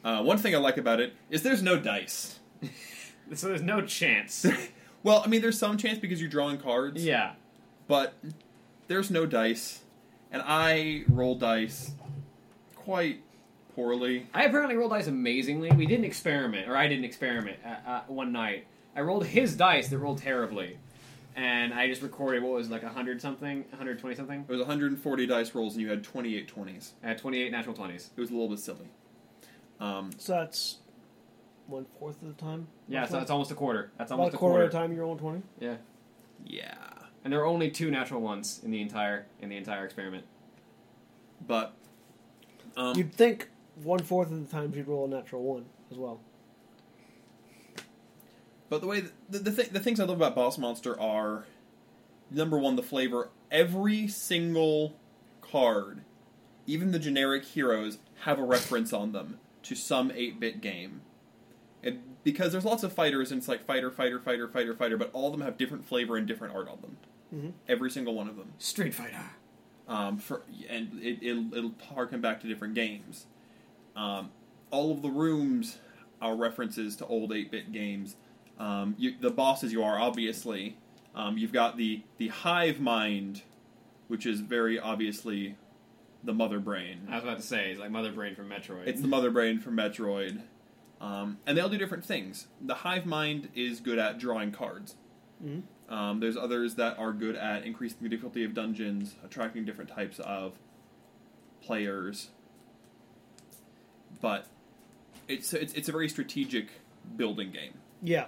Uh, 0.05 0.23
one 0.23 0.39
thing 0.39 0.55
I 0.55 0.59
like 0.59 0.77
about 0.79 1.01
it 1.01 1.15
is 1.31 1.43
there's 1.43 1.63
no 1.63 1.79
dice. 1.79 2.39
So 3.35 3.49
there's 3.49 3.61
no 3.61 3.83
chance. 3.83 4.47
well, 5.03 5.21
I 5.23 5.29
mean, 5.29 5.43
there's 5.43 5.59
some 5.59 5.77
chance 5.77 5.99
because 5.99 6.19
you're 6.19 6.31
drawing 6.31 6.57
cards. 6.57 7.05
yeah. 7.05 7.33
but 7.87 8.15
there's 8.87 9.11
no 9.11 9.27
dice, 9.27 9.81
and 10.33 10.43
I 10.47 11.05
roll 11.09 11.35
dice 11.35 11.91
quite 12.75 13.21
poorly. 13.75 14.27
I 14.33 14.45
apparently 14.45 14.77
rolled 14.77 14.93
dice 14.93 15.09
amazingly. 15.09 15.71
We 15.73 15.85
didn't 15.85 16.07
experiment, 16.07 16.69
or 16.71 16.77
I 16.77 16.89
didn't 16.89 17.05
experiment 17.05 17.59
uh, 17.65 17.91
uh, 17.91 18.01
one 18.07 18.33
night. 18.33 18.67
I 18.99 19.01
rolled 19.03 19.27
his 19.27 19.55
dice 19.55 19.89
that 19.91 19.99
rolled 19.99 20.19
terribly, 20.19 20.77
and 21.37 21.73
I 21.73 21.87
just 21.87 22.03
recorded 22.03 22.43
what 22.43 22.51
was 22.55 22.67
it, 22.67 22.73
like 22.73 22.83
hundred 22.83 23.23
something, 23.23 23.65
hundred 23.77 24.01
twenty 24.01 24.17
something. 24.17 24.41
It 24.41 24.51
was 24.51 24.59
140 24.59 25.27
dice 25.27 25.55
rolls, 25.55 25.75
and 25.75 25.83
you 25.83 25.89
had 25.89 26.03
28 26.03 26.53
20s. 26.53 26.91
I 27.05 27.07
had 27.09 27.19
twenty 27.19 27.41
eight 27.41 27.53
natural 27.53 27.77
twenties. 27.77 28.11
It 28.17 28.21
was 28.21 28.31
a 28.31 28.33
little 28.33 28.49
bit 28.49 28.59
silly. 28.59 28.89
Um, 29.79 30.11
So 30.19 30.33
that's 30.33 30.79
one 31.69 31.87
fourth 32.01 32.21
of 32.23 32.37
the 32.37 32.43
time. 32.43 32.67
Yeah, 32.89 33.07
so 33.07 33.19
that's 33.19 33.31
almost 33.31 33.53
a 33.53 33.55
quarter. 33.55 33.93
That's 33.99 34.11
almost 34.11 34.33
a 34.35 34.37
a 34.37 34.39
quarter, 34.41 34.53
quarter. 34.55 34.65
of 34.65 34.73
the 34.73 34.79
time 34.79 34.93
you're 34.93 35.03
rolling 35.03 35.21
twenty. 35.21 35.43
Yeah, 35.61 35.77
yeah, 36.45 36.75
and 37.23 37.33
there 37.33 37.39
were 37.39 37.47
only 37.47 37.71
two 37.71 37.93
natural 37.93 38.21
ones 38.21 38.61
in 38.65 38.73
the 38.73 38.83
entire 38.83 39.27
in 39.41 39.49
the 39.49 39.57
entire 39.57 39.85
experiment. 39.85 40.25
but 41.47 41.73
um, 42.77 42.97
You'd 42.97 43.15
think 43.15 43.49
one 43.81 44.01
fourth 44.01 44.33
of 44.33 44.45
the 44.45 44.51
times 44.53 44.75
you'd 44.77 44.89
roll 44.89 45.05
a 45.05 45.09
natural 45.09 45.45
one 45.45 45.67
as 45.93 45.97
well. 45.99 46.19
But 48.69 48.81
the 48.81 48.87
way 48.87 49.01
the 49.29 49.39
the, 49.39 49.51
th- 49.53 49.71
the 49.71 49.81
things 49.81 49.99
I 50.01 50.05
love 50.05 50.17
about 50.19 50.35
Boss 50.35 50.59
Monster 50.59 50.99
are 51.01 51.47
number 52.31 52.59
one, 52.59 52.77
the 52.77 52.83
flavor. 52.83 53.31
Every 53.51 54.07
single 54.09 54.95
card, 55.41 56.03
even 56.67 56.93
the 56.93 56.99
generic 56.99 57.45
heroes, 57.45 57.99
have 58.25 58.39
a 58.39 58.45
reference 58.45 58.93
on 58.93 59.13
them 59.13 59.39
to 59.63 59.75
some 59.75 60.11
eight 60.15 60.39
bit 60.39 60.61
game. 60.61 61.01
And 61.83 62.01
because 62.25 62.53
there's 62.53 62.65
lots 62.65 62.83
of 62.83 62.93
fighters, 62.93 63.31
and 63.31 63.39
it's 63.39 63.49
like 63.49 63.65
fighter, 63.65 63.91
fighter, 63.91 64.19
fighter, 64.19 64.49
fighter, 64.49 64.75
fighter, 64.75 64.97
but 64.97 65.11
all 65.13 65.27
of 65.27 65.33
them 65.33 65.41
have 65.43 65.57
different 65.57 65.87
flavor 65.87 66.17
and 66.17 66.27
different 66.27 66.55
art 66.55 66.69
on 66.69 66.81
them. 66.83 66.97
Mhm. 67.35 67.53
Every 67.69 67.91
single 67.91 68.15
one 68.15 68.29
of 68.29 68.37
them. 68.37 68.53
Street 68.59 68.95
Fighter. 68.95 69.31
um, 69.87 70.19
for 70.19 70.43
and 70.69 71.01
it, 71.03 71.19
it'll, 71.23 71.55
it'll 71.55 71.75
harken 71.95 72.21
back 72.21 72.41
to 72.43 72.47
different 72.49 72.75
games. 72.75 73.27
Um, 73.97 74.31
all 74.71 74.91
of 74.93 75.01
the 75.03 75.09
rooms 75.11 75.79
are 76.21 76.35
references 76.37 76.97
to 76.97 77.07
old 77.07 77.33
eight 77.33 77.51
bit 77.51 77.73
games. 77.73 78.17
Um, 78.59 78.95
you, 78.99 79.15
the 79.21 79.31
bosses 79.31 79.73
you 79.73 79.83
are 79.85 79.99
obviously. 79.99 80.77
Um, 81.15 81.39
you've 81.39 81.53
got 81.53 81.77
the 81.77 82.03
the 82.19 82.29
hive 82.29 82.81
mind, 82.81 83.43
which 84.09 84.27
is 84.27 84.41
very 84.41 84.79
obviously 84.79 85.57
the 86.25 86.33
mother 86.35 86.59
brain. 86.59 87.07
I 87.09 87.15
was 87.17 87.25
about 87.25 87.37
to 87.39 87.43
say, 87.43 87.71
it's 87.71 87.81
like 87.81 87.91
Mother 87.91 88.13
Brain 88.13 88.35
from 88.35 88.49
Metroid. 88.49 88.87
It's 88.87 89.01
the 89.01 89.07
mother 89.09 89.31
brain 89.31 89.61
from 89.61 89.77
Metroid. 89.77 90.41
Um, 91.01 91.39
and 91.47 91.57
they 91.57 91.63
all 91.63 91.69
do 91.69 91.79
different 91.79 92.05
things. 92.05 92.49
The 92.61 92.75
hive 92.75 93.07
mind 93.07 93.51
is 93.55 93.79
good 93.79 93.99
at 94.01 94.19
drawing 94.19 94.51
cards. 94.51 94.97
Mhm. 95.43 95.63
Um, 95.89 96.19
there's 96.21 96.37
others 96.37 96.75
that 96.75 96.99
are 96.99 97.13
good 97.13 97.37
at 97.37 97.65
increasing 97.65 97.99
the 98.03 98.09
difficulty 98.09 98.45
of 98.45 98.53
dungeons, 98.53 99.15
attracting 99.25 99.65
different 99.65 99.91
types 99.91 100.19
of 100.19 100.59
players. 101.63 102.31
But 104.21 104.47
it's 105.29 105.53
it's, 105.55 105.73
it's 105.75 105.89
a 105.89 105.93
very 105.93 106.09
strategic 106.09 106.69
building 107.17 107.51
game 107.53 107.75
Yeah. 108.03 108.27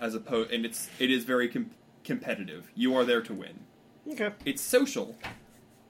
As 0.00 0.14
opposed, 0.14 0.50
and 0.50 0.64
it's 0.64 0.88
it 0.98 1.10
is 1.10 1.24
very 1.24 1.48
com- 1.48 1.70
competitive. 2.04 2.70
You 2.74 2.94
are 2.96 3.04
there 3.04 3.22
to 3.22 3.34
win. 3.34 3.60
Okay. 4.12 4.30
It's 4.44 4.62
social, 4.62 5.16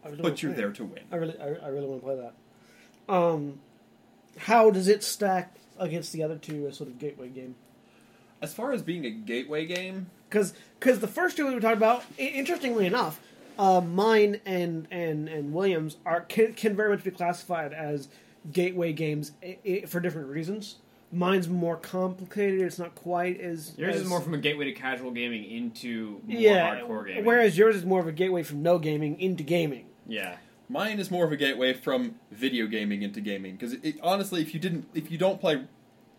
really 0.05 0.23
but 0.23 0.43
you're 0.43 0.53
it. 0.53 0.57
there 0.57 0.73
to 0.73 0.85
win. 0.85 1.03
I 1.13 1.17
really, 1.17 1.39
I, 1.39 1.47
I 1.55 1.69
really 1.69 1.87
want 1.87 2.01
to 2.01 2.05
play 2.07 2.17
that. 2.17 3.13
Um, 3.13 3.61
how 4.39 4.71
does 4.71 4.89
it 4.89 5.03
stack 5.05 5.55
against 5.79 6.13
the 6.13 6.23
other 6.23 6.37
two 6.37 6.67
as 6.67 6.77
sort 6.77 6.89
of 6.91 6.99
gateway 6.99 7.29
game? 7.29 7.55
As 8.43 8.53
far 8.55 8.73
as 8.73 8.83
being 8.83 9.05
a 9.05 9.11
gateway 9.11 9.67
game, 9.67 10.11
Because 10.29 10.53
because 10.79 11.01
the 11.01 11.09
first 11.09 11.37
two 11.37 11.47
we 11.47 11.55
were 11.55 11.61
talking 11.61 11.77
about, 11.77 12.05
interestingly 12.19 12.87
enough, 12.87 13.21
uh, 13.59 13.81
mine 13.81 14.41
and 14.47 14.87
and 14.91 15.29
and 15.29 15.53
Williams 15.53 15.97
are 16.07 16.21
can, 16.23 16.55
can 16.55 16.77
very 16.77 16.91
much 16.91 17.05
be 17.05 17.11
classified 17.11 17.73
as 17.73 18.09
gateway 18.53 18.93
games 18.93 19.33
i- 19.43 19.59
i- 19.67 19.81
for 19.87 19.99
different 20.01 20.29
reasons. 20.29 20.77
Mine's 21.11 21.49
more 21.49 21.77
complicated; 21.77 22.61
it's 22.61 22.79
not 22.79 22.95
quite 22.95 23.41
as 23.41 23.73
Yours 23.79 23.97
as, 23.97 24.03
is 24.03 24.09
more 24.09 24.21
from 24.21 24.35
a 24.35 24.39
gateway 24.39 24.67
to 24.67 24.73
casual 24.73 25.11
gaming 25.11 25.45
into 25.51 26.21
more 26.27 26.39
yeah. 26.41 26.81
hardcore 26.81 27.07
gaming. 27.07 27.25
Whereas 27.25 27.57
yours 27.57 27.77
is 27.77 27.85
more 27.85 28.01
of 28.01 28.07
a 28.07 28.13
gateway 28.13 28.43
from 28.43 28.63
no 28.63 28.79
gaming 28.79 29.19
into 29.21 29.43
gaming. 29.43 29.87
yeah, 30.07 30.37
mine 30.69 30.99
is 30.99 31.11
more 31.11 31.25
of 31.25 31.33
a 31.33 31.37
gateway 31.37 31.73
from 31.73 32.17
video 32.31 32.67
gaming 32.67 33.03
into 33.03 33.21
gaming. 33.23 33.57
Because 33.57 33.73
it, 33.75 33.97
honestly, 34.03 34.43
if 34.43 34.53
you 34.53 34.61
didn't, 34.61 34.87
if 34.93 35.11
you 35.11 35.17
don't 35.17 35.41
play 35.41 35.65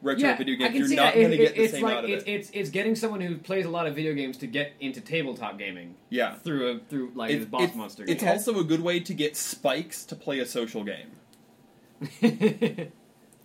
retro 0.02 0.30
yeah, 0.30 0.38
video 0.38 0.56
games, 0.56 0.90
you're 0.90 0.96
not 1.04 1.14
going 1.14 1.30
to 1.30 1.38
get 1.38 1.56
the 1.56 1.62
it's 1.64 1.74
same 1.74 1.84
like 1.84 1.98
out 1.98 2.04
of 2.06 2.10
it. 2.10 2.24
it's 2.26 2.50
it's 2.54 2.70
getting 2.72 2.96
someone 2.96 3.22
who 3.22 3.38
plays 3.38 3.66
a 3.66 3.70
lot 3.70 3.86
of 3.86 3.94
video 3.94 4.14
games 4.16 4.38
to 4.38 4.48
get 4.48 4.72
into 4.80 5.02
tabletop 5.02 5.60
gaming 5.60 5.94
yeah, 6.10 6.34
through 6.36 6.72
a 6.72 6.80
through 6.90 7.12
like 7.14 7.30
It- 7.32 7.40
this 7.40 7.46
boss 7.48 7.62
it's, 7.64 7.76
monster. 7.76 8.06
it's 8.08 8.24
game. 8.24 8.32
also 8.32 8.60
a 8.60 8.64
good 8.64 8.82
way 8.82 9.00
to 9.02 9.14
get 9.14 9.36
spikes 9.38 10.04
to 10.06 10.16
play 10.16 10.40
a 10.40 10.46
social 10.48 10.84
game, 10.84 11.12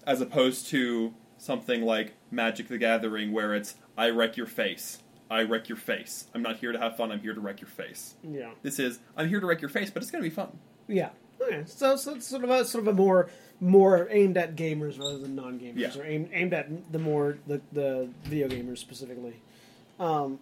as 0.06 0.20
opposed 0.22 0.68
to 0.68 1.12
something 1.44 1.82
like 1.82 2.14
Magic 2.30 2.68
the 2.68 2.78
Gathering, 2.78 3.32
where 3.32 3.54
it's 3.54 3.74
I 3.96 4.10
wreck 4.10 4.36
your 4.36 4.46
face, 4.46 4.98
I 5.30 5.42
wreck 5.42 5.68
your 5.68 5.76
face. 5.78 6.26
I'm 6.34 6.42
not 6.42 6.56
here 6.56 6.72
to 6.72 6.78
have 6.78 6.96
fun. 6.96 7.12
I'm 7.12 7.20
here 7.20 7.34
to 7.34 7.40
wreck 7.40 7.60
your 7.60 7.68
face. 7.68 8.14
Yeah. 8.22 8.50
This 8.62 8.78
is 8.78 8.98
I'm 9.16 9.28
here 9.28 9.40
to 9.40 9.46
wreck 9.46 9.60
your 9.60 9.68
face, 9.70 9.90
but 9.90 10.02
it's 10.02 10.10
going 10.10 10.22
to 10.24 10.28
be 10.28 10.34
fun. 10.34 10.58
Yeah. 10.88 11.10
Okay. 11.40 11.62
So, 11.66 11.96
so 11.96 12.14
it's 12.14 12.26
sort 12.26 12.44
of 12.44 12.50
a 12.50 12.64
sort 12.64 12.82
of 12.82 12.88
a 12.88 12.92
more 12.96 13.28
more 13.60 14.08
aimed 14.10 14.36
at 14.36 14.56
gamers 14.56 14.98
rather 14.98 15.18
than 15.18 15.34
non 15.34 15.58
gamers, 15.60 15.76
Yeah. 15.76 15.98
or 15.98 16.04
aimed 16.04 16.30
aimed 16.32 16.54
at 16.54 16.92
the 16.92 16.98
more 16.98 17.38
the 17.46 17.60
the 17.72 18.08
video 18.24 18.48
gamers 18.48 18.78
specifically. 18.78 19.34
Um, 20.00 20.38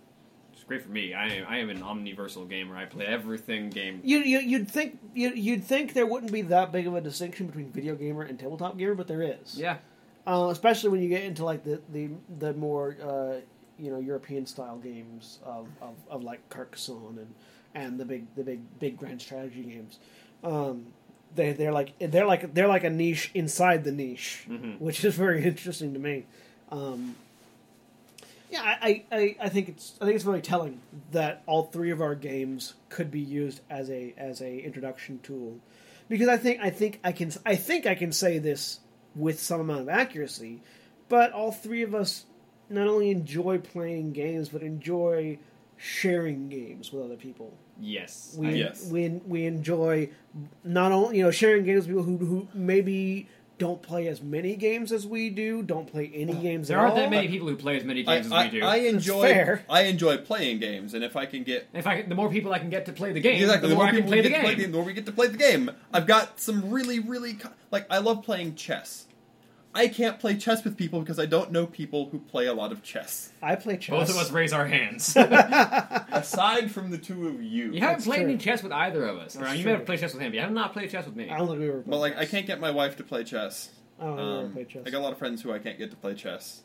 It's 0.52 0.64
great 0.64 0.82
for 0.82 0.90
me. 0.90 1.12
I 1.14 1.26
am, 1.28 1.46
I 1.48 1.58
am 1.58 1.70
an 1.70 1.82
omniversal 1.82 2.44
gamer. 2.48 2.76
I 2.76 2.84
play 2.86 3.06
everything 3.06 3.68
game. 3.70 4.00
you, 4.04 4.18
you 4.18 4.38
you'd 4.38 4.70
think 4.70 4.98
you, 5.14 5.30
you'd 5.34 5.64
think 5.64 5.92
there 5.94 6.06
wouldn't 6.06 6.32
be 6.32 6.42
that 6.42 6.70
big 6.72 6.86
of 6.86 6.94
a 6.94 7.00
distinction 7.00 7.46
between 7.48 7.70
video 7.72 7.94
gamer 7.96 8.22
and 8.22 8.38
tabletop 8.38 8.78
gamer, 8.78 8.94
but 8.94 9.08
there 9.08 9.22
is. 9.22 9.58
Yeah, 9.58 9.78
Uh, 10.26 10.48
especially 10.52 10.88
when 10.90 11.02
you 11.02 11.08
get 11.08 11.24
into 11.24 11.44
like 11.44 11.64
the 11.64 11.80
the 11.92 12.08
the 12.38 12.54
more 12.54 12.96
uh, 13.02 13.40
you 13.78 13.90
know 13.90 13.98
European 13.98 14.46
style 14.46 14.78
games 14.78 15.40
of, 15.44 15.66
of, 15.80 15.94
of 16.08 16.22
like 16.22 16.48
Carcassonne 16.48 17.18
and 17.18 17.35
and 17.74 17.98
the 17.98 18.04
big 18.04 18.26
the 18.37 18.44
big 18.44 18.61
big 18.78 18.96
grand 18.96 19.20
strategy 19.20 19.62
games. 19.64 19.98
Um, 20.44 20.87
they 21.35 21.52
they're 21.54 21.72
like 21.72 21.94
they're 21.98 22.26
like 22.26 22.54
they're 22.54 22.68
like 22.68 22.85
a 22.85 22.90
niche 22.90 23.30
inside 23.35 23.82
the 23.85 23.90
niche, 23.92 24.44
Mhm. 24.48 24.80
which 24.80 25.04
is 25.04 25.14
very 25.16 25.42
interesting 25.50 25.92
to 25.94 25.98
me. 25.98 26.24
Um, 26.70 27.16
yeah, 28.50 28.62
I, 28.62 29.04
I, 29.11 29.16
I- 29.16 29.37
I 29.42 29.48
think 29.48 29.70
it's 29.70 29.94
I 30.00 30.04
think 30.04 30.14
it's 30.16 30.24
really 30.24 30.42
telling 30.42 30.80
that 31.11 31.42
all 31.46 31.64
three 31.64 31.90
of 31.90 32.00
our 32.00 32.14
games 32.14 32.74
could 32.90 33.11
be 33.11 33.20
used 33.20 33.61
as 33.70 33.90
a 33.90 34.14
as 34.16 34.40
a 34.42 34.58
introduction 34.58 35.18
tool, 35.22 35.58
because 36.08 36.28
I 36.28 36.37
think 36.37 36.61
I 36.61 36.70
think 36.70 37.00
I 37.02 37.12
can 37.12 37.32
I 37.46 37.56
think 37.56 37.87
I 37.87 37.94
can 37.94 38.12
say 38.12 38.38
this 38.38 38.78
with 39.14 39.40
some 39.40 39.61
amount 39.61 39.81
of 39.83 39.88
accuracy, 39.88 40.62
but 41.09 41.33
all 41.33 41.53
three 41.53 41.83
of 41.83 41.94
us 41.94 42.27
not 42.68 42.87
only 42.87 43.11
enjoy 43.11 43.59
playing 43.59 44.12
games 44.12 44.48
but 44.48 44.62
enjoy 44.62 45.38
sharing 45.77 46.48
games 46.48 46.92
with 46.92 47.05
other 47.05 47.16
people. 47.16 47.53
yes, 47.81 48.37
We 48.38 48.55
Yes. 48.55 48.88
we 48.90 49.09
we 49.27 49.46
enjoy 49.46 50.11
not 50.64 50.92
only 50.92 51.18
you 51.18 51.25
know 51.25 51.31
sharing 51.31 51.64
games 51.64 51.87
with 51.88 51.96
people 51.96 52.05
who 52.05 52.16
who 52.18 52.48
maybe 52.55 53.29
don't 53.62 53.81
play 53.81 54.09
as 54.09 54.20
many 54.20 54.57
games 54.57 54.90
as 54.90 55.07
we 55.07 55.31
do, 55.31 55.62
don't 55.62 55.87
play 55.87 56.11
any 56.12 56.33
games 56.35 56.66
There 56.66 56.79
at 56.79 56.81
aren't 56.81 56.94
all. 56.94 56.98
that 56.98 57.11
many 57.11 57.29
people 57.29 57.46
who 57.46 57.55
play 57.55 57.77
as 57.77 57.85
many 57.85 58.01
I, 58.01 58.14
games 58.16 58.27
as 58.27 58.33
I, 58.33 58.44
we 58.46 58.51
do. 58.51 58.64
I 58.64 58.77
enjoy 58.79 59.22
fair. 59.29 59.64
I 59.70 59.83
enjoy 59.83 60.16
playing 60.16 60.59
games, 60.59 60.94
and 60.94 61.05
if 61.05 61.14
I 61.14 61.27
can 61.27 61.44
get 61.44 61.68
In 61.72 61.81
fact, 61.81 62.09
the 62.09 62.16
more 62.16 62.29
people 62.29 62.53
I 62.53 62.59
can 62.59 62.70
get 62.70 62.87
to 62.87 62.92
play 62.92 63.12
the 63.12 63.20
game, 63.20 63.40
exactly 63.40 63.68
the 63.68 63.77
more 63.77 63.85
I 63.85 63.90
can 63.90 63.96
people 63.98 64.09
play 64.11 64.16
we 64.18 64.22
the 64.22 64.29
get 64.31 64.35
to 64.40 64.46
game. 64.48 64.55
play 64.57 64.64
the 64.66 64.72
more 64.72 64.83
we 64.85 64.92
get 64.94 65.07
to 65.07 65.12
play 65.12 65.27
the 65.29 65.37
game. 65.38 65.70
I've 65.92 66.09
got 66.09 66.40
some 66.40 66.70
really 66.72 66.98
really 66.98 67.35
co- 67.35 67.51
like 67.70 67.87
I 67.88 67.98
love 67.98 68.25
playing 68.25 68.57
chess. 68.57 69.07
I 69.74 69.88
can't 69.88 70.18
play 70.18 70.37
chess 70.37 70.62
with 70.64 70.76
people 70.76 71.00
because 71.00 71.18
I 71.18 71.24
don't 71.26 71.50
know 71.50 71.66
people 71.66 72.11
who 72.11 72.18
play 72.18 72.46
a 72.46 72.52
lot 72.52 72.72
of 72.72 72.82
chess. 72.82 73.32
I 73.42 73.56
play 73.56 73.78
chess. 73.78 73.90
Both 73.90 74.11
of 74.11 74.16
us 74.16 74.30
raise 74.30 74.52
our 74.52 74.66
hands. 74.66 75.16
Aside 76.12 76.70
from 76.70 76.90
the 76.90 76.98
two 76.98 77.28
of 77.28 77.42
you, 77.42 77.72
You 77.72 77.80
haven't 77.80 77.80
That's 77.80 78.04
played 78.04 78.16
true. 78.20 78.28
any 78.30 78.37
chess 78.38 78.62
with 78.62 78.72
either 78.72 79.04
of 79.06 79.18
us. 79.18 79.37
Or 79.37 79.40
That's 79.40 79.56
you 79.56 79.62
true. 79.62 79.72
may 79.72 79.78
have 79.78 79.87
played 79.87 80.00
chess 80.00 80.12
with 80.12 80.22
him, 80.22 80.30
but 80.30 80.35
you 80.37 80.40
have 80.42 80.52
not 80.52 80.72
played 80.72 80.90
chess 80.90 81.06
with 81.06 81.16
me. 81.16 81.30
I 81.30 81.38
don't 81.38 81.48
think 81.48 81.61
we 81.61 81.68
ever. 81.68 81.82
but 81.87 81.98
like 81.98 82.12
I 82.12 82.16
played 82.16 82.28
can't 82.30 82.46
get 82.46 82.61
my 82.61 82.70
wife 82.70 82.96
to 82.98 83.04
play 83.04 83.24
chess. 83.24 83.30
chess. 83.30 83.70
I 84.00 84.04
don't 84.04 84.16
think 84.16 84.26
we 84.28 84.32
ever 84.35 84.44
Um, 84.46 84.52
played 84.52 84.68
chess. 84.68 84.82
I 84.87 84.90
got 84.90 84.98
a 84.98 85.04
lot 85.04 85.12
of 85.12 85.18
friends 85.18 85.42
who 85.42 85.52
I 85.52 85.58
can't 85.58 85.78
get 85.78 85.90
to 85.90 85.96
play 85.96 86.14
chess. 86.14 86.62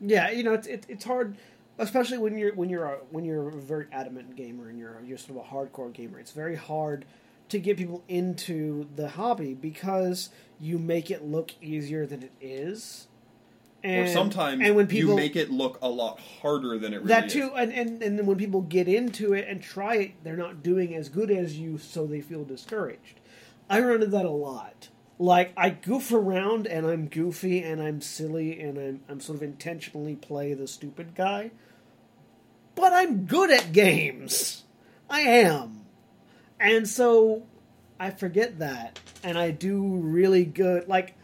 Yeah, 0.00 0.30
you 0.30 0.42
know, 0.44 0.54
it's 0.54 0.66
it, 0.66 0.86
it's 0.88 1.04
hard, 1.04 1.36
especially 1.78 2.18
when 2.18 2.38
you're 2.38 2.54
when 2.54 2.68
you're 2.70 2.84
a, 2.86 2.96
when 3.10 3.24
you're 3.24 3.48
a 3.48 3.52
very 3.52 3.86
adamant 3.92 4.36
gamer 4.36 4.68
and 4.68 4.78
you're 4.78 5.00
you're 5.04 5.18
sort 5.18 5.38
of 5.40 5.44
a 5.46 5.48
hardcore 5.54 5.92
gamer. 5.92 6.18
It's 6.18 6.32
very 6.32 6.56
hard 6.56 7.04
to 7.48 7.58
get 7.58 7.76
people 7.78 8.04
into 8.08 8.86
the 8.94 9.08
hobby 9.08 9.54
because 9.54 10.30
you 10.60 10.78
make 10.78 11.10
it 11.10 11.24
look 11.24 11.52
easier 11.60 12.06
than 12.06 12.22
it 12.22 12.32
is. 12.40 13.06
And 13.84 14.08
or 14.08 14.12
sometimes 14.12 14.60
and 14.64 14.74
when 14.74 14.88
people 14.88 15.10
you 15.10 15.16
make 15.16 15.36
it 15.36 15.50
look 15.50 15.78
a 15.80 15.88
lot 15.88 16.18
harder 16.18 16.78
than 16.78 16.92
it 16.92 16.96
really 16.96 17.08
that 17.08 17.26
is. 17.26 17.32
too, 17.32 17.52
and, 17.54 17.72
and 17.72 18.02
and 18.02 18.18
then 18.18 18.26
when 18.26 18.36
people 18.36 18.62
get 18.62 18.88
into 18.88 19.34
it 19.34 19.46
and 19.48 19.62
try 19.62 19.96
it, 19.96 20.24
they're 20.24 20.36
not 20.36 20.64
doing 20.64 20.96
as 20.96 21.08
good 21.08 21.30
as 21.30 21.56
you, 21.56 21.78
so 21.78 22.04
they 22.04 22.20
feel 22.20 22.44
discouraged. 22.44 23.20
I 23.70 23.80
run 23.80 23.96
into 23.96 24.06
that 24.08 24.24
a 24.24 24.30
lot. 24.30 24.88
Like 25.20 25.52
I 25.56 25.70
goof 25.70 26.12
around 26.12 26.66
and 26.66 26.86
I'm 26.86 27.06
goofy 27.06 27.62
and 27.62 27.80
I'm 27.80 28.00
silly 28.00 28.60
and 28.60 28.78
I'm 28.78 29.00
I'm 29.08 29.20
sort 29.20 29.36
of 29.36 29.42
intentionally 29.42 30.16
play 30.16 30.54
the 30.54 30.66
stupid 30.66 31.14
guy. 31.14 31.52
But 32.74 32.92
I'm 32.92 33.26
good 33.26 33.50
at 33.50 33.72
games. 33.72 34.64
I 35.10 35.20
am. 35.20 35.84
And 36.60 36.88
so 36.88 37.44
I 38.00 38.10
forget 38.10 38.58
that 38.60 38.98
and 39.22 39.38
I 39.38 39.50
do 39.50 39.82
really 39.96 40.44
good 40.44 40.88
like 40.88 41.14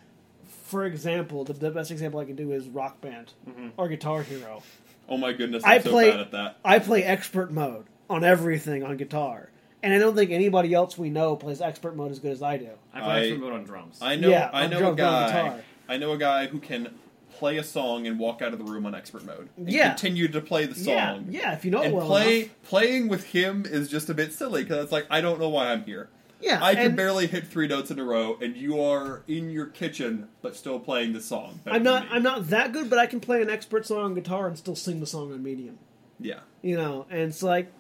for 0.46 0.86
example, 0.86 1.44
the, 1.44 1.52
the 1.52 1.70
best 1.70 1.90
example 1.90 2.18
I 2.20 2.24
can 2.24 2.36
do 2.36 2.52
is 2.52 2.68
Rock 2.68 3.00
Band 3.00 3.32
mm-hmm. 3.48 3.68
or 3.76 3.88
Guitar 3.88 4.22
Hero. 4.22 4.62
Oh 5.08 5.16
my 5.16 5.32
goodness, 5.32 5.62
I 5.64 5.76
I'm 5.76 5.82
so 5.82 5.90
play- 5.90 6.10
bad 6.10 6.20
at 6.20 6.32
that. 6.32 6.58
I 6.64 6.78
play 6.78 7.04
expert 7.04 7.52
mode 7.52 7.84
on 8.10 8.24
everything 8.24 8.82
on 8.82 8.96
guitar, 8.96 9.50
and 9.82 9.92
I 9.92 9.98
don't 9.98 10.16
think 10.16 10.30
anybody 10.30 10.72
else 10.74 10.96
we 10.96 11.10
know 11.10 11.36
plays 11.36 11.60
expert 11.60 11.94
mode 11.94 12.10
as 12.10 12.18
good 12.18 12.32
as 12.32 12.42
I 12.42 12.56
do. 12.56 12.70
I 12.92 13.00
play 13.00 13.10
I- 13.10 13.20
expert 13.20 13.40
mode 13.40 13.52
on 13.52 13.64
drums. 13.64 13.98
I 14.00 14.16
know 14.16 14.30
Yeah, 14.30 14.50
I 14.52 14.64
on 14.64 14.70
know 14.70 14.92
a 14.92 14.96
guy. 14.96 15.60
I 15.88 15.96
know 15.98 16.12
a 16.12 16.18
guy 16.18 16.46
who 16.46 16.58
can 16.58 16.88
play 17.30 17.58
a 17.58 17.64
song 17.64 18.06
and 18.06 18.18
walk 18.18 18.40
out 18.42 18.52
of 18.52 18.58
the 18.58 18.64
room 18.64 18.86
on 18.86 18.94
expert 18.94 19.24
mode. 19.24 19.48
And 19.56 19.70
Yeah. 19.70 19.88
continue 19.90 20.28
to 20.28 20.40
play 20.40 20.66
the 20.66 20.74
song. 20.74 21.26
yeah. 21.28 21.40
yeah 21.40 21.52
If 21.52 21.64
you 21.64 21.70
know 21.70 21.82
it 21.82 21.86
and 21.86 21.94
well 21.94 22.06
play 22.06 22.38
enough. 22.44 22.62
playing 22.62 23.08
with 23.08 23.24
him 23.24 23.66
is 23.66 23.88
just 23.88 24.08
a 24.08 24.14
bit 24.14 24.32
silly 24.32 24.62
because 24.62 24.84
it's 24.84 24.92
like 24.92 25.06
I 25.10 25.20
don't 25.20 25.38
know 25.40 25.48
why 25.48 25.72
I'm 25.72 25.84
here. 25.84 26.08
Yeah, 26.44 26.62
I 26.62 26.74
can 26.74 26.86
and 26.88 26.96
barely 26.96 27.26
hit 27.26 27.46
three 27.46 27.66
notes 27.66 27.90
in 27.90 27.98
a 27.98 28.04
row, 28.04 28.36
and 28.42 28.54
you 28.54 28.78
are 28.80 29.22
in 29.26 29.48
your 29.50 29.64
kitchen 29.66 30.28
but 30.42 30.54
still 30.54 30.78
playing 30.78 31.14
the 31.14 31.20
song. 31.22 31.60
better 31.64 31.76
I'm 31.76 31.84
than 31.84 31.92
not. 31.94 32.02
me. 32.04 32.08
I'm 32.12 32.22
not 32.22 32.48
that 32.48 32.72
good, 32.72 32.90
but 32.90 32.98
I 32.98 33.06
can 33.06 33.18
play 33.20 33.40
an 33.40 33.48
expert 33.48 33.86
song 33.86 34.04
on 34.04 34.14
guitar 34.14 34.46
and 34.46 34.58
still 34.58 34.76
sing 34.76 35.00
the 35.00 35.06
song 35.06 35.32
on 35.32 35.42
medium. 35.42 35.78
Yeah, 36.20 36.40
You 36.62 36.76
know, 36.76 37.06
and 37.10 37.20
it's 37.22 37.42
like, 37.42 37.72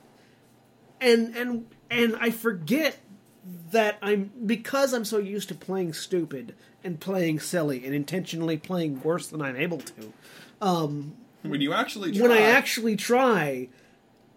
and 1.00 1.36
and 1.36 1.66
and 1.90 2.16
I 2.18 2.30
forget 2.30 2.98
that 3.70 3.98
I'm 4.00 4.30
because 4.46 4.94
I'm 4.94 5.04
so 5.04 5.18
used 5.18 5.48
to 5.48 5.54
playing 5.54 5.92
stupid 5.92 6.54
and 6.82 6.98
playing 6.98 7.40
silly 7.40 7.84
and 7.84 7.94
intentionally 7.94 8.56
playing 8.56 9.02
worse 9.02 9.26
than 9.28 9.42
I'm 9.42 9.56
able 9.56 9.78
to. 9.78 10.12
Um, 10.62 11.14
when 11.42 11.60
you 11.60 11.74
actually 11.74 12.12
try, 12.12 12.22
when 12.22 12.32
I 12.32 12.40
actually 12.40 12.96
try, 12.96 13.68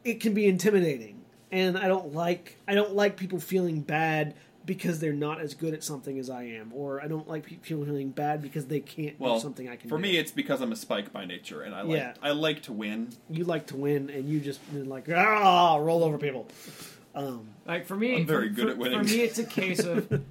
it 0.03 0.19
can 0.19 0.33
be 0.33 0.45
intimidating, 0.45 1.16
and 1.51 1.77
I 1.77 1.87
don't 1.87 2.13
like 2.13 2.57
I 2.67 2.75
don't 2.75 2.93
like 2.95 3.17
people 3.17 3.39
feeling 3.39 3.81
bad 3.81 4.35
because 4.65 4.99
they're 4.99 5.13
not 5.13 5.39
as 5.39 5.53
good 5.53 5.73
at 5.73 5.81
something 5.81 6.19
as 6.19 6.29
I 6.29 6.43
am, 6.43 6.73
or 6.73 7.01
I 7.01 7.07
don't 7.07 7.25
like 7.27 7.45
people 7.45 7.63
feeling 7.85 8.09
bad 8.09 8.41
because 8.41 8.65
they 8.65 8.81
can't 8.81 9.17
well 9.19 9.35
do 9.35 9.41
something 9.41 9.69
I 9.69 9.77
can. 9.77 9.83
Do. 9.89 9.95
For 9.95 9.97
do. 9.97 10.01
me, 10.01 10.17
it's 10.17 10.31
because 10.31 10.59
I'm 10.61 10.71
a 10.73 10.75
spike 10.75 11.13
by 11.13 11.23
nature, 11.25 11.61
and 11.61 11.73
I 11.73 11.81
like 11.83 11.97
Yeah. 11.97 12.13
I 12.21 12.31
like 12.31 12.63
to 12.63 12.73
win. 12.73 13.09
you 13.29 13.45
like 13.45 13.67
to 13.67 13.77
win, 13.77 14.09
and 14.09 14.27
you 14.27 14.39
just 14.41 14.59
like 14.73 15.09
ah 15.09 15.77
roll 15.77 16.03
over 16.03 16.17
people. 16.17 16.47
Um, 17.15 17.47
Like 17.65 17.85
for 17.85 17.95
me, 17.95 18.17
I'm 18.17 18.25
very 18.27 18.49
for, 18.49 18.53
good 18.55 18.65
for- 18.65 18.71
at 18.71 18.77
winning. 18.77 18.99
For 18.99 19.05
me, 19.05 19.21
it's 19.21 19.39
a 19.39 19.45
case 19.61 19.79
of 19.85 20.21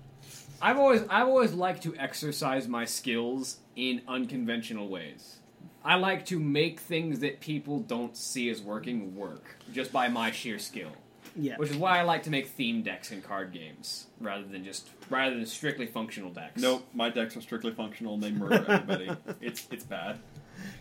I've 0.60 0.76
always 0.78 1.02
I've 1.08 1.28
always 1.28 1.52
liked 1.54 1.82
to 1.84 1.96
exercise 1.96 2.68
my 2.68 2.84
skills 2.84 3.58
in 3.74 4.02
unconventional 4.06 4.88
ways. 4.88 5.36
I 5.84 5.94
like 5.94 6.26
to 6.26 6.38
make 6.40 6.80
things 6.80 7.20
that 7.20 7.40
people 7.40 7.78
don't 7.78 8.16
see 8.16 8.50
as 8.50 8.60
working 8.60 9.14
work 9.16 9.56
just 9.72 9.92
by 9.92 10.08
my 10.08 10.30
sheer 10.30 10.58
skill. 10.58 10.90
Yeah, 11.38 11.56
Which 11.56 11.70
is 11.70 11.76
why 11.76 11.98
I 11.98 12.02
like 12.02 12.22
to 12.24 12.30
make 12.30 12.48
theme 12.48 12.82
decks 12.82 13.12
in 13.12 13.22
card 13.22 13.52
games 13.52 14.06
rather 14.20 14.44
than 14.44 14.64
just 14.64 14.88
rather 15.10 15.34
than 15.34 15.46
strictly 15.46 15.86
functional 15.86 16.30
decks. 16.30 16.60
Nope, 16.60 16.86
my 16.94 17.10
decks 17.10 17.36
are 17.36 17.40
strictly 17.40 17.72
functional, 17.72 18.14
and 18.14 18.22
they 18.22 18.30
murder 18.30 18.64
everybody. 18.68 19.10
it's 19.40 19.66
it's 19.70 19.84
bad. 19.84 20.18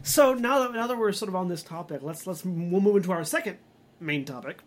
So 0.03 0.33
now 0.33 0.59
that 0.59 0.73
now 0.73 0.87
that 0.87 0.97
we're 0.97 1.11
sort 1.11 1.29
of 1.29 1.35
on 1.35 1.47
this 1.47 1.63
topic, 1.63 2.01
let's 2.01 2.25
let's 2.25 2.45
we'll 2.45 2.81
move 2.81 2.95
into 2.95 3.11
our 3.11 3.23
second 3.23 3.57
main 3.99 4.25
topic, 4.25 4.61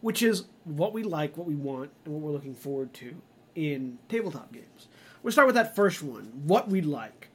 which 0.00 0.22
is 0.22 0.44
what 0.64 0.92
we 0.92 1.02
like, 1.02 1.36
what 1.36 1.46
we 1.46 1.54
want, 1.54 1.90
and 2.04 2.14
what 2.14 2.22
we're 2.22 2.32
looking 2.32 2.54
forward 2.54 2.94
to 2.94 3.16
in 3.54 3.98
tabletop 4.08 4.52
games. 4.52 4.88
We'll 5.22 5.32
start 5.32 5.46
with 5.46 5.56
that 5.56 5.76
first 5.76 6.02
one. 6.02 6.32
What 6.44 6.68
we 6.68 6.80
like. 6.80 7.28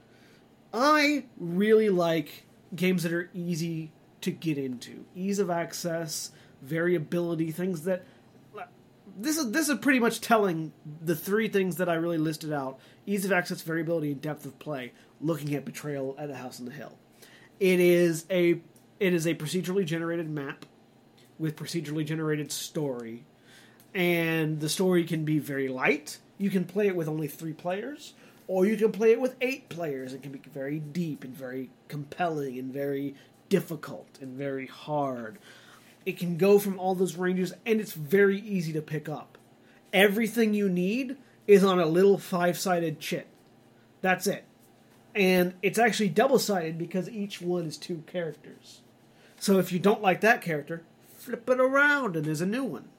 I 0.74 1.26
really 1.38 1.90
like 1.90 2.46
games 2.76 3.04
that 3.04 3.14
are 3.14 3.30
easy 3.34 3.92
to 4.22 4.32
get 4.32 4.58
into, 4.58 5.06
ease 5.16 5.40
of 5.40 5.50
access, 5.50 6.32
variability, 6.62 7.52
things 7.52 7.84
that. 7.84 8.06
This 9.22 9.38
is 9.38 9.52
this 9.52 9.68
is 9.68 9.78
pretty 9.80 10.00
much 10.00 10.22
telling 10.22 10.72
the 11.02 11.16
three 11.16 11.50
things 11.50 11.76
that 11.78 11.90
I 11.90 11.96
really 11.96 12.18
listed 12.18 12.54
out: 12.54 12.80
ease 13.06 13.26
of 13.26 13.34
access, 13.34 13.62
variability, 13.62 14.14
and 14.14 14.22
depth 14.22 14.46
of 14.46 14.58
play. 14.60 14.94
Looking 15.20 15.56
at 15.56 15.66
Betrayal 15.66 16.16
at 16.18 16.30
the 16.30 16.38
House 16.38 16.60
on 16.62 16.66
the 16.66 16.72
Hill, 16.72 16.98
it 17.60 17.82
is 17.82 18.26
a 18.30 18.62
it 19.00 19.14
is 19.14 19.28
a 19.28 19.36
procedurally 19.36 19.86
generated 19.86 20.30
map 20.30 20.66
with 21.38 21.58
procedurally 21.58 22.06
generated 22.06 22.50
story, 22.50 23.26
and 23.94 24.62
the 24.62 24.70
story 24.70 25.04
can 25.04 25.26
be 25.26 25.40
very 25.40 25.68
light. 25.68 26.20
You 26.38 26.50
can 26.50 26.64
play 26.64 26.88
it 26.88 26.96
with 26.96 27.10
only 27.10 27.28
three 27.28 27.52
players, 27.52 28.14
or 28.48 28.66
you 28.66 28.78
can 28.78 28.94
play 28.94 29.12
it 29.12 29.20
with 29.20 29.36
eight 29.42 29.68
players. 29.68 30.14
It 30.14 30.24
can 30.24 30.32
be 30.32 30.40
very 30.54 30.80
deep 30.80 31.26
and 31.26 31.36
very 31.36 31.72
compelling 31.90 32.58
and 32.58 32.72
very 32.72 33.16
difficult 33.50 34.18
and 34.22 34.38
very 34.38 34.68
hard. 34.68 35.40
It 36.10 36.18
can 36.18 36.38
go 36.38 36.58
from 36.58 36.80
all 36.80 36.96
those 36.96 37.18
ranges, 37.18 37.54
and 37.68 37.80
it's 37.80 37.94
very 37.94 38.40
easy 38.40 38.74
to 38.74 38.82
pick 38.82 39.08
up. 39.08 39.38
Everything 39.94 40.56
you 40.56 40.68
need 40.68 41.18
is 41.46 41.64
on 41.64 41.80
a 41.80 41.86
little 41.86 42.18
five 42.18 42.58
sided 42.58 43.00
chit. 43.00 43.28
That's 44.02 44.26
it. 44.26 44.44
And 45.14 45.54
it's 45.62 45.78
actually 45.78 46.10
double 46.10 46.40
sided 46.40 46.80
because 46.80 47.12
each 47.12 47.42
one 47.42 47.68
is 47.68 47.78
two 47.78 48.02
characters. 48.08 48.82
So 49.40 49.60
if 49.60 49.72
you 49.72 49.78
don't 49.78 50.02
like 50.02 50.22
that 50.22 50.42
character, 50.42 50.82
flip 51.16 51.48
it 51.48 51.60
around 51.60 52.16
and 52.16 52.26
there's 52.26 52.42
a 52.42 52.48
new 52.48 52.64
one. 52.64 52.90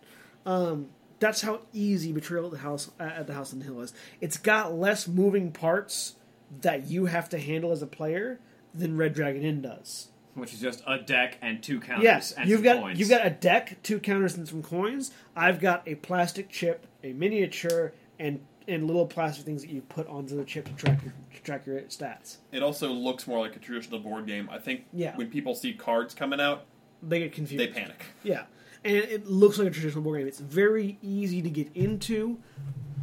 Um, 0.46 0.90
that's 1.18 1.40
how 1.40 1.62
easy 1.72 2.12
Betrayal 2.12 2.44
at 2.44 2.52
the 2.52 2.58
House 2.58 2.92
at 3.00 3.26
the 3.26 3.34
House 3.34 3.52
on 3.52 3.58
the 3.58 3.64
Hill 3.64 3.80
is. 3.80 3.92
It's 4.20 4.36
got 4.36 4.72
less 4.72 5.08
moving 5.08 5.50
parts 5.50 6.14
that 6.60 6.86
you 6.86 7.06
have 7.06 7.28
to 7.30 7.40
handle 7.40 7.72
as 7.72 7.82
a 7.82 7.88
player 7.88 8.38
than 8.72 8.96
Red 8.96 9.14
Dragon 9.14 9.42
Inn 9.42 9.62
does. 9.62 10.10
Which 10.40 10.55
is 10.55 10.61
just 10.61 10.83
a 10.87 10.98
deck 10.98 11.37
and 11.42 11.62
two 11.62 11.81
counters 11.81 12.03
Yes, 12.05 12.33
and 12.33 12.48
you've 12.48 12.59
some 12.59 12.64
got 12.64 12.81
coins. 12.81 12.98
you've 12.98 13.11
got 13.11 13.26
a 13.26 13.31
deck, 13.31 13.76
two 13.83 13.98
counters, 14.00 14.37
and 14.37 14.48
some 14.48 14.62
coins. 14.62 15.11
I've 15.37 15.61
got 15.61 15.87
a 15.87 15.96
plastic 15.96 16.48
chip, 16.48 16.87
a 17.05 17.12
miniature, 17.12 17.92
and 18.18 18.40
and 18.68 18.87
little 18.87 19.07
plastic 19.07 19.44
things 19.44 19.62
that 19.62 19.70
you 19.70 19.81
put 19.83 20.07
onto 20.07 20.37
the 20.37 20.44
chip 20.44 20.64
to 20.66 20.72
track 20.72 21.03
your 21.03 21.12
to 21.35 21.42
track 21.42 21.66
your 21.66 21.81
stats. 21.83 22.37
It 22.53 22.62
also 22.62 22.90
looks 22.90 23.26
more 23.26 23.38
like 23.40 23.55
a 23.55 23.59
traditional 23.59 23.98
board 24.00 24.26
game. 24.26 24.48
I 24.50 24.59
think 24.59 24.85
Yeah. 24.92 25.14
when 25.16 25.29
people 25.29 25.55
see 25.55 25.72
cards 25.74 26.14
coming 26.14 26.40
out, 26.40 26.64
They 27.03 27.18
get 27.18 27.33
confused. 27.33 27.61
they 27.62 27.68
panic. 27.68 28.07
Yeah, 28.22 28.44
and 28.85 28.96
it 28.96 29.26
looks 29.26 29.59
like 29.59 29.68
a 29.68 29.70
traditional 29.70 30.03
board 30.03 30.20
game. 30.20 30.26
It's 30.29 30.40
very 30.40 30.98
easy 31.03 31.42
to 31.42 31.50
get 31.50 31.68
into, 31.74 32.38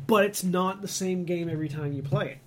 but 0.08 0.24
it's 0.26 0.44
not 0.44 0.82
the 0.82 0.88
same 0.88 1.24
game 1.26 1.50
every 1.50 1.70
time 1.70 1.94
you 1.94 2.02
play 2.02 2.32
it. 2.32 2.38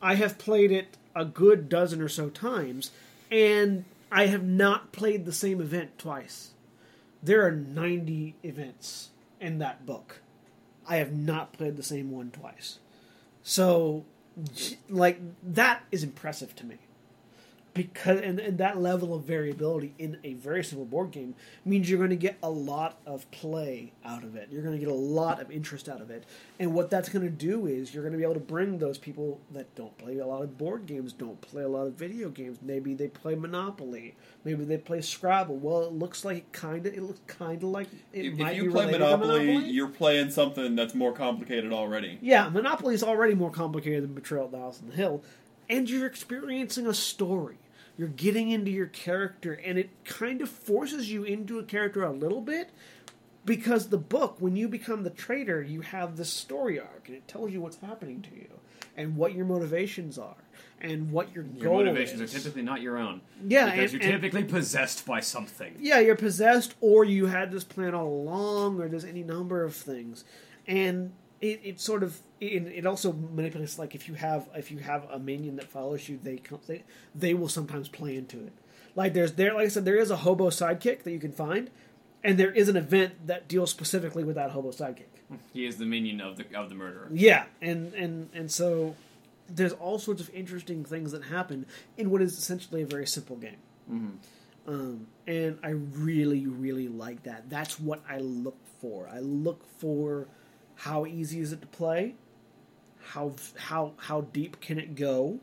I 0.00 0.16
have 0.16 0.36
played 0.38 0.72
it 0.72 0.96
a 1.14 1.24
good 1.24 1.68
dozen 1.68 2.00
or 2.00 2.08
so 2.08 2.28
times, 2.28 2.90
and 3.30 3.84
I 4.12 4.26
have 4.26 4.44
not 4.44 4.92
played 4.92 5.24
the 5.24 5.32
same 5.32 5.60
event 5.60 5.98
twice. 5.98 6.50
There 7.22 7.46
are 7.46 7.50
90 7.50 8.36
events 8.42 9.08
in 9.40 9.58
that 9.58 9.86
book. 9.86 10.20
I 10.86 10.96
have 10.96 11.12
not 11.12 11.54
played 11.54 11.76
the 11.76 11.82
same 11.82 12.10
one 12.10 12.30
twice. 12.30 12.78
So, 13.42 14.04
like, 14.90 15.18
that 15.42 15.84
is 15.90 16.02
impressive 16.02 16.54
to 16.56 16.66
me 16.66 16.76
because 17.74 18.20
and, 18.20 18.38
and 18.38 18.58
that 18.58 18.78
level 18.80 19.14
of 19.14 19.24
variability 19.24 19.94
in 19.98 20.18
a 20.24 20.34
very 20.34 20.62
simple 20.62 20.84
board 20.84 21.10
game 21.10 21.34
means 21.64 21.88
you're 21.88 21.98
going 21.98 22.10
to 22.10 22.16
get 22.16 22.36
a 22.42 22.50
lot 22.50 22.98
of 23.06 23.30
play 23.30 23.92
out 24.04 24.24
of 24.24 24.36
it. 24.36 24.48
You're 24.50 24.62
going 24.62 24.74
to 24.74 24.84
get 24.84 24.92
a 24.92 24.94
lot 24.94 25.40
of 25.40 25.50
interest 25.50 25.88
out 25.88 26.00
of 26.02 26.10
it. 26.10 26.24
And 26.58 26.74
what 26.74 26.90
that's 26.90 27.08
going 27.08 27.24
to 27.24 27.30
do 27.30 27.66
is 27.66 27.94
you're 27.94 28.02
going 28.02 28.12
to 28.12 28.18
be 28.18 28.24
able 28.24 28.34
to 28.34 28.40
bring 28.40 28.78
those 28.78 28.98
people 28.98 29.40
that 29.52 29.74
don't 29.74 29.96
play 29.96 30.18
a 30.18 30.26
lot 30.26 30.42
of 30.42 30.58
board 30.58 30.84
games 30.86 31.12
don't 31.12 31.40
play 31.40 31.62
a 31.62 31.68
lot 31.68 31.86
of 31.86 31.94
video 31.94 32.28
games. 32.28 32.58
Maybe 32.60 32.92
they 32.94 33.08
play 33.08 33.34
monopoly. 33.34 34.16
Maybe 34.44 34.64
they 34.64 34.76
play 34.78 35.00
scrabble. 35.00 35.56
Well 35.56 35.82
it 35.84 35.92
looks 35.92 36.24
like 36.24 36.52
kind 36.52 36.84
of 36.86 36.92
it 36.92 37.02
looks 37.02 37.20
kind 37.26 37.62
of 37.62 37.70
like 37.70 37.88
it 38.12 38.26
If, 38.26 38.34
might 38.38 38.50
if 38.52 38.56
you 38.58 38.64
be 38.64 38.70
play 38.72 38.90
Monopoly, 38.90 39.46
monopoly. 39.46 39.70
you're 39.70 39.88
playing 39.88 40.30
something 40.30 40.76
that's 40.76 40.94
more 40.94 41.12
complicated 41.12 41.72
already. 41.72 42.18
yeah, 42.20 42.48
Monopoly 42.50 42.94
is 42.94 43.02
already 43.02 43.34
more 43.34 43.50
complicated 43.50 44.02
than 44.04 44.12
Betrayal 44.12 44.44
at 44.46 44.50
the 44.52 44.58
House 44.58 44.80
on 44.82 44.90
the 44.90 44.96
Hill, 44.96 45.22
and 45.70 45.88
you're 45.88 46.06
experiencing 46.06 46.86
a 46.86 46.92
story. 46.94 47.56
You're 48.02 48.10
getting 48.10 48.50
into 48.50 48.72
your 48.72 48.86
character, 48.88 49.52
and 49.64 49.78
it 49.78 49.90
kind 50.04 50.40
of 50.42 50.48
forces 50.48 51.08
you 51.08 51.22
into 51.22 51.60
a 51.60 51.62
character 51.62 52.02
a 52.02 52.10
little 52.10 52.40
bit 52.40 52.70
because 53.44 53.90
the 53.90 53.96
book, 53.96 54.38
when 54.40 54.56
you 54.56 54.66
become 54.66 55.04
the 55.04 55.10
traitor, 55.10 55.62
you 55.62 55.82
have 55.82 56.16
this 56.16 56.28
story 56.28 56.80
arc, 56.80 57.04
and 57.06 57.16
it 57.16 57.28
tells 57.28 57.52
you 57.52 57.60
what's 57.60 57.76
happening 57.76 58.20
to 58.22 58.34
you 58.34 58.48
and 58.96 59.16
what 59.16 59.34
your 59.34 59.44
motivations 59.44 60.18
are 60.18 60.34
and 60.80 61.12
what 61.12 61.32
your, 61.32 61.44
Your 61.54 61.62
goal 61.62 61.76
motivations 61.76 62.20
is. 62.22 62.34
are 62.34 62.38
typically 62.40 62.62
not 62.62 62.80
your 62.82 62.98
own. 62.98 63.20
Yeah, 63.46 63.66
Because 63.70 63.92
and- 63.94 64.02
you're 64.02 64.12
and- 64.14 64.20
typically 64.20 64.44
possessed 64.48 65.06
by 65.06 65.20
something. 65.20 65.76
yeah, 65.78 66.00
you're 66.00 66.16
possessed, 66.16 66.74
or 66.80 67.04
you 67.04 67.26
had 67.26 67.52
this 67.52 67.62
plan 67.62 67.94
all 67.94 68.08
along, 68.08 68.80
or 68.80 68.88
there's 68.88 69.04
any 69.04 69.22
number 69.22 69.62
of 69.62 69.76
things, 69.76 70.24
and 70.66 71.12
it, 71.40 71.60
it 71.62 71.80
sort 71.80 72.02
of 72.02 72.18
it, 72.42 72.78
it 72.78 72.86
also 72.86 73.12
manipulates. 73.12 73.78
Like 73.78 73.94
if 73.94 74.08
you 74.08 74.14
have 74.14 74.48
if 74.54 74.70
you 74.70 74.78
have 74.78 75.06
a 75.10 75.18
minion 75.18 75.56
that 75.56 75.70
follows 75.70 76.08
you, 76.08 76.18
they 76.22 76.36
come, 76.36 76.60
they 76.66 76.84
they 77.14 77.34
will 77.34 77.48
sometimes 77.48 77.88
play 77.88 78.16
into 78.16 78.38
it. 78.38 78.52
Like 78.94 79.14
there's 79.14 79.32
there 79.32 79.54
like 79.54 79.66
I 79.66 79.68
said, 79.68 79.84
there 79.84 79.96
is 79.96 80.10
a 80.10 80.16
hobo 80.16 80.50
sidekick 80.50 81.02
that 81.04 81.12
you 81.12 81.18
can 81.18 81.32
find, 81.32 81.70
and 82.22 82.38
there 82.38 82.50
is 82.50 82.68
an 82.68 82.76
event 82.76 83.26
that 83.26 83.48
deals 83.48 83.70
specifically 83.70 84.24
with 84.24 84.36
that 84.36 84.50
hobo 84.50 84.70
sidekick. 84.70 85.06
He 85.52 85.64
is 85.64 85.76
the 85.76 85.86
minion 85.86 86.20
of 86.20 86.36
the 86.36 86.44
of 86.54 86.68
the 86.68 86.74
murderer. 86.74 87.08
Yeah, 87.12 87.44
and 87.60 87.94
and 87.94 88.28
and 88.34 88.50
so 88.50 88.96
there's 89.48 89.72
all 89.72 89.98
sorts 89.98 90.20
of 90.20 90.30
interesting 90.34 90.84
things 90.84 91.12
that 91.12 91.24
happen 91.24 91.66
in 91.96 92.10
what 92.10 92.22
is 92.22 92.36
essentially 92.36 92.82
a 92.82 92.86
very 92.86 93.06
simple 93.06 93.36
game. 93.36 94.18
Um, 94.66 95.08
and 95.26 95.58
I 95.62 95.70
really, 95.70 96.46
really 96.46 96.88
like 96.88 97.24
that. 97.24 97.50
That's 97.50 97.80
what 97.80 98.00
I 98.08 98.18
look 98.18 98.58
for. 98.80 99.08
I 99.08 99.18
look 99.18 99.64
for 99.78 100.28
how 100.76 101.04
easy 101.04 101.40
is 101.40 101.52
it 101.52 101.60
to 101.62 101.66
play, 101.66 102.14
how 103.04 103.32
how 103.58 103.92
how 103.96 104.22
deep 104.22 104.60
can 104.60 104.78
it 104.78 104.94
go, 104.94 105.38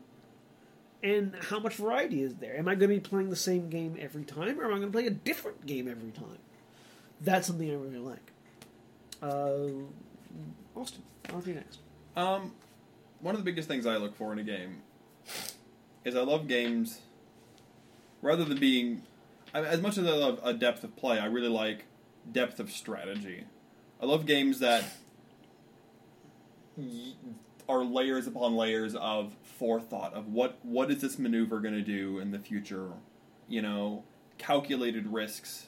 and 1.02 1.34
how 1.48 1.58
much 1.58 1.76
variety 1.76 2.22
is 2.22 2.34
there. 2.36 2.56
Am 2.56 2.68
I 2.68 2.74
going 2.74 2.90
to 2.90 2.96
be 2.96 3.00
playing 3.00 3.30
the 3.30 3.36
same 3.36 3.68
game 3.70 3.96
every 4.00 4.24
time, 4.24 4.60
or 4.60 4.64
am 4.64 4.72
I 4.72 4.78
going 4.78 4.92
to 4.92 4.92
play 4.92 5.06
a 5.06 5.10
different 5.10 5.66
game 5.66 5.88
every 5.88 6.10
time? 6.10 6.38
That's 7.20 7.46
something 7.46 7.70
I 7.70 7.74
really 7.74 7.98
like. 7.98 8.32
Uh, 9.22 9.84
Austin, 10.74 11.02
on 11.32 11.42
to 11.42 11.48
you 11.48 11.54
next. 11.56 11.78
Um, 12.16 12.52
one 13.20 13.34
of 13.34 13.40
the 13.40 13.44
biggest 13.44 13.68
things 13.68 13.86
I 13.86 13.96
look 13.96 14.16
for 14.16 14.32
in 14.32 14.38
a 14.38 14.42
game 14.42 14.82
is 16.04 16.16
I 16.16 16.22
love 16.22 16.48
games 16.48 17.00
rather 18.22 18.44
than 18.44 18.58
being 18.58 19.02
as 19.52 19.80
much 19.80 19.98
as 19.98 20.06
I 20.06 20.12
love 20.12 20.40
a 20.42 20.54
depth 20.54 20.84
of 20.84 20.96
play. 20.96 21.18
I 21.18 21.26
really 21.26 21.48
like 21.48 21.84
depth 22.30 22.60
of 22.60 22.70
strategy. 22.70 23.44
I 24.00 24.06
love 24.06 24.24
games 24.26 24.60
that 24.60 24.84
are 27.70 27.84
layers 27.84 28.26
upon 28.26 28.56
layers 28.56 28.94
of 28.94 29.34
forethought 29.58 30.12
of 30.14 30.28
what 30.28 30.58
what 30.62 30.90
is 30.90 31.00
this 31.00 31.18
maneuver 31.18 31.60
going 31.60 31.74
to 31.74 31.82
do 31.82 32.18
in 32.18 32.30
the 32.30 32.38
future. 32.38 32.90
You 33.48 33.62
know, 33.62 34.04
calculated 34.38 35.06
risks. 35.06 35.66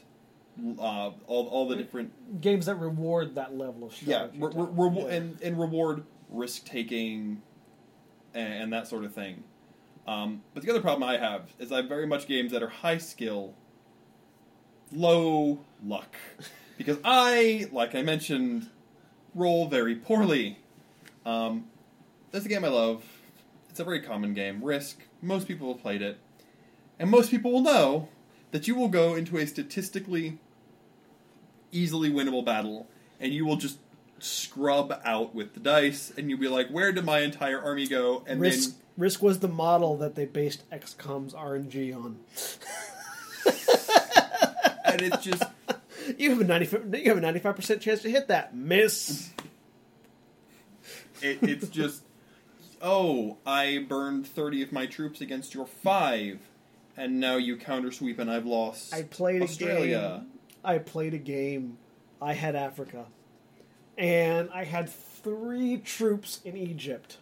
Uh, 0.78 1.10
all 1.26 1.46
all 1.48 1.66
the 1.68 1.76
different 1.76 2.40
Games 2.42 2.66
that 2.66 2.74
reward 2.74 3.36
that 3.36 3.56
level 3.56 3.84
of 3.84 4.02
yeah, 4.02 4.26
strategy. 4.28 4.38
re- 4.40 4.90
re- 4.90 5.02
Yeah. 5.02 5.16
and 5.16 5.40
and 5.42 5.58
reward 5.58 6.04
risk 6.28 6.64
taking 6.66 7.40
and, 8.34 8.52
and 8.64 8.72
that 8.72 8.86
sort 8.86 9.04
of 9.04 9.14
thing. 9.14 9.44
Um, 10.06 10.42
but 10.52 10.62
the 10.62 10.70
other 10.70 10.80
problem 10.82 11.08
I 11.08 11.16
have 11.16 11.48
is 11.58 11.70
I 11.72 11.76
have 11.76 11.88
very 11.88 12.06
much 12.06 12.26
games 12.26 12.52
that 12.52 12.62
are 12.62 12.68
high 12.68 12.98
skill, 12.98 13.54
low 14.92 15.60
luck, 15.84 16.16
because 16.76 16.98
I, 17.04 17.66
like 17.72 17.94
I 17.94 18.02
mentioned, 18.02 18.68
roll 19.34 19.68
very 19.68 19.94
poorly. 19.94 20.58
Um, 21.24 21.66
that's 22.32 22.44
a 22.44 22.48
game 22.48 22.64
I 22.64 22.68
love. 22.68 23.04
It's 23.70 23.78
a 23.80 23.84
very 23.84 24.00
common 24.00 24.34
game. 24.34 24.62
Risk. 24.62 24.98
Most 25.20 25.46
people 25.46 25.72
have 25.72 25.80
played 25.80 26.02
it, 26.02 26.18
and 26.98 27.08
most 27.08 27.30
people 27.30 27.52
will 27.52 27.60
know 27.62 28.08
that 28.50 28.66
you 28.66 28.74
will 28.74 28.88
go 28.88 29.14
into 29.14 29.38
a 29.38 29.46
statistically 29.46 30.38
easily 31.70 32.10
winnable 32.10 32.44
battle, 32.44 32.88
and 33.20 33.32
you 33.32 33.46
will 33.46 33.56
just 33.56 33.78
scrub 34.18 35.00
out 35.04 35.34
with 35.34 35.54
the 35.54 35.60
dice, 35.60 36.12
and 36.16 36.28
you'll 36.28 36.40
be 36.40 36.48
like, 36.48 36.68
"Where 36.68 36.92
did 36.92 37.04
my 37.04 37.20
entire 37.20 37.60
army 37.60 37.86
go?" 37.86 38.24
And 38.26 38.40
Risk 38.40 38.74
Risk 38.96 39.22
was 39.22 39.38
the 39.38 39.48
model 39.48 39.96
that 39.98 40.16
they 40.16 40.26
based 40.26 40.68
XCOM's 40.70 41.34
RNG 41.34 41.94
on. 41.94 42.18
and 44.84 45.00
it's 45.00 45.24
just 45.24 45.44
You 46.18 46.30
have 46.30 46.40
a 46.40 46.44
ninety 46.44 46.68
you 46.98 47.08
have 47.08 47.18
a 47.18 47.20
ninety 47.20 47.40
five 47.40 47.56
percent 47.56 47.80
chance 47.80 48.02
to 48.02 48.10
hit 48.10 48.28
that. 48.28 48.54
Miss. 48.54 49.30
it, 51.20 51.38
it's 51.42 51.68
just 51.68 52.02
oh 52.82 53.36
i 53.46 53.84
burned 53.88 54.26
30 54.26 54.62
of 54.62 54.72
my 54.72 54.86
troops 54.86 55.20
against 55.20 55.54
your 55.54 55.66
five 55.66 56.40
and 56.96 57.20
now 57.20 57.36
you 57.36 57.56
counter 57.56 57.90
sweep 57.90 58.18
and 58.18 58.30
i've 58.30 58.44
lost 58.46 58.92
I 58.92 59.02
played 59.02 59.40
a 59.40 59.44
australia. 59.44 60.18
game. 60.20 60.32
I 60.64 60.78
played 60.78 61.14
a 61.14 61.18
game. 61.18 61.78
I 62.20 62.34
had 62.34 62.54
Africa, 62.54 63.06
and 63.98 64.48
I 64.54 64.62
had 64.64 64.88
three 64.88 65.78
troops 65.78 66.40
in 66.44 66.56
Egypt, 66.56 67.18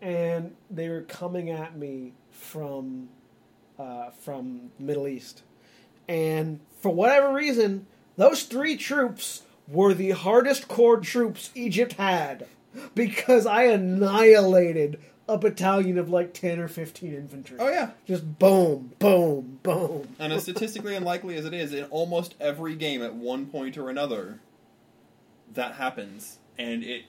and 0.00 0.54
they 0.70 0.88
were 0.88 1.02
coming 1.02 1.50
at 1.50 1.76
me 1.76 2.14
from 2.30 3.10
uh, 3.78 4.10
from 4.10 4.70
Middle 4.78 5.06
East, 5.06 5.42
and 6.08 6.60
for 6.80 6.94
whatever 6.94 7.34
reason, 7.34 7.86
those 8.16 8.44
three 8.44 8.76
troops 8.78 9.42
were 9.68 9.92
the 9.92 10.12
hardest 10.12 10.66
core 10.66 10.98
troops 10.98 11.50
Egypt 11.54 11.94
had 11.94 12.46
because 12.94 13.46
I 13.46 13.64
annihilated 13.64 15.00
a 15.28 15.38
battalion 15.38 15.98
of 15.98 16.10
like 16.10 16.34
ten 16.34 16.58
or 16.58 16.68
fifteen 16.68 17.14
infantry. 17.14 17.56
Oh 17.60 17.68
yeah, 17.70 17.90
Just 18.06 18.38
boom, 18.38 18.92
boom, 18.98 19.58
boom. 19.62 20.08
and 20.18 20.32
as 20.32 20.42
statistically 20.42 20.94
unlikely 20.96 21.36
as 21.36 21.44
it 21.44 21.54
is, 21.54 21.72
in 21.72 21.84
almost 21.84 22.34
every 22.40 22.74
game 22.74 23.02
at 23.02 23.14
one 23.14 23.46
point 23.46 23.78
or 23.78 23.88
another, 23.88 24.40
that 25.54 25.74
happens, 25.74 26.38
and 26.58 26.82
it, 26.82 27.04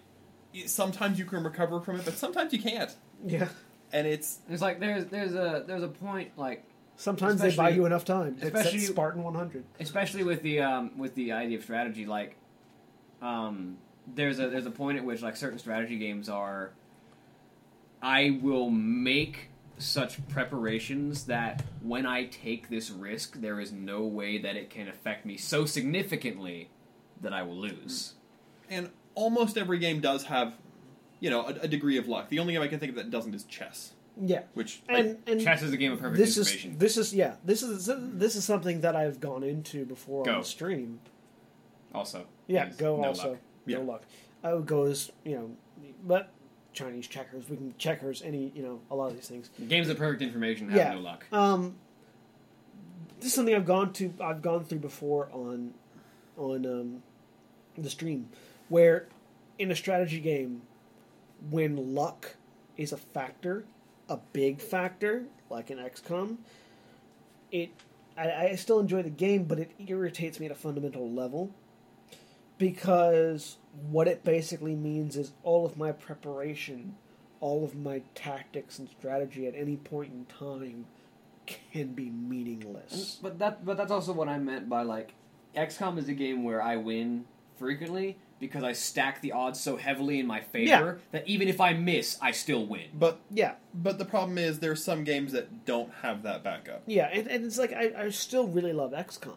it 0.54 0.70
sometimes 0.70 1.18
you 1.18 1.26
can 1.26 1.44
recover 1.44 1.80
from 1.82 1.98
it, 2.00 2.06
but 2.06 2.14
sometimes 2.16 2.54
you 2.54 2.60
can't, 2.62 2.96
Yeah. 3.26 3.48
and 3.92 4.06
it's 4.06 4.40
It's 4.50 4.62
like 4.62 4.80
there's 4.80 5.06
there's 5.08 5.34
a 5.34 5.64
there's 5.66 5.84
a 5.84 5.88
point 5.88 6.38
like 6.38 6.64
Sometimes 6.96 7.42
they 7.42 7.56
buy 7.56 7.70
you 7.70 7.88
enough 7.88 8.06
time. 8.06 8.36
It's 8.40 8.44
especially- 8.44 8.80
Spartan 8.82 9.24
100. 9.24 9.64
especially 9.80 10.24
with 10.24 10.44
the 10.44 10.62
um, 10.62 10.92
with 11.00 11.16
the 11.16 11.32
idea 11.32 11.58
of 11.58 11.64
strategy, 11.64 12.06
like 12.06 12.36
um, 13.24 13.78
there's 14.08 14.40
a 14.40 14.50
there's 14.50 14.66
a 14.66 14.72
point 14.72 14.98
at 14.98 15.06
which 15.06 15.22
like 15.22 15.36
certain 15.36 15.60
strategy 15.60 15.98
games 15.98 16.30
are. 16.30 16.72
I 18.02 18.40
will 18.42 18.70
make 18.70 19.50
such 19.78 20.26
preparations 20.28 21.26
that 21.26 21.64
when 21.82 22.06
I 22.06 22.26
take 22.26 22.70
this 22.70 22.90
risk, 22.92 23.40
there 23.40 23.60
is 23.60 23.72
no 23.72 24.04
way 24.04 24.38
that 24.40 24.56
it 24.56 24.70
can 24.70 24.88
affect 24.88 25.26
me 25.26 25.38
so 25.38 25.66
significantly 25.66 26.70
that 27.22 27.34
I 27.34 27.44
will 27.44 27.56
lose. 27.58 28.14
and 28.70 28.90
almost 29.16 29.58
every 29.58 29.78
game 29.80 30.00
does 30.02 30.24
have, 30.26 30.56
you 31.20 31.30
know, 31.30 31.42
a, 31.46 31.54
a 31.62 31.68
degree 31.68 31.98
of 31.98 32.08
luck. 32.08 32.30
The 32.30 32.40
only 32.40 32.54
game 32.54 32.62
I 32.62 32.68
can 32.68 32.80
think 32.80 32.90
of 32.92 32.96
that 32.98 33.10
doesn't 33.12 33.34
is 33.34 33.44
chess, 33.46 33.94
Yeah. 34.20 34.42
which 34.54 34.82
And, 34.90 35.18
and 35.28 35.40
Chess 35.42 35.62
is 35.62 35.72
a 35.72 35.78
game 35.78 35.92
of 35.94 36.00
perfect 36.00 36.18
this 36.18 36.38
is 36.38 36.66
this 36.78 36.98
is 36.98 37.14
yeah 37.14 37.36
this 37.46 37.62
is 37.64 37.90
this 37.96 38.36
is 38.36 38.44
something 38.44 38.82
that 38.82 38.96
I've 38.96 39.20
gone 39.20 39.44
into 39.44 39.86
before 39.86 40.24
Go. 40.26 40.38
on 40.38 40.44
stream. 40.44 41.00
also, 41.94 42.26
Yeah, 42.48 42.70
go 42.78 42.98
no 42.98 43.10
also 43.10 43.30
luck. 43.32 43.40
Yeah. 43.66 43.78
no 43.78 43.84
luck. 43.84 44.04
I 44.44 44.54
would 44.54 44.66
go 44.66 44.84
as 44.84 45.12
you 45.24 45.36
know, 45.36 45.52
but 46.04 46.30
Chinese 46.74 47.08
checkers 47.08 47.48
we 47.50 47.56
can 47.58 47.74
checkers 47.78 48.22
any 48.22 48.52
you 48.56 48.64
know 48.64 48.80
a 48.92 48.96
lot 48.96 49.08
of 49.12 49.16
these 49.16 49.28
things. 49.28 49.50
Games 49.68 49.90
of 49.90 49.98
perfect 49.98 50.22
information 50.22 50.70
have 50.70 50.78
Yeah. 50.78 50.94
no 50.94 51.00
luck. 51.02 51.26
Um, 51.32 51.76
this 53.20 53.28
is 53.28 53.34
something 53.34 53.56
I've 53.56 53.66
gone 53.66 53.94
to 53.94 54.14
I've 54.22 54.42
gone 54.42 54.66
through 54.66 54.80
before 54.80 55.30
on 55.32 55.74
on 56.38 56.66
um, 56.66 57.04
the 57.78 57.90
stream, 57.90 58.30
where 58.70 59.08
in 59.60 59.70
a 59.72 59.76
strategy 59.76 60.20
game, 60.20 60.64
when 61.52 61.94
luck 61.94 62.36
is 62.76 62.92
a 62.92 62.98
factor, 62.98 63.66
a 64.10 64.18
big 64.34 64.60
factor 64.60 65.26
like 65.50 65.70
in 65.70 65.78
XCOM, 65.78 66.38
it 67.52 67.70
I, 68.18 68.48
I 68.50 68.56
still 68.56 68.80
enjoy 68.80 69.04
the 69.04 69.10
game, 69.10 69.44
but 69.46 69.60
it 69.60 69.72
irritates 69.88 70.40
me 70.40 70.48
at 70.48 70.52
a 70.52 70.56
fundamental 70.56 71.10
level 71.10 71.52
because 72.64 73.58
what 73.92 74.08
it 74.08 74.24
basically 74.24 74.74
means 74.74 75.18
is 75.18 75.34
all 75.44 75.66
of 75.66 75.76
my 75.76 75.92
preparation, 75.92 76.96
all 77.42 77.66
of 77.66 77.76
my 77.76 78.02
tactics 78.16 78.80
and 78.80 78.88
strategy 78.88 79.48
at 79.48 79.54
any 79.54 79.76
point 79.76 80.14
in 80.14 80.26
time 80.26 80.86
can 81.46 81.88
be 81.88 82.10
meaningless. 82.10 83.20
But 83.22 83.38
that 83.40 83.66
but 83.66 83.76
that's 83.76 83.92
also 83.92 84.14
what 84.14 84.30
I 84.30 84.38
meant 84.38 84.70
by 84.70 84.84
like 84.84 85.14
XCOM 85.58 85.98
is 85.98 86.08
a 86.08 86.14
game 86.14 86.46
where 86.46 86.62
I 86.62 86.78
win 86.78 87.26
frequently 87.60 88.16
because 88.40 88.64
I 88.64 88.72
stack 88.72 89.20
the 89.22 89.34
odds 89.34 89.60
so 89.60 89.76
heavily 89.76 90.20
in 90.22 90.26
my 90.26 90.40
favor 90.40 91.00
that 91.12 91.28
even 91.28 91.50
if 91.50 91.60
I 91.60 91.74
miss, 91.74 92.18
I 92.22 92.32
still 92.32 92.66
win. 92.66 92.88
but 92.94 93.20
Yeah, 93.30 93.56
but 93.74 93.98
the 93.98 94.06
problem 94.06 94.38
is 94.38 94.60
there's 94.60 94.82
some 94.84 95.04
games 95.04 95.34
that 95.34 95.66
don't 95.66 95.92
have 96.02 96.24
that 96.24 96.44
backup. 96.46 96.84
yeah, 96.86 97.10
and, 97.12 97.28
and 97.28 97.44
it's 97.44 97.58
like 97.58 97.74
I, 97.74 97.92
I 97.98 98.10
still 98.10 98.48
really 98.48 98.72
love 98.74 98.92
XCOM, 98.94 99.36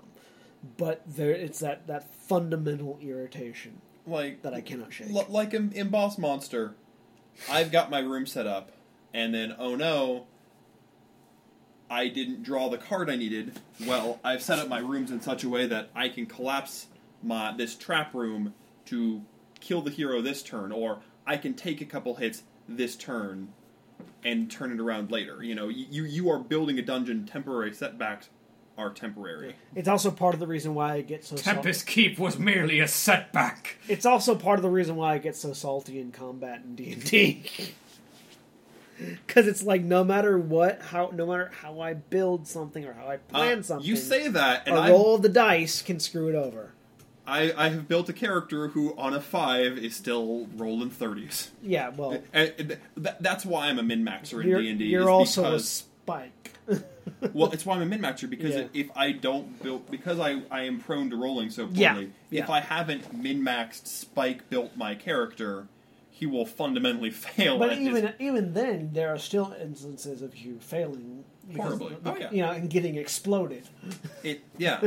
but 0.76 1.02
there 1.06 1.30
it's 1.30 1.60
that 1.60 1.86
that 1.86 2.12
fundamental 2.14 2.98
irritation 3.02 3.80
Like 4.06 4.42
that 4.42 4.54
I 4.54 4.60
cannot 4.60 4.92
shake. 4.92 5.10
L- 5.14 5.26
like 5.28 5.54
in, 5.54 5.72
in 5.72 5.88
Boss 5.88 6.18
Monster, 6.18 6.74
I've 7.50 7.70
got 7.70 7.90
my 7.90 8.00
room 8.00 8.26
set 8.26 8.46
up, 8.46 8.72
and 9.12 9.34
then 9.34 9.54
oh 9.58 9.74
no, 9.74 10.26
I 11.90 12.08
didn't 12.08 12.42
draw 12.42 12.68
the 12.68 12.78
card 12.78 13.10
I 13.10 13.16
needed. 13.16 13.58
Well, 13.86 14.18
I've 14.24 14.42
set 14.42 14.58
up 14.58 14.68
my 14.68 14.78
rooms 14.78 15.10
in 15.10 15.20
such 15.20 15.44
a 15.44 15.48
way 15.48 15.66
that 15.66 15.90
I 15.94 16.08
can 16.08 16.26
collapse 16.26 16.86
my 17.22 17.54
this 17.56 17.74
trap 17.74 18.14
room 18.14 18.54
to 18.86 19.22
kill 19.60 19.82
the 19.82 19.90
hero 19.90 20.20
this 20.22 20.42
turn, 20.42 20.72
or 20.72 21.00
I 21.26 21.36
can 21.36 21.54
take 21.54 21.80
a 21.80 21.84
couple 21.84 22.14
hits 22.14 22.42
this 22.68 22.96
turn 22.96 23.52
and 24.24 24.50
turn 24.50 24.72
it 24.72 24.80
around 24.80 25.10
later. 25.10 25.42
You 25.42 25.54
know, 25.54 25.68
you 25.68 26.04
you 26.04 26.30
are 26.30 26.38
building 26.38 26.78
a 26.78 26.82
dungeon. 26.82 27.26
Temporary 27.26 27.72
setbacks 27.74 28.28
are 28.78 28.90
temporary. 28.90 29.56
It's 29.74 29.88
also 29.88 30.10
part 30.10 30.34
of 30.34 30.40
the 30.40 30.46
reason 30.46 30.74
why 30.74 30.94
I 30.94 31.00
get 31.02 31.24
so 31.24 31.36
sal- 31.36 31.54
Tempest 31.54 31.86
Keep 31.86 32.18
was 32.18 32.38
merely 32.38 32.80
a 32.80 32.88
setback. 32.88 33.76
It's 33.88 34.04
also 34.06 34.34
part 34.34 34.58
of 34.58 34.62
the 34.62 34.70
reason 34.70 34.96
why 34.96 35.14
I 35.14 35.18
get 35.18 35.36
so 35.36 35.52
salty 35.52 35.98
in 36.00 36.12
combat 36.12 36.62
in 36.64 36.74
D 36.74 36.92
and 36.92 37.04
D. 37.04 37.44
Because 39.26 39.46
it's 39.46 39.62
like 39.62 39.82
no 39.82 40.02
matter 40.04 40.38
what, 40.38 40.80
how 40.80 41.10
no 41.12 41.26
matter 41.26 41.50
how 41.60 41.80
I 41.80 41.92
build 41.92 42.48
something 42.48 42.82
or 42.86 42.94
how 42.94 43.08
I 43.08 43.18
plan 43.18 43.58
Uh, 43.58 43.62
something, 43.62 43.86
you 43.86 43.94
say 43.94 44.28
that, 44.28 44.66
and 44.66 44.74
a 44.74 44.80
I 44.80 44.90
roll 44.90 45.16
of 45.16 45.22
the 45.22 45.28
dice 45.28 45.82
can 45.82 46.00
screw 46.00 46.28
it 46.28 46.34
over. 46.34 46.72
I, 47.26 47.52
I 47.56 47.68
have 47.68 47.88
built 47.88 48.08
a 48.08 48.12
character 48.14 48.68
who, 48.68 48.96
on 48.96 49.12
a 49.12 49.20
five, 49.20 49.76
is 49.76 49.94
still 49.94 50.46
rolling 50.56 50.88
thirties. 50.88 51.50
Yeah, 51.60 51.90
well, 51.90 52.22
And 52.32 52.78
that, 52.96 53.22
that's 53.22 53.44
why 53.44 53.66
I'm 53.66 53.78
a 53.78 53.82
min 53.82 54.02
maxer 54.02 54.42
in 54.42 54.48
you're, 54.48 54.62
D 54.62 54.70
and 54.70 54.78
D. 54.78 54.86
you're 54.86 55.10
also 55.10 55.42
a 55.42 55.44
because, 55.50 55.68
spike. 55.68 56.52
well, 57.32 57.50
it's 57.52 57.64
why 57.66 57.76
I'm 57.76 57.82
a 57.82 57.86
min 57.86 58.00
maxer 58.00 58.28
because 58.28 58.54
Yeah. 58.54 58.66
if 58.74 58.90
I 58.96 59.12
don't 59.12 59.62
build 59.62 59.90
because 59.90 60.18
I, 60.18 60.42
I 60.50 60.62
am 60.62 60.80
prone 60.80 61.10
to 61.10 61.16
rolling 61.16 61.50
so 61.50 61.66
poorly. 61.66 62.10
Yeah, 62.30 62.42
If. 62.44 62.50
I 62.50 62.60
haven't 62.60 63.14
min 63.16 63.42
maxed 63.42 63.86
Spike 63.86 64.48
built 64.50 64.76
my 64.76 64.94
character, 64.94 65.68
he 66.10 66.26
will 66.26 66.46
fundamentally 66.46 67.10
fail. 67.26 67.58
But 67.58 67.70
at 67.70 67.78
his- 67.78 67.88
even 67.88 68.12
even 68.18 68.54
then, 68.54 68.90
there 68.92 69.08
are 69.12 69.18
still 69.18 69.54
instances 69.60 70.22
of 70.22 70.36
you 70.36 70.58
failing 70.60 71.24
because, 71.48 71.78
Horribly. 71.78 71.96
Oh, 72.04 72.16
yeah. 72.18 72.30
you 72.32 72.42
know, 72.42 72.50
and 72.50 72.68
getting 72.68 72.96
exploded. 72.96 73.68
it, 74.24 74.42
yeah. 74.58 74.80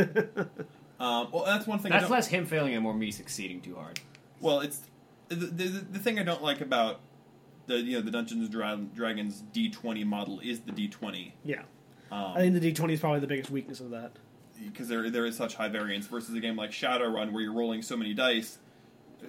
um, 1.00 1.30
well, 1.32 1.44
that's 1.46 1.66
one 1.66 1.80
thing. 1.80 1.92
I 1.92 1.96
That's 1.98 2.04
don't, 2.10 2.12
less 2.12 2.28
him 2.28 2.46
failing 2.46 2.74
and 2.74 2.84
more 2.84 2.94
me 2.94 3.12
succeeding 3.12 3.62
too 3.62 3.76
hard. 3.76 4.00
Well, 4.42 4.60
it's 4.62 4.82
the, 5.30 5.36
the 5.36 5.64
the 5.92 6.00
thing 6.00 6.20
I 6.20 6.24
don't 6.24 6.44
like 6.44 6.60
about 6.62 7.00
the 7.68 7.78
you 7.78 7.98
know 7.98 8.02
the 8.02 8.12
Dungeons 8.12 8.54
and 8.54 8.94
Dragons 8.96 9.44
D 9.54 9.70
twenty 9.70 10.04
model 10.04 10.40
is 10.42 10.62
the 10.62 10.72
D 10.72 10.88
twenty 10.88 11.36
Yeah, 11.44 11.62
um, 12.12 12.34
I 12.36 12.40
think 12.40 12.54
the 12.54 12.60
D 12.60 12.74
twenty 12.74 12.94
is 12.96 13.00
probably 13.00 13.20
the 13.20 13.28
biggest 13.28 13.50
weakness 13.50 13.80
of 13.80 13.92
that. 13.92 14.12
because 14.64 14.88
there 14.88 15.10
there 15.10 15.26
is 15.26 15.36
such 15.38 15.56
high 15.56 15.70
variance 15.70 16.08
versus 16.08 16.34
a 16.36 16.40
game 16.40 16.56
like 16.56 16.72
Shadowrun 16.72 17.32
where 17.32 17.42
you're 17.42 17.54
rolling 17.54 17.82
so 17.82 17.96
many 17.98 18.14
dice. 18.14 18.58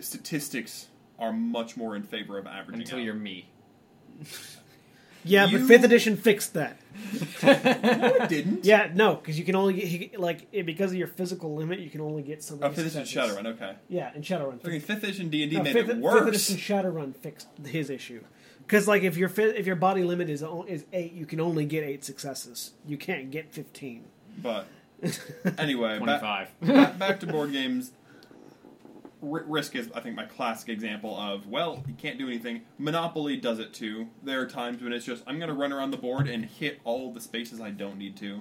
Statistics 0.01 0.87
are 1.19 1.33
much 1.33 1.77
more 1.77 1.97
in 1.97 2.03
favor 2.03 2.39
of 2.39 2.47
averaging. 2.47 2.83
Until 2.83 2.99
out. 2.99 3.05
you're 3.05 3.15
me. 3.15 3.49
Yeah, 5.23 5.45
You- 5.45 5.59
but 5.59 5.67
fifth 5.69 5.85
edition 5.85 6.17
fixed 6.17 6.55
that. 6.55 6.79
no, 7.43 7.51
it 7.53 8.29
didn't. 8.31 8.65
Yeah, 8.65 8.91
no, 8.95 9.17
because 9.17 9.39
you 9.39 9.45
can 9.45 9.55
only 9.55 9.75
get 9.75 10.19
like 10.19 10.51
because 10.65 10.93
of 10.93 10.97
your 10.97 11.09
physical 11.09 11.55
limit, 11.55 11.81
you 11.81 11.91
can 11.91 12.01
only 12.01 12.23
get 12.23 12.43
so 12.43 12.55
Oh, 12.55 12.59
many. 12.61 12.75
fifth 12.77 12.97
edition. 12.97 13.21
Shadowrun. 13.23 13.47
Okay. 13.49 13.75
Yeah, 13.91 14.11
and 14.15 14.25
Shadowrun. 14.25 14.65
I 14.65 14.69
mean, 14.71 14.81
fifth 14.81 15.05
edition 15.05 15.29
D 15.29 15.43
and 15.43 15.51
D 15.51 15.59
No, 15.59 15.63
made 15.65 15.73
fifth, 15.75 15.89
it 15.91 15.93
fifth 15.93 15.99
worse. 16.03 16.27
edition 16.29 16.57
Shadowrun 16.57 17.15
fixed 17.15 17.49
his 17.67 17.91
issue. 17.91 18.23
Because 18.71 18.87
like 18.87 19.03
if 19.03 19.17
your 19.17 19.29
fi- 19.29 19.43
if 19.57 19.67
your 19.67 19.75
body 19.75 20.05
limit 20.05 20.31
is 20.31 20.45
o- 20.45 20.65
is 20.69 20.85
eight, 20.93 21.13
you 21.13 21.27
can 21.27 21.41
only 21.41 21.65
get 21.65 21.83
eight 21.83 22.05
successes. 22.05 22.71
You 22.87 22.97
can't 22.97 23.33
get 23.33 23.53
fifteen. 23.53 24.05
But 24.41 24.69
anyway, 25.59 25.97
Twenty 25.99 26.13
back, 26.13 26.21
five. 26.21 26.49
back, 26.61 26.97
back 26.99 27.21
to 27.21 27.27
board 27.27 27.51
games. 27.51 27.91
R- 29.25 29.43
Risk 29.49 29.75
is, 29.75 29.91
I 29.93 29.99
think, 29.99 30.15
my 30.15 30.25
classic 30.25 30.69
example 30.69 31.19
of 31.19 31.49
well, 31.49 31.83
you 31.89 31.95
can't 31.95 32.17
do 32.17 32.29
anything. 32.29 32.61
Monopoly 32.79 33.37
does 33.37 33.59
it 33.59 33.75
too. 33.75 34.07
There 34.23 34.41
are 34.41 34.47
times 34.47 34.81
when 34.81 34.93
it's 34.93 35.05
just 35.05 35.25
I'm 35.27 35.39
going 35.41 35.49
to 35.51 35.55
run 35.57 35.73
around 35.73 35.91
the 35.91 35.97
board 35.97 36.29
and 36.29 36.45
hit 36.45 36.81
all 36.85 37.13
the 37.13 37.21
spaces 37.21 37.61
I 37.61 37.71
don't 37.71 37.99
need 37.99 38.17
to. 38.19 38.39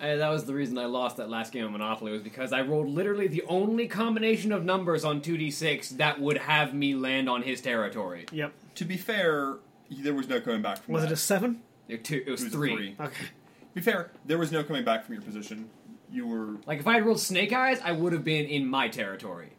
Uh, 0.00 0.16
that 0.16 0.28
was 0.30 0.46
the 0.46 0.54
reason 0.54 0.78
I 0.78 0.86
lost 0.86 1.18
that 1.18 1.28
last 1.28 1.52
game 1.52 1.66
of 1.66 1.72
Monopoly 1.72 2.12
was 2.12 2.22
because 2.22 2.54
I 2.54 2.62
rolled 2.62 2.88
literally 2.88 3.26
the 3.26 3.42
only 3.48 3.86
combination 3.86 4.50
of 4.52 4.64
numbers 4.64 5.04
on 5.04 5.20
2d6 5.20 5.96
that 5.98 6.20
would 6.20 6.38
have 6.38 6.72
me 6.72 6.94
land 6.94 7.28
on 7.28 7.42
his 7.42 7.60
territory. 7.60 8.24
Yep. 8.32 8.52
To 8.78 8.84
be 8.84 8.96
fair, 8.96 9.56
there 9.90 10.14
was 10.14 10.28
no 10.28 10.40
coming 10.40 10.62
back 10.62 10.82
from 10.84 10.94
Was 10.94 11.02
that. 11.02 11.10
it 11.10 11.14
a 11.14 11.16
seven? 11.16 11.62
It, 11.88 12.04
two, 12.04 12.22
it 12.24 12.30
was, 12.30 12.42
It 12.42 12.44
was 12.44 12.52
three. 12.52 12.76
three. 12.76 12.96
Okay. 13.00 13.24
To 13.24 13.74
be 13.74 13.80
fair, 13.80 14.12
there 14.24 14.38
was 14.38 14.52
no 14.52 14.62
coming 14.62 14.84
back 14.84 15.04
from 15.04 15.14
your 15.14 15.22
position. 15.22 15.68
You 16.12 16.28
were 16.28 16.58
Like 16.64 16.78
if 16.78 16.86
I 16.86 16.94
had 16.94 17.04
rolled 17.04 17.18
Snake 17.18 17.52
Eyes, 17.52 17.80
I 17.84 17.90
would 17.90 18.12
have 18.12 18.22
been 18.22 18.46
in 18.46 18.66
my 18.68 18.86
territory. 18.88 19.50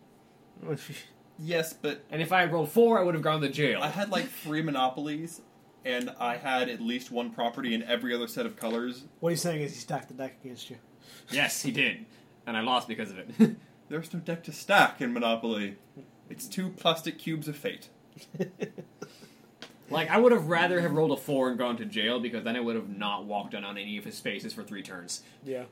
yes, 1.37 1.73
but 1.73 2.03
And 2.09 2.21
if 2.21 2.31
I 2.31 2.39
had 2.41 2.53
rolled 2.53 2.71
four, 2.71 2.97
I 2.97 3.03
would 3.03 3.13
have 3.13 3.23
gone 3.23 3.41
to 3.41 3.49
jail. 3.49 3.81
I 3.81 3.89
had 3.89 4.09
like 4.09 4.29
three 4.29 4.61
monopolies, 4.61 5.41
and 5.83 6.11
I 6.19 6.37
had 6.37 6.69
at 6.69 6.79
least 6.81 7.11
one 7.11 7.31
property 7.31 7.73
in 7.73 7.83
every 7.83 8.13
other 8.15 8.27
set 8.27 8.45
of 8.45 8.55
colors. 8.55 9.03
What 9.19 9.31
he's 9.31 9.41
saying 9.41 9.61
is 9.61 9.73
he 9.73 9.79
stacked 9.79 10.07
the 10.07 10.13
deck 10.13 10.37
against 10.43 10.69
you. 10.69 10.77
yes, 11.29 11.61
he 11.61 11.71
did, 11.71 12.05
and 12.47 12.55
I 12.55 12.61
lost 12.61 12.87
because 12.87 13.11
of 13.11 13.19
it. 13.19 13.55
There's 13.89 14.13
no 14.13 14.19
deck 14.21 14.43
to 14.43 14.51
stack 14.53 15.01
in 15.01 15.11
Monopoly. 15.13 15.75
It's 16.29 16.47
two 16.47 16.69
plastic 16.69 17.17
cubes 17.17 17.47
of 17.47 17.55
fate. 17.57 17.89
Like 19.89 20.09
I 20.09 20.17
would 20.17 20.31
have 20.31 20.47
rather 20.47 20.79
have 20.81 20.91
rolled 20.93 21.11
a 21.11 21.17
four 21.17 21.49
and 21.49 21.57
gone 21.57 21.77
to 21.77 21.85
jail 21.85 22.19
because 22.19 22.43
then 22.43 22.55
I 22.55 22.59
would 22.59 22.75
have 22.75 22.89
not 22.89 23.25
walked 23.25 23.53
in 23.53 23.63
on 23.63 23.77
any 23.77 23.97
of 23.97 24.05
his 24.05 24.19
faces 24.19 24.53
for 24.53 24.63
three 24.63 24.81
turns. 24.83 25.21
Yeah. 25.43 25.63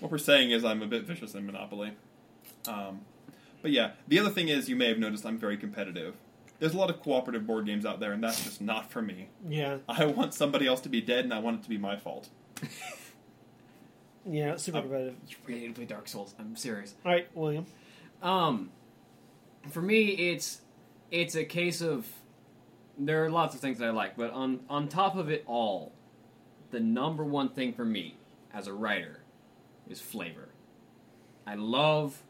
What 0.00 0.10
we're 0.12 0.18
saying 0.18 0.50
is 0.50 0.64
I'm 0.64 0.82
a 0.82 0.86
bit 0.86 1.04
vicious 1.04 1.34
in 1.34 1.46
Monopoly. 1.46 1.92
Um, 2.68 3.00
but 3.62 3.70
yeah, 3.70 3.92
the 4.08 4.18
other 4.18 4.30
thing 4.30 4.48
is 4.48 4.68
you 4.68 4.76
may 4.76 4.88
have 4.88 4.98
noticed 4.98 5.24
I'm 5.26 5.38
very 5.38 5.56
competitive. 5.56 6.14
There's 6.58 6.74
a 6.74 6.78
lot 6.78 6.90
of 6.90 7.00
cooperative 7.00 7.46
board 7.46 7.66
games 7.66 7.84
out 7.84 7.98
there, 7.98 8.12
and 8.12 8.22
that's 8.22 8.44
just 8.44 8.60
not 8.60 8.90
for 8.92 9.02
me. 9.02 9.28
Yeah. 9.48 9.78
I 9.88 10.04
want 10.06 10.34
somebody 10.34 10.66
else 10.66 10.80
to 10.82 10.88
be 10.88 11.00
dead, 11.00 11.24
and 11.24 11.34
I 11.34 11.40
want 11.40 11.60
it 11.60 11.62
to 11.64 11.68
be 11.68 11.78
my 11.78 11.96
fault. 11.96 12.28
Yeah. 14.24 14.56
Super 14.56 14.78
Um, 14.78 14.84
competitive. 14.84 15.16
You 15.28 15.36
really 15.46 15.60
need 15.62 15.66
to 15.68 15.74
play 15.74 15.84
Dark 15.84 16.06
Souls. 16.08 16.34
I'm 16.38 16.54
serious. 16.56 16.94
All 17.04 17.10
right, 17.12 17.28
William. 17.34 17.66
Um, 18.22 18.70
for 19.70 19.82
me, 19.82 20.10
it's 20.10 20.60
it's 21.10 21.34
a 21.34 21.44
case 21.44 21.80
of 21.80 22.06
there 23.08 23.24
are 23.24 23.30
lots 23.30 23.54
of 23.54 23.60
things 23.60 23.78
that 23.78 23.86
I 23.88 23.90
like, 23.90 24.16
but 24.16 24.30
on 24.32 24.60
on 24.70 24.88
top 24.88 25.16
of 25.16 25.30
it 25.30 25.44
all, 25.46 25.92
the 26.70 26.80
number 26.80 27.24
one 27.24 27.48
thing 27.50 27.72
for 27.72 27.84
me 27.84 28.16
as 28.52 28.66
a 28.66 28.72
writer 28.72 29.20
is 29.88 30.00
flavor. 30.00 30.48
I 31.46 31.54
love 31.56 32.22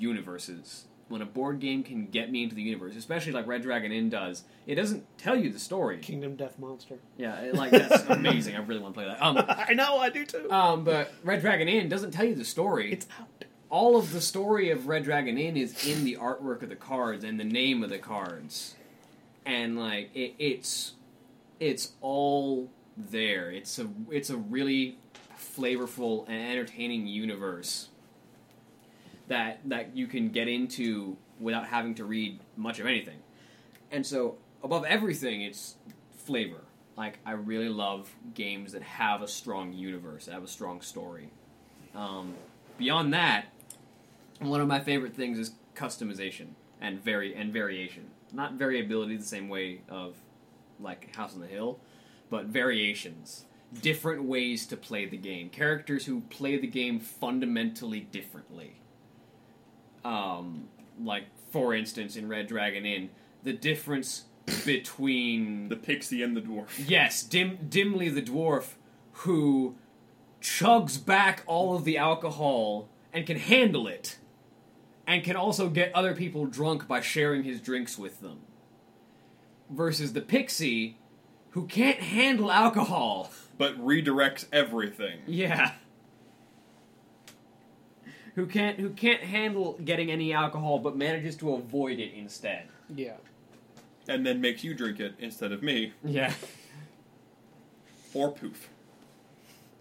universes. 0.00 0.86
When 1.08 1.22
a 1.22 1.26
board 1.26 1.60
game 1.60 1.84
can 1.84 2.06
get 2.06 2.32
me 2.32 2.42
into 2.42 2.56
the 2.56 2.62
universe, 2.62 2.96
especially 2.96 3.30
like 3.30 3.46
Red 3.46 3.62
Dragon 3.62 3.92
Inn 3.92 4.10
does, 4.10 4.42
it 4.66 4.74
doesn't 4.74 5.04
tell 5.18 5.36
you 5.36 5.52
the 5.52 5.58
story. 5.60 5.98
Kingdom 5.98 6.34
Death 6.34 6.58
Monster. 6.58 6.96
Yeah, 7.16 7.36
it- 7.42 7.54
like 7.54 7.70
that's 7.70 8.02
amazing. 8.08 8.56
I 8.56 8.58
really 8.58 8.80
want 8.80 8.94
to 8.94 9.00
play 9.00 9.08
that. 9.08 9.22
Um, 9.22 9.38
I 9.48 9.72
know. 9.74 9.98
I 9.98 10.10
do 10.10 10.26
too. 10.26 10.50
um, 10.50 10.82
but 10.82 11.12
Red 11.22 11.42
Dragon 11.42 11.68
Inn 11.68 11.88
doesn't 11.88 12.10
tell 12.10 12.24
you 12.24 12.34
the 12.34 12.44
story 12.44 12.92
it's 12.92 13.06
out. 13.20 13.44
all 13.70 13.96
of 13.96 14.12
the 14.12 14.20
story 14.20 14.70
of 14.70 14.88
Red 14.88 15.04
Dragon 15.04 15.38
Inn 15.38 15.56
is 15.56 15.86
in 15.86 16.02
the 16.04 16.16
artwork 16.16 16.62
of 16.64 16.70
the 16.70 16.76
cards 16.76 17.22
and 17.22 17.38
the 17.38 17.44
name 17.44 17.84
of 17.84 17.90
the 17.90 17.98
cards, 17.98 18.74
and 19.46 19.78
like 19.78 20.10
it, 20.14 20.34
it's 20.38 20.94
it's 21.58 21.92
all 22.02 22.68
there. 22.96 23.50
It's 23.50 23.78
a 23.78 23.88
it's 24.10 24.28
a 24.28 24.36
really 24.36 24.98
flavorful 25.38 26.28
and 26.28 26.50
entertaining 26.50 27.06
universe 27.06 27.88
that 29.28 29.60
that 29.66 29.96
you 29.96 30.06
can 30.08 30.30
get 30.30 30.48
into 30.48 31.16
without 31.40 31.66
having 31.66 31.94
to 31.94 32.04
read 32.04 32.40
much 32.56 32.80
of 32.80 32.86
anything. 32.86 33.18
And 33.90 34.04
so 34.04 34.36
above 34.62 34.84
everything, 34.84 35.42
it's 35.42 35.76
flavor. 36.16 36.64
Like 36.96 37.18
I 37.24 37.32
really 37.32 37.68
love 37.68 38.10
games 38.34 38.72
that 38.72 38.82
have 38.82 39.22
a 39.22 39.28
strong 39.28 39.72
universe, 39.72 40.26
that 40.26 40.32
have 40.32 40.44
a 40.44 40.48
strong 40.48 40.80
story. 40.80 41.30
Um, 41.94 42.34
beyond 42.78 43.14
that, 43.14 43.46
one 44.40 44.60
of 44.60 44.66
my 44.66 44.80
favorite 44.80 45.14
things 45.14 45.38
is 45.38 45.52
customization 45.74 46.48
and 46.80 47.02
vari- 47.02 47.34
and 47.34 47.52
variation. 47.52 48.10
Not 48.32 48.54
variability 48.54 49.16
the 49.16 49.24
same 49.24 49.48
way 49.48 49.82
of 49.88 50.16
like 50.80 51.14
House 51.16 51.34
on 51.34 51.40
the 51.40 51.46
Hill, 51.46 51.80
but 52.30 52.46
variations. 52.46 53.44
Different 53.82 54.24
ways 54.24 54.66
to 54.66 54.76
play 54.76 55.06
the 55.06 55.16
game. 55.16 55.48
Characters 55.50 56.06
who 56.06 56.20
play 56.22 56.56
the 56.56 56.66
game 56.66 57.00
fundamentally 57.00 58.00
differently. 58.00 58.80
Um, 60.04 60.68
like 61.02 61.24
for 61.50 61.74
instance, 61.74 62.16
in 62.16 62.28
Red 62.28 62.46
Dragon 62.46 62.86
Inn, 62.86 63.10
the 63.42 63.52
difference 63.52 64.24
between 64.64 65.68
The 65.68 65.76
pixie 65.76 66.22
and 66.22 66.36
the 66.36 66.40
dwarf. 66.40 66.68
Yes, 66.86 67.22
dim, 67.22 67.58
Dimli 67.68 68.14
the 68.14 68.22
dwarf 68.22 68.74
who 69.20 69.76
chugs 70.40 71.04
back 71.04 71.42
all 71.46 71.74
of 71.74 71.84
the 71.84 71.98
alcohol 71.98 72.88
and 73.12 73.26
can 73.26 73.38
handle 73.38 73.86
it, 73.88 74.18
and 75.06 75.22
can 75.22 75.36
also 75.36 75.68
get 75.68 75.94
other 75.94 76.14
people 76.14 76.46
drunk 76.46 76.88
by 76.88 77.00
sharing 77.00 77.44
his 77.44 77.60
drinks 77.60 77.96
with 77.98 78.20
them. 78.20 78.40
Versus 79.70 80.12
the 80.12 80.20
pixie 80.20 80.98
who 81.50 81.66
can't 81.66 81.98
handle 82.00 82.50
alcohol. 82.50 83.30
But 83.58 83.78
redirects 83.78 84.44
everything. 84.52 85.20
Yeah. 85.26 85.70
Who 88.34 88.44
can't 88.44 88.78
who 88.78 88.90
can't 88.90 89.22
handle 89.22 89.78
getting 89.82 90.10
any 90.10 90.34
alcohol 90.34 90.78
but 90.78 90.94
manages 90.94 91.36
to 91.36 91.54
avoid 91.54 91.98
it 91.98 92.12
instead. 92.12 92.68
Yeah. 92.94 93.14
And 94.06 94.26
then 94.26 94.42
makes 94.42 94.62
you 94.62 94.74
drink 94.74 95.00
it 95.00 95.14
instead 95.18 95.52
of 95.52 95.62
me. 95.62 95.94
Yeah. 96.04 96.34
Or 98.12 98.30
poof. 98.30 98.68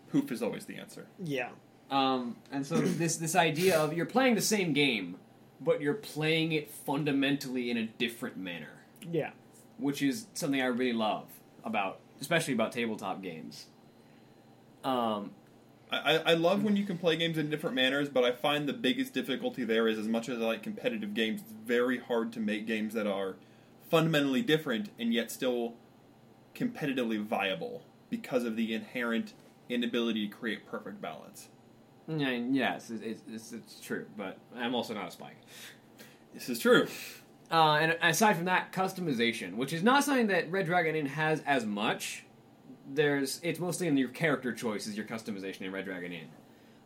Poof 0.09 0.31
is 0.31 0.41
always 0.41 0.63
the 0.63 0.77
answer. 0.77 1.07
Yeah. 1.21 1.49
Um, 1.91 2.35
and 2.51 2.65
so 2.65 2.77
this 2.79 3.17
this 3.17 3.35
idea 3.35 3.77
of 3.79 3.93
you're 3.93 4.05
playing 4.07 4.35
the 4.35 4.41
same 4.41 4.73
game, 4.73 5.17
but 5.61 5.81
you're 5.81 5.93
playing 5.93 6.51
it 6.51 6.71
fundamentally 6.71 7.69
in 7.69 7.77
a 7.77 7.85
different 7.85 8.37
manner, 8.37 8.81
Yeah. 9.11 9.31
which 9.77 10.01
is 10.01 10.27
something 10.33 10.61
I 10.61 10.65
really 10.65 10.93
love 10.93 11.27
about, 11.63 11.99
especially 12.19 12.53
about 12.55 12.71
tabletop 12.71 13.21
games. 13.21 13.67
Um, 14.83 15.31
I, 15.91 16.15
I 16.17 16.31
I 16.31 16.33
love 16.33 16.63
when 16.63 16.75
you 16.75 16.85
can 16.85 16.97
play 16.97 17.15
games 17.17 17.37
in 17.37 17.49
different 17.49 17.75
manners, 17.75 18.09
but 18.09 18.23
I 18.23 18.31
find 18.31 18.67
the 18.67 18.73
biggest 18.73 19.13
difficulty 19.13 19.63
there 19.63 19.87
is 19.87 19.97
as 19.99 20.07
much 20.07 20.27
as 20.29 20.39
I 20.39 20.45
like 20.45 20.63
competitive 20.63 21.13
games, 21.13 21.41
it's 21.41 21.51
very 21.51 21.99
hard 21.99 22.33
to 22.33 22.39
make 22.39 22.65
games 22.65 22.93
that 22.95 23.05
are 23.07 23.35
fundamentally 23.89 24.41
different 24.41 24.89
and 24.97 25.13
yet 25.13 25.29
still 25.31 25.75
competitively 26.55 27.21
viable 27.23 27.83
because 28.09 28.43
of 28.43 28.55
the 28.55 28.73
inherent 28.73 29.33
inability 29.69 30.27
to 30.27 30.33
create 30.35 30.65
perfect 30.65 30.99
balance. 31.01 31.49
Yeah, 32.07 32.29
yes, 32.29 32.89
it's, 32.89 33.21
it's 33.27 33.51
it's 33.51 33.79
true, 33.79 34.05
but 34.17 34.37
I'm 34.55 34.75
also 34.75 34.93
not 34.93 35.07
a 35.07 35.11
spike. 35.11 35.37
This 36.33 36.49
is 36.49 36.59
true. 36.59 36.87
Uh, 37.51 37.77
and 37.79 37.97
aside 38.01 38.35
from 38.35 38.45
that, 38.45 38.71
customization, 38.71 39.55
which 39.55 39.71
is 39.71 39.83
not 39.83 40.03
something 40.03 40.27
that 40.27 40.51
Red 40.51 40.65
Dragon 40.65 40.95
Inn 40.95 41.05
has 41.05 41.41
as 41.45 41.65
much. 41.65 42.23
There's 42.91 43.39
it's 43.43 43.59
mostly 43.59 43.87
in 43.87 43.97
your 43.97 44.09
character 44.09 44.51
choices, 44.51 44.95
your 44.97 45.05
customization 45.05 45.61
in 45.61 45.71
Red 45.71 45.85
Dragon 45.85 46.11
Inn. 46.11 46.27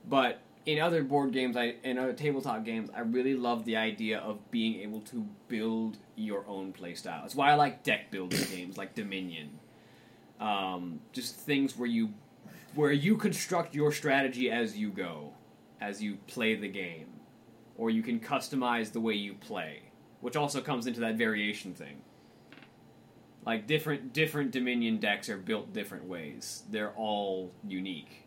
But 0.07 0.39
in 0.65 0.79
other 0.79 1.03
board 1.03 1.33
games, 1.33 1.57
I 1.57 1.75
in 1.83 1.97
other 1.97 2.13
tabletop 2.13 2.63
games, 2.63 2.89
I 2.95 3.01
really 3.01 3.33
love 3.35 3.65
the 3.65 3.77
idea 3.77 4.19
of 4.19 4.51
being 4.51 4.81
able 4.81 5.01
to 5.01 5.25
build 5.47 5.97
your 6.15 6.45
own 6.47 6.73
playstyle. 6.73 7.25
It's 7.25 7.35
why 7.35 7.51
I 7.51 7.55
like 7.55 7.83
deck 7.83 8.11
building 8.11 8.39
games 8.51 8.77
like 8.77 8.95
Dominion. 8.95 9.59
Um, 10.39 11.01
just 11.11 11.35
things 11.35 11.77
where 11.77 11.89
you 11.89 12.13
where 12.75 12.91
you 12.91 13.17
construct 13.17 13.75
your 13.75 13.91
strategy 13.91 14.49
as 14.49 14.77
you 14.77 14.89
go, 14.89 15.33
as 15.81 16.01
you 16.01 16.17
play 16.27 16.55
the 16.55 16.67
game, 16.67 17.07
or 17.77 17.89
you 17.89 18.03
can 18.03 18.19
customize 18.19 18.91
the 18.91 19.01
way 19.01 19.13
you 19.13 19.33
play 19.33 19.89
which 20.21 20.35
also 20.35 20.61
comes 20.61 20.87
into 20.87 20.99
that 21.01 21.15
variation 21.15 21.73
thing. 21.73 22.01
Like 23.45 23.67
different 23.67 24.13
different 24.13 24.51
Dominion 24.51 24.99
decks 24.99 25.29
are 25.29 25.37
built 25.37 25.73
different 25.73 26.05
ways. 26.05 26.63
They're 26.69 26.91
all 26.91 27.51
unique. 27.65 28.25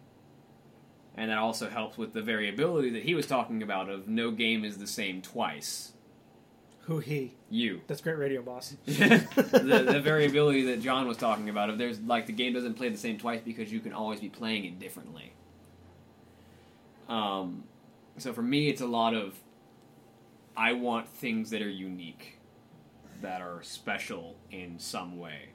And 1.14 1.30
that 1.30 1.38
also 1.38 1.68
helps 1.68 1.98
with 1.98 2.14
the 2.14 2.22
variability 2.22 2.88
that 2.90 3.02
he 3.02 3.14
was 3.14 3.26
talking 3.26 3.62
about 3.62 3.90
of 3.90 4.08
no 4.08 4.30
game 4.30 4.64
is 4.64 4.78
the 4.78 4.86
same 4.86 5.20
twice. 5.20 5.92
Who 6.86 6.98
he? 6.98 7.34
You. 7.48 7.80
That's 7.86 8.00
great 8.00 8.18
radio, 8.18 8.42
boss. 8.42 8.74
the, 8.86 9.86
the 9.88 10.00
variability 10.00 10.62
that 10.64 10.82
John 10.82 11.06
was 11.06 11.16
talking 11.16 11.48
about 11.48 11.70
of 11.70 11.78
there's 11.78 12.00
like 12.00 12.26
the 12.26 12.32
game 12.32 12.52
doesn't 12.54 12.74
play 12.74 12.88
the 12.88 12.98
same 12.98 13.18
twice 13.18 13.40
because 13.44 13.72
you 13.72 13.78
can 13.80 13.92
always 13.92 14.20
be 14.20 14.28
playing 14.28 14.64
it 14.64 14.80
differently. 14.80 15.32
Um, 17.08 17.64
so 18.18 18.32
for 18.32 18.42
me, 18.42 18.68
it's 18.68 18.80
a 18.80 18.86
lot 18.86 19.14
of 19.14 19.38
I 20.56 20.72
want 20.72 21.08
things 21.08 21.50
that 21.50 21.62
are 21.62 21.70
unique, 21.70 22.38
that 23.20 23.40
are 23.40 23.62
special 23.62 24.36
in 24.50 24.78
some 24.78 25.18
way. 25.18 25.50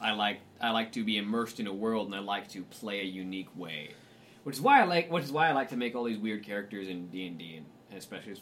I 0.00 0.12
like 0.12 0.40
I 0.60 0.70
like 0.70 0.92
to 0.92 1.04
be 1.04 1.18
immersed 1.18 1.60
in 1.60 1.68
a 1.68 1.72
world, 1.72 2.06
and 2.06 2.16
I 2.16 2.20
like 2.20 2.48
to 2.50 2.62
play 2.62 3.00
a 3.00 3.04
unique 3.04 3.48
way, 3.56 3.90
which 4.42 4.56
is 4.56 4.60
why 4.60 4.80
I 4.80 4.84
like 4.84 5.10
which 5.10 5.24
is 5.24 5.32
why 5.32 5.48
I 5.48 5.52
like 5.52 5.68
to 5.70 5.76
make 5.76 5.94
all 5.94 6.04
these 6.04 6.18
weird 6.18 6.44
characters 6.44 6.88
in 6.88 7.08
D 7.08 7.26
and 7.26 7.38
D, 7.38 7.56
and 7.56 7.66
especially 7.96 8.34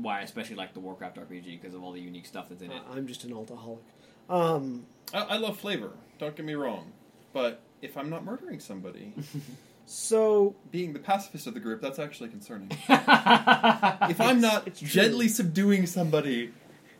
why 0.00 0.20
I 0.20 0.22
especially 0.22 0.56
like 0.56 0.74
the 0.74 0.80
Warcraft 0.80 1.16
RPG 1.16 1.60
because 1.60 1.74
of 1.74 1.82
all 1.82 1.92
the 1.92 2.00
unique 2.00 2.26
stuff 2.26 2.48
that's 2.48 2.62
in 2.62 2.70
it. 2.70 2.82
I'm 2.90 3.06
just 3.06 3.24
an 3.24 3.32
alcoholic. 3.32 3.84
Um, 4.28 4.86
I, 5.12 5.20
I 5.20 5.36
love 5.36 5.58
flavor. 5.58 5.90
Don't 6.18 6.34
get 6.36 6.44
me 6.46 6.54
wrong, 6.54 6.92
but 7.32 7.60
if 7.82 7.96
I'm 7.96 8.08
not 8.08 8.24
murdering 8.24 8.60
somebody, 8.60 9.12
so 9.86 10.54
being 10.70 10.92
the 10.92 10.98
pacifist 10.98 11.46
of 11.46 11.54
the 11.54 11.60
group, 11.60 11.80
that's 11.80 11.98
actually 11.98 12.30
concerning. 12.30 12.68
if 12.70 12.80
if 12.88 14.20
I'm 14.20 14.40
not 14.40 14.66
it's 14.66 14.80
gently 14.80 15.28
subduing 15.28 15.86
somebody 15.86 16.52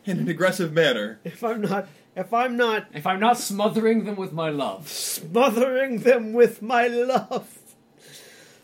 in 0.05 0.19
an 0.19 0.27
aggressive 0.27 0.73
manner, 0.73 1.19
if 1.23 1.43
I'm 1.43 1.61
not 1.61 1.87
if 2.15 2.33
I'm 2.33 2.57
not 2.57 2.87
if 2.93 3.07
I'm 3.07 3.19
not 3.19 3.37
smothering 3.37 4.05
them 4.05 4.15
with 4.15 4.33
my 4.33 4.49
love, 4.49 4.87
smothering 4.87 5.99
them 5.99 6.33
with 6.33 6.61
my 6.61 6.87
love. 6.87 7.59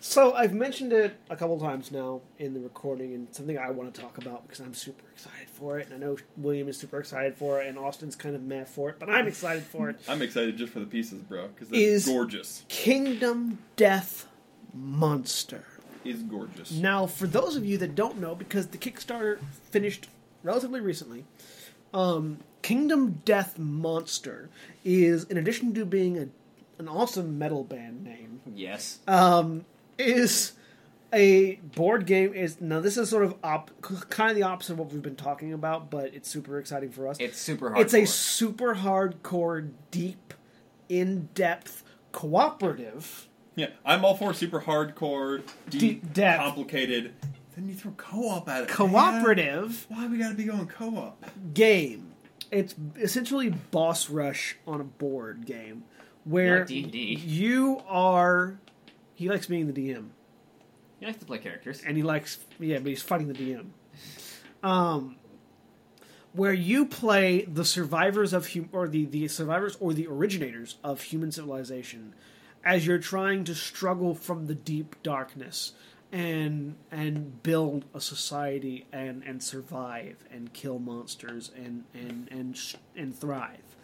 So 0.03 0.33
I've 0.33 0.53
mentioned 0.53 0.93
it 0.93 1.15
a 1.29 1.35
couple 1.35 1.59
times 1.59 1.91
now 1.91 2.21
in 2.39 2.55
the 2.55 2.59
recording, 2.59 3.13
and 3.13 3.27
something 3.35 3.55
I 3.59 3.69
want 3.69 3.93
to 3.93 4.01
talk 4.01 4.17
about 4.17 4.41
because 4.43 4.59
I'm 4.59 4.73
super 4.73 5.03
excited 5.13 5.47
for 5.47 5.77
it, 5.77 5.85
and 5.89 5.95
I 5.95 5.97
know 6.05 6.17
William 6.37 6.67
is 6.67 6.77
super 6.77 6.99
excited 6.99 7.35
for 7.37 7.61
it, 7.61 7.67
and 7.67 7.77
Austin's 7.77 8.15
kind 8.15 8.35
of 8.35 8.41
mad 8.41 8.67
for 8.67 8.89
it, 8.89 8.95
but 8.99 9.11
I'm 9.11 9.27
excited 9.27 9.61
for 9.61 9.91
it. 9.91 9.97
I'm 10.09 10.23
excited 10.23 10.57
just 10.57 10.73
for 10.73 10.79
the 10.79 10.87
pieces, 10.87 11.21
bro, 11.21 11.49
because 11.49 11.67
they're 11.69 11.79
Is- 11.79 12.07
gorgeous. 12.07 12.65
Kingdom 12.67 13.59
Death 13.75 14.27
Monster. 14.73 15.65
Is 16.03 16.23
gorgeous. 16.23 16.71
Now, 16.71 17.05
for 17.05 17.27
those 17.27 17.55
of 17.55 17.63
you 17.63 17.77
that 17.77 17.93
don't 17.93 18.19
know, 18.19 18.33
because 18.33 18.65
the 18.67 18.79
Kickstarter 18.79 19.37
finished 19.69 20.07
relatively 20.41 20.81
recently, 20.81 21.25
um, 21.93 22.39
Kingdom 22.63 23.21
Death 23.23 23.59
Monster 23.59 24.49
is, 24.83 25.25
in 25.25 25.37
addition 25.37 25.75
to 25.75 25.85
being 25.85 26.17
a, 26.17 26.27
an 26.79 26.87
awesome 26.87 27.37
metal 27.37 27.63
band 27.63 28.03
name, 28.03 28.41
Yes. 28.55 28.97
um, 29.07 29.65
is 29.97 30.53
a 31.13 31.55
board 31.75 32.05
game. 32.05 32.33
Is 32.33 32.59
now 32.61 32.79
this 32.79 32.97
is 32.97 33.09
sort 33.09 33.23
of 33.25 33.35
op, 33.43 33.71
kind 34.09 34.29
of 34.31 34.35
the 34.37 34.43
opposite 34.43 34.73
of 34.73 34.79
what 34.79 34.91
we've 34.91 35.01
been 35.01 35.15
talking 35.15 35.53
about, 35.53 35.89
but 35.89 36.13
it's 36.13 36.29
super 36.29 36.59
exciting 36.59 36.91
for 36.91 37.07
us. 37.07 37.17
it's 37.19 37.37
super 37.37 37.69
hard. 37.71 37.81
It's 37.81 37.93
a 37.93 38.05
super 38.05 38.75
hardcore, 38.75 39.69
deep, 39.91 40.33
in 40.89 41.29
depth 41.33 41.83
cooperative. 42.11 43.27
Yeah, 43.55 43.67
I'm 43.85 44.05
all 44.05 44.15
for 44.15 44.33
super 44.33 44.61
hardcore, 44.61 45.43
deep, 45.69 45.79
Deep 45.81 46.13
depth. 46.13 46.41
complicated. 46.43 47.13
Then 47.55 47.67
you 47.67 47.73
throw 47.75 47.91
co-op 47.97 48.47
at 48.47 48.63
it. 48.63 48.67
man. 48.67 48.75
Cooperative 48.75 49.85
Why 49.89 50.07
we 50.07 50.17
gotta 50.17 50.35
be 50.35 50.45
going 50.45 50.67
co-op? 50.67 51.25
game. 51.53 52.07
It's 52.49 52.75
essentially 52.97 53.49
boss 53.49 54.09
rush 54.09 54.57
on 54.65 54.79
a 54.81 54.83
board 54.85 55.45
game 55.45 55.83
where 56.23 56.59
Not 56.59 56.67
D&D. 56.67 57.15
you 57.15 57.81
are. 57.87 58.57
He 59.21 59.29
likes 59.29 59.45
being 59.45 59.71
the 59.71 59.73
DM, 59.73 60.07
He 60.99 61.05
likes 61.05 61.19
to 61.19 61.25
play 61.25 61.37
characters. 61.37 61.81
and 61.85 61.95
he 61.95 62.01
likes 62.03 62.39
yeah, 62.59 62.79
but 62.79 62.87
he's 62.87 63.03
fighting 63.03 63.27
the 63.27 63.33
DM. 63.35 63.67
Um, 64.63 65.15
where 66.33 66.53
you 66.53 66.85
play 66.85 67.43
the 67.43 67.65
survivors 67.65 68.33
of 68.33 68.53
hum- 68.53 68.69
or 68.71 68.87
the 68.87 69.05
the 69.05 69.27
survivors 69.27 69.77
or 69.79 69.93
the 69.93 70.07
originators 70.07 70.77
of 70.83 71.01
human 71.01 71.31
civilization, 71.31 72.13
as 72.63 72.85
you're 72.87 72.97
trying 72.99 73.43
to 73.43 73.53
struggle 73.55 74.15
from 74.15 74.47
the 74.47 74.55
deep 74.55 74.95
darkness 75.03 75.73
and 76.11 76.75
and 76.91 77.43
build 77.43 77.85
a 77.93 78.01
society 78.01 78.85
and 78.91 79.23
and 79.23 79.43
survive 79.43 80.17
and 80.31 80.51
kill 80.53 80.79
monsters 80.79 81.51
and 81.55 81.83
and 81.93 82.27
and 82.31 82.57
sh- 82.57 82.75
and 82.95 83.15
thrive. 83.15 83.75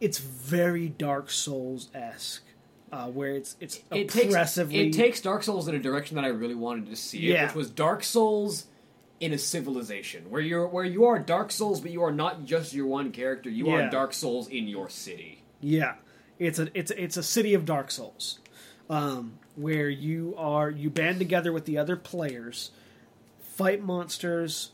It's 0.00 0.18
very 0.18 0.88
Dark 0.88 1.28
Souls 1.28 1.88
esque, 1.92 2.44
uh, 2.92 3.06
where 3.08 3.34
it's 3.34 3.56
it's 3.60 3.80
It 3.90 4.08
takes, 4.08 4.34
it 4.34 4.92
takes 4.92 5.20
Dark 5.20 5.42
Souls 5.42 5.68
in 5.68 5.74
a 5.74 5.78
direction 5.78 6.16
that 6.16 6.24
I 6.24 6.28
really 6.28 6.54
wanted 6.54 6.86
to 6.90 6.96
see 6.96 7.18
it, 7.28 7.32
Yeah. 7.32 7.46
which 7.46 7.54
was 7.54 7.70
Dark 7.70 8.02
Souls 8.04 8.66
in 9.20 9.32
a 9.32 9.38
civilization 9.38 10.30
where 10.30 10.40
you're 10.40 10.66
where 10.68 10.84
you 10.84 11.04
are 11.06 11.18
Dark 11.18 11.50
Souls, 11.50 11.80
but 11.80 11.90
you 11.90 12.02
are 12.02 12.12
not 12.12 12.44
just 12.44 12.72
your 12.72 12.86
one 12.86 13.10
character. 13.12 13.50
You 13.50 13.68
Yeah. 13.68 13.86
are 13.86 13.90
Dark 13.90 14.12
Souls 14.14 14.48
in 14.48 14.68
your 14.68 14.88
city. 14.88 15.42
Yeah, 15.60 15.94
it's 16.38 16.58
a 16.58 16.68
it's 16.78 16.90
it's 16.92 17.16
a 17.16 17.22
city 17.22 17.54
of 17.54 17.64
Dark 17.64 17.90
Souls, 17.90 18.38
um, 18.88 19.38
where 19.56 19.88
you 19.88 20.34
are 20.36 20.70
you 20.70 20.88
band 20.88 21.18
together 21.18 21.52
with 21.52 21.64
the 21.64 21.76
other 21.78 21.96
players, 21.96 22.70
fight 23.42 23.82
monsters, 23.82 24.70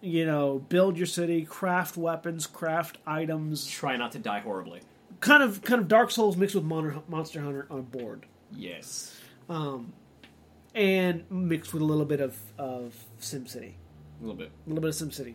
you 0.00 0.24
know, 0.24 0.58
build 0.70 0.96
your 0.96 1.06
city, 1.06 1.44
craft 1.44 1.96
weapons, 1.96 2.46
craft 2.46 2.98
items, 3.06 3.66
Try 3.66 3.96
not 3.96 4.12
to 4.12 4.18
die 4.18 4.40
horribly. 4.40 4.80
Kind 5.20 5.42
of 5.42 5.62
kind 5.62 5.80
of 5.80 5.88
Dark 5.88 6.10
Souls 6.10 6.36
mixed 6.36 6.54
with 6.54 6.64
Mon- 6.64 7.02
Monster 7.08 7.40
Hunter 7.40 7.66
on 7.70 7.82
board, 7.82 8.26
Yes, 8.54 9.18
um, 9.48 9.92
and 10.74 11.24
mixed 11.30 11.72
with 11.72 11.82
a 11.82 11.86
little 11.86 12.04
bit 12.04 12.20
of 12.20 12.36
of 12.58 12.94
SimCity. 13.20 13.72
a 14.20 14.20
little 14.20 14.34
bit. 14.36 14.50
a 14.66 14.68
little 14.68 14.82
bit 14.82 15.00
of 15.00 15.08
SimCity, 15.08 15.34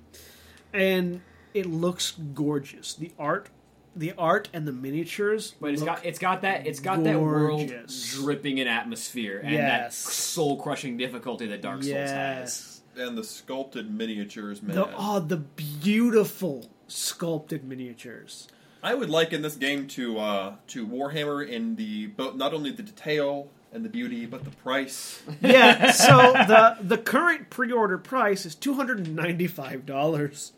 and 0.73 1.21
it 1.53 1.65
looks 1.65 2.11
gorgeous. 2.33 2.93
The 2.93 3.11
art, 3.19 3.49
the 3.95 4.13
art 4.17 4.49
and 4.53 4.67
the 4.67 4.71
miniatures. 4.71 5.55
But 5.59 5.71
it's 5.71 5.81
look- 5.81 5.87
got 5.87 6.05
it's 6.05 6.19
got 6.19 6.41
that 6.43 6.65
it's 6.67 6.79
got 6.79 7.03
that 7.03 7.19
world 7.19 7.71
dripping 8.15 8.57
in 8.59 8.67
atmosphere 8.67 9.39
and 9.43 9.51
Yes. 9.53 10.03
that 10.05 10.11
soul 10.11 10.57
crushing 10.61 10.97
difficulty 10.97 11.47
that 11.47 11.61
Dark 11.61 11.83
Souls 11.83 11.93
has. 11.93 12.09
yes. 12.11 12.77
And 12.97 13.17
the 13.17 13.23
sculpted 13.23 13.89
miniatures, 13.89 14.61
man. 14.61 14.75
The 14.75 14.89
oh, 14.97 15.19
the 15.21 15.37
beautiful 15.37 16.69
sculpted 16.87 17.63
miniatures. 17.63 18.47
I 18.83 18.93
would 18.95 19.09
liken 19.09 19.41
this 19.41 19.55
game 19.55 19.87
to 19.89 20.19
uh, 20.19 20.55
to 20.67 20.87
Warhammer 20.87 21.47
in 21.47 21.75
the 21.75 22.07
both 22.07 22.35
not 22.35 22.53
only 22.53 22.71
the 22.71 22.83
detail 22.83 23.49
and 23.73 23.85
the 23.85 23.89
beauty, 23.89 24.25
but 24.25 24.43
the 24.43 24.49
price. 24.51 25.21
Yeah. 25.41 25.91
so 25.91 26.33
the 26.33 26.77
the 26.81 26.97
current 26.97 27.49
pre-order 27.49 27.97
price 27.97 28.45
is 28.45 28.55
two 28.55 28.73
hundred 28.73 28.99
and 28.99 29.15
ninety 29.15 29.47
five 29.47 29.85
dollars, 29.85 30.51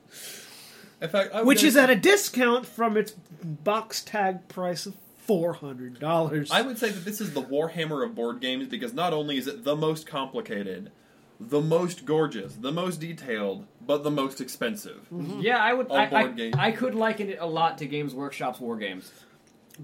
In 1.02 1.10
fact, 1.10 1.34
I 1.34 1.44
which 1.44 1.64
is 1.64 1.74
say- 1.74 1.84
at 1.84 1.90
a 1.90 1.96
discount 1.96 2.66
from 2.66 2.98
its 2.98 3.12
box 3.44 4.02
tag 4.04 4.48
price 4.48 4.86
of 4.86 4.96
four 5.18 5.54
hundred 5.54 6.00
dollars. 6.00 6.50
I 6.52 6.62
would 6.62 6.78
say 6.78 6.90
that 6.90 7.06
this 7.06 7.20
is 7.22 7.34
the 7.34 7.42
Warhammer 7.42 8.04
of 8.06 8.16
board 8.16 8.40
games 8.40 8.68
because 8.68 8.94
not 8.94 9.14
only 9.14 9.38
is 9.38 9.48
it 9.48 9.64
the 9.64 9.76
most 9.76 10.06
complicated, 10.08 10.92
the 11.40 11.62
most 11.62 12.06
gorgeous, 12.06 12.56
the 12.56 12.72
most 12.72 13.00
detailed, 13.00 13.66
but 13.86 14.04
the 14.04 14.12
most 14.12 14.42
expensive. 14.42 15.08
Yeah, 15.40 15.58
I 15.58 15.74
would. 15.74 15.90
On 15.90 16.00
I, 16.00 16.22
I, 16.22 16.28
game. 16.28 16.54
I 16.58 16.72
could 16.72 16.96
liken 16.96 17.30
it 17.30 17.38
a 17.40 17.46
lot 17.46 17.78
to 17.80 17.86
Games 17.86 18.14
Workshop's 18.14 18.60
War 18.60 18.78
Games. 18.78 19.12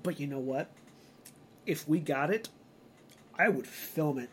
But 0.02 0.20
you 0.20 0.28
know 0.28 0.40
what? 0.40 0.70
If 1.66 1.88
we 1.88 2.00
got 2.00 2.32
it, 2.32 2.50
I 3.38 3.50
would 3.50 3.68
film 3.68 4.20
it. 4.20 4.30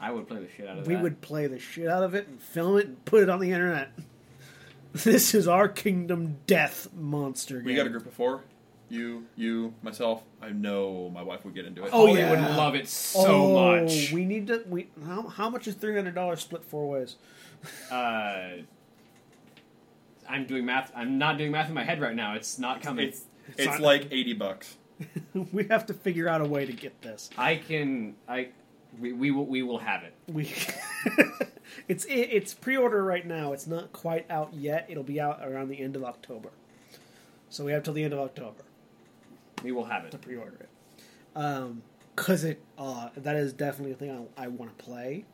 I 0.00 0.10
would 0.10 0.26
play 0.26 0.40
the 0.40 0.48
shit 0.56 0.66
out 0.66 0.78
of 0.78 0.86
We 0.86 0.94
that. 0.94 1.02
would 1.02 1.20
play 1.20 1.46
the 1.46 1.60
shit 1.60 1.86
out 1.86 2.02
of 2.02 2.14
it 2.14 2.26
and 2.26 2.40
film 2.40 2.76
it 2.78 2.86
and 2.86 3.04
put 3.04 3.22
it 3.22 3.28
on 3.28 3.40
the 3.40 3.52
internet. 3.52 3.92
This 4.92 5.34
is 5.34 5.48
our 5.48 5.68
Kingdom 5.68 6.36
Death 6.46 6.92
monster 6.92 7.56
game. 7.56 7.64
We 7.64 7.74
got 7.74 7.86
a 7.86 7.88
group 7.88 8.04
of 8.04 8.12
four. 8.12 8.42
You, 8.90 9.24
you, 9.36 9.72
myself. 9.80 10.22
I 10.42 10.50
know 10.50 11.08
my 11.08 11.22
wife 11.22 11.46
would 11.46 11.54
get 11.54 11.64
into 11.64 11.82
it. 11.82 11.88
Oh, 11.94 12.08
Holly 12.08 12.18
yeah. 12.20 12.28
would 12.28 12.40
love 12.58 12.74
it 12.74 12.86
so 12.88 13.56
oh, 13.56 13.80
much. 13.80 14.12
We 14.12 14.26
need 14.26 14.48
to. 14.48 14.62
We 14.68 14.88
how, 15.06 15.28
how 15.28 15.48
much 15.48 15.66
is 15.66 15.76
three 15.76 15.94
hundred 15.94 16.14
dollars 16.14 16.40
split 16.40 16.62
four 16.62 16.90
ways? 16.90 17.16
Uh, 17.90 18.64
I'm 20.32 20.46
doing 20.46 20.64
math. 20.64 20.90
I'm 20.96 21.18
not 21.18 21.36
doing 21.36 21.52
math 21.52 21.68
in 21.68 21.74
my 21.74 21.84
head 21.84 22.00
right 22.00 22.16
now. 22.16 22.34
It's 22.34 22.58
not 22.58 22.80
coming. 22.80 23.06
It's 23.06 23.24
it's 23.58 23.66
not- 23.66 23.80
like 23.80 24.08
eighty 24.10 24.32
bucks. 24.32 24.78
we 25.52 25.64
have 25.64 25.84
to 25.86 25.94
figure 25.94 26.28
out 26.28 26.40
a 26.40 26.44
way 26.44 26.64
to 26.64 26.72
get 26.72 27.02
this. 27.02 27.28
I 27.36 27.56
can. 27.56 28.14
I. 28.26 28.48
We, 28.98 29.12
we 29.12 29.30
will. 29.30 29.46
We 29.46 29.62
will 29.62 29.78
have 29.78 30.02
it. 30.04 30.14
We. 30.26 30.52
it's 31.88 32.04
it, 32.06 32.28
it's 32.30 32.54
pre-order 32.54 33.04
right 33.04 33.26
now. 33.26 33.52
It's 33.52 33.66
not 33.66 33.92
quite 33.92 34.30
out 34.30 34.54
yet. 34.54 34.86
It'll 34.88 35.02
be 35.02 35.20
out 35.20 35.40
around 35.42 35.68
the 35.68 35.78
end 35.78 35.96
of 35.96 36.04
October. 36.04 36.50
So 37.50 37.64
we 37.64 37.72
have 37.72 37.82
till 37.82 37.94
the 37.94 38.04
end 38.04 38.14
of 38.14 38.18
October. 38.18 38.64
We 39.62 39.72
will 39.72 39.84
have 39.84 40.04
it 40.04 40.12
to 40.12 40.16
it. 40.16 40.22
pre-order 40.22 40.56
it. 40.60 40.68
Um, 41.36 41.82
cause 42.16 42.44
it 42.44 42.62
uh, 42.78 43.10
that 43.16 43.36
is 43.36 43.52
definitely 43.52 43.92
a 43.92 43.96
thing 43.96 44.28
I, 44.36 44.44
I 44.44 44.48
want 44.48 44.76
to 44.76 44.84
play. 44.84 45.24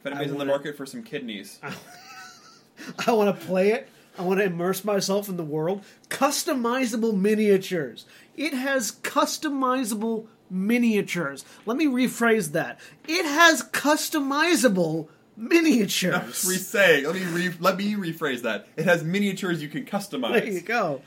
If 0.00 0.06
anybody's 0.06 0.32
in 0.32 0.38
the 0.38 0.44
market 0.44 0.76
for 0.76 0.84
some 0.84 1.02
kidneys, 1.02 1.60
I 3.06 3.12
want 3.12 3.38
to 3.38 3.46
play 3.46 3.72
it. 3.72 3.88
I 4.18 4.22
want 4.22 4.40
to 4.40 4.44
immerse 4.46 4.84
myself 4.84 5.28
in 5.28 5.36
the 5.36 5.44
world. 5.44 5.82
Customizable 6.08 7.16
miniatures. 7.18 8.04
It 8.36 8.52
has 8.52 8.92
customizable 8.92 10.26
miniatures. 10.50 11.44
Let 11.64 11.76
me 11.76 11.86
rephrase 11.86 12.52
that. 12.52 12.78
It 13.08 13.24
has 13.24 13.62
customizable 13.62 15.08
miniatures. 15.36 16.44
re-say. 16.46 17.06
Let 17.06 17.14
me 17.14 17.24
re- 17.24 17.54
let 17.58 17.76
me 17.76 17.94
rephrase 17.94 18.42
that. 18.42 18.68
It 18.76 18.84
has 18.84 19.02
miniatures 19.02 19.62
you 19.62 19.68
can 19.68 19.84
customize. 19.84 20.32
there 20.32 20.46
you 20.46 20.60
go. 20.60 21.02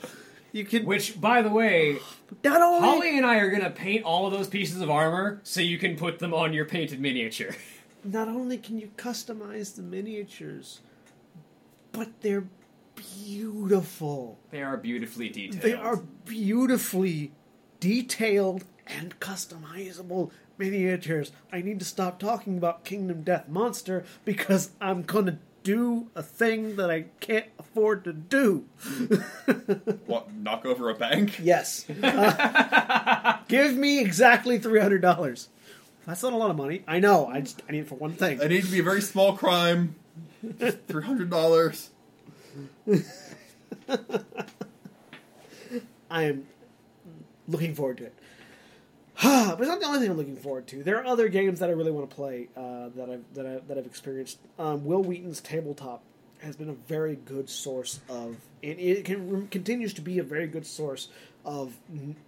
You 0.52 0.64
can 0.64 0.84
Which, 0.86 1.20
by 1.20 1.42
the 1.42 1.50
way, 1.50 1.98
not 2.42 2.62
only 2.62 2.80
Holly 2.88 3.16
and 3.18 3.26
I 3.26 3.36
are 3.36 3.50
gonna 3.50 3.70
paint 3.70 4.04
all 4.04 4.26
of 4.26 4.32
those 4.32 4.48
pieces 4.48 4.80
of 4.80 4.90
armor 4.90 5.40
so 5.44 5.60
you 5.60 5.78
can 5.78 5.96
put 5.96 6.18
them 6.18 6.32
on 6.32 6.52
your 6.52 6.64
painted 6.64 7.00
miniature. 7.00 7.54
not 8.04 8.26
only 8.28 8.56
can 8.58 8.78
you 8.78 8.90
customize 8.96 9.76
the 9.76 9.82
miniatures, 9.82 10.80
but 11.92 12.08
they're 12.22 12.46
beautiful. 13.26 14.38
They 14.50 14.62
are 14.62 14.76
beautifully 14.76 15.28
detailed. 15.28 15.62
They 15.62 15.74
are 15.74 15.96
beautifully 16.24 17.32
detailed 17.80 18.64
and 18.86 19.18
customizable 19.18 20.30
miniatures. 20.58 21.32
I 21.52 21.60
need 21.60 21.80
to 21.80 21.84
stop 21.84 22.20
talking 22.20 22.56
about 22.56 22.84
Kingdom 22.84 23.22
Death 23.22 23.48
Monster 23.48 24.04
because 24.24 24.70
I'm 24.80 25.02
gonna 25.02 25.40
do 25.64 26.08
a 26.14 26.22
thing 26.22 26.76
that 26.76 26.88
I 26.88 27.06
can't 27.18 27.46
afford 27.58 28.04
to 28.04 28.12
do. 28.12 28.66
What? 30.06 30.32
Knock 30.32 30.64
over 30.64 30.88
a 30.88 30.94
bank? 30.94 31.40
Yes. 31.42 31.84
Uh, 31.90 33.38
give 33.48 33.76
me 33.76 34.00
exactly 34.00 34.58
three 34.58 34.78
hundred 34.78 35.02
dollars. 35.02 35.48
That's 36.06 36.22
not 36.22 36.32
a 36.32 36.36
lot 36.36 36.50
of 36.50 36.56
money. 36.56 36.84
I 36.86 37.00
know. 37.00 37.26
I 37.26 37.40
just 37.40 37.60
I 37.68 37.72
need 37.72 37.80
it 37.80 37.88
for 37.88 37.96
one 37.96 38.12
thing. 38.12 38.40
It 38.40 38.48
needs 38.48 38.66
to 38.66 38.72
be 38.72 38.78
a 38.78 38.84
very 38.84 39.02
small 39.02 39.36
crime. 39.36 39.96
Three 40.86 41.02
hundred 41.02 41.28
dollars. 41.28 41.90
I 46.10 46.22
am 46.22 46.46
looking 47.48 47.74
forward 47.74 47.98
to 47.98 48.04
it. 48.04 48.14
but 49.22 49.60
it's 49.60 49.68
not 49.68 49.80
the 49.80 49.86
only 49.86 50.00
thing 50.00 50.10
I'm 50.10 50.16
looking 50.16 50.36
forward 50.36 50.66
to. 50.68 50.82
There 50.82 50.98
are 50.98 51.06
other 51.06 51.28
games 51.28 51.60
that 51.60 51.70
I 51.70 51.72
really 51.72 51.90
want 51.90 52.10
to 52.10 52.14
play 52.14 52.48
uh, 52.56 52.90
that 52.96 53.08
I've 53.10 53.24
that, 53.34 53.46
I, 53.46 53.58
that 53.66 53.78
I've 53.78 53.86
experienced. 53.86 54.38
Um, 54.58 54.84
Wil 54.84 55.02
Wheaton's 55.02 55.40
tabletop 55.40 56.02
has 56.40 56.56
been 56.56 56.68
a 56.68 56.74
very 56.74 57.16
good 57.16 57.48
source 57.48 58.00
of, 58.08 58.36
and 58.62 58.78
it 58.78 59.04
can, 59.04 59.48
continues 59.48 59.94
to 59.94 60.02
be 60.02 60.18
a 60.18 60.22
very 60.22 60.46
good 60.46 60.66
source 60.66 61.08
of, 61.46 61.74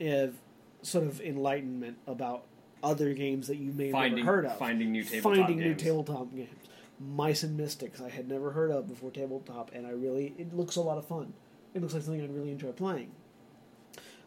of 0.01 0.35
sort 0.83 1.05
of 1.05 1.20
enlightenment 1.20 1.99
about 2.07 2.45
other 2.83 3.12
games 3.12 3.49
that 3.49 3.57
you 3.57 3.72
may 3.72 3.87
have 3.87 3.93
finding 3.93 4.24
never 4.24 4.37
heard 4.37 4.47
of. 4.47 4.59
finding 4.59 4.93
new 4.93 5.03
tabletop 5.05 5.35
finding 5.35 5.59
games. 5.59 5.83
new 5.83 5.91
tabletop 5.91 6.35
games. 6.35 6.68
Mice 7.01 7.43
and 7.43 7.57
Mystics 7.57 8.01
I 8.01 8.09
had 8.09 8.29
never 8.29 8.51
heard 8.51 8.71
of 8.71 8.89
before 8.89 9.11
tabletop, 9.11 9.71
and 9.73 9.87
I 9.87 9.91
really 9.91 10.35
it 10.39 10.55
looks 10.55 10.77
a 10.77 10.81
lot 10.81 10.99
of 10.99 11.07
fun. 11.07 11.33
it 11.75 11.83
looks 11.83 11.95
like 11.95 12.03
something 12.03 12.23
I'd 12.23 12.35
really 12.35 12.51
enjoy 12.51 12.73
playing. 12.73 13.13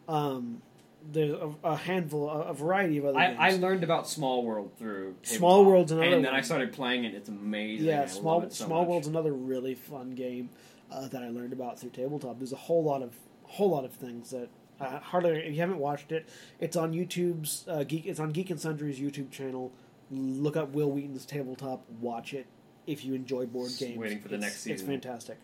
Um, 0.08 0.62
there's 1.10 1.32
a, 1.32 1.52
a 1.64 1.76
handful, 1.76 2.28
a, 2.28 2.42
a 2.42 2.54
variety 2.54 2.98
of 2.98 3.06
other 3.06 3.18
I, 3.18 3.26
games. 3.28 3.38
I 3.40 3.50
learned 3.56 3.84
about 3.84 4.08
Small 4.08 4.44
World 4.44 4.72
through 4.78 5.16
Small 5.22 5.58
tabletop, 5.58 5.66
World's 5.66 5.92
another 5.92 6.16
and 6.16 6.24
then 6.24 6.34
I 6.34 6.40
started 6.40 6.72
playing 6.72 7.04
it. 7.04 7.14
It's 7.14 7.28
amazing. 7.28 7.86
yeah, 7.86 8.02
I 8.02 8.06
small 8.06 8.42
so 8.42 8.66
Small 8.66 8.80
much. 8.80 8.88
World's 8.88 9.06
another 9.08 9.32
really 9.32 9.74
fun 9.74 10.10
game 10.10 10.50
uh, 10.90 11.08
that 11.08 11.22
I 11.22 11.28
learned 11.28 11.52
about 11.52 11.78
through 11.78 11.90
tabletop. 11.90 12.38
There's 12.38 12.52
a 12.52 12.56
whole 12.56 12.84
lot 12.84 13.02
of 13.02 13.14
whole 13.44 13.70
lot 13.70 13.84
of 13.84 13.92
things 13.92 14.30
that 14.30 14.48
uh, 14.80 14.98
hardly 15.00 15.32
if 15.32 15.52
you 15.54 15.60
haven't 15.60 15.78
watched 15.78 16.12
it, 16.12 16.28
it's 16.60 16.76
on 16.76 16.92
YouTube's 16.92 17.64
uh, 17.68 17.84
Geek. 17.84 18.06
It's 18.06 18.20
on 18.20 18.30
Geek 18.30 18.50
and 18.50 18.60
Sundry's 18.60 18.98
YouTube 18.98 19.30
channel. 19.30 19.72
Look 20.10 20.56
up 20.56 20.72
Wil 20.72 20.90
Wheaton's 20.90 21.24
tabletop. 21.24 21.84
Watch 22.00 22.34
it 22.34 22.46
if 22.86 23.04
you 23.04 23.14
enjoy 23.14 23.46
board 23.46 23.68
Just 23.68 23.80
games. 23.80 23.98
waiting 23.98 24.20
for 24.20 24.28
the 24.28 24.34
It's- 24.36 24.50
next 24.50 24.66
It's 24.66 24.82
fantastic. 24.82 25.38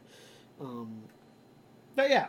Um, 0.61 1.03
but 1.95 2.11
yeah. 2.11 2.28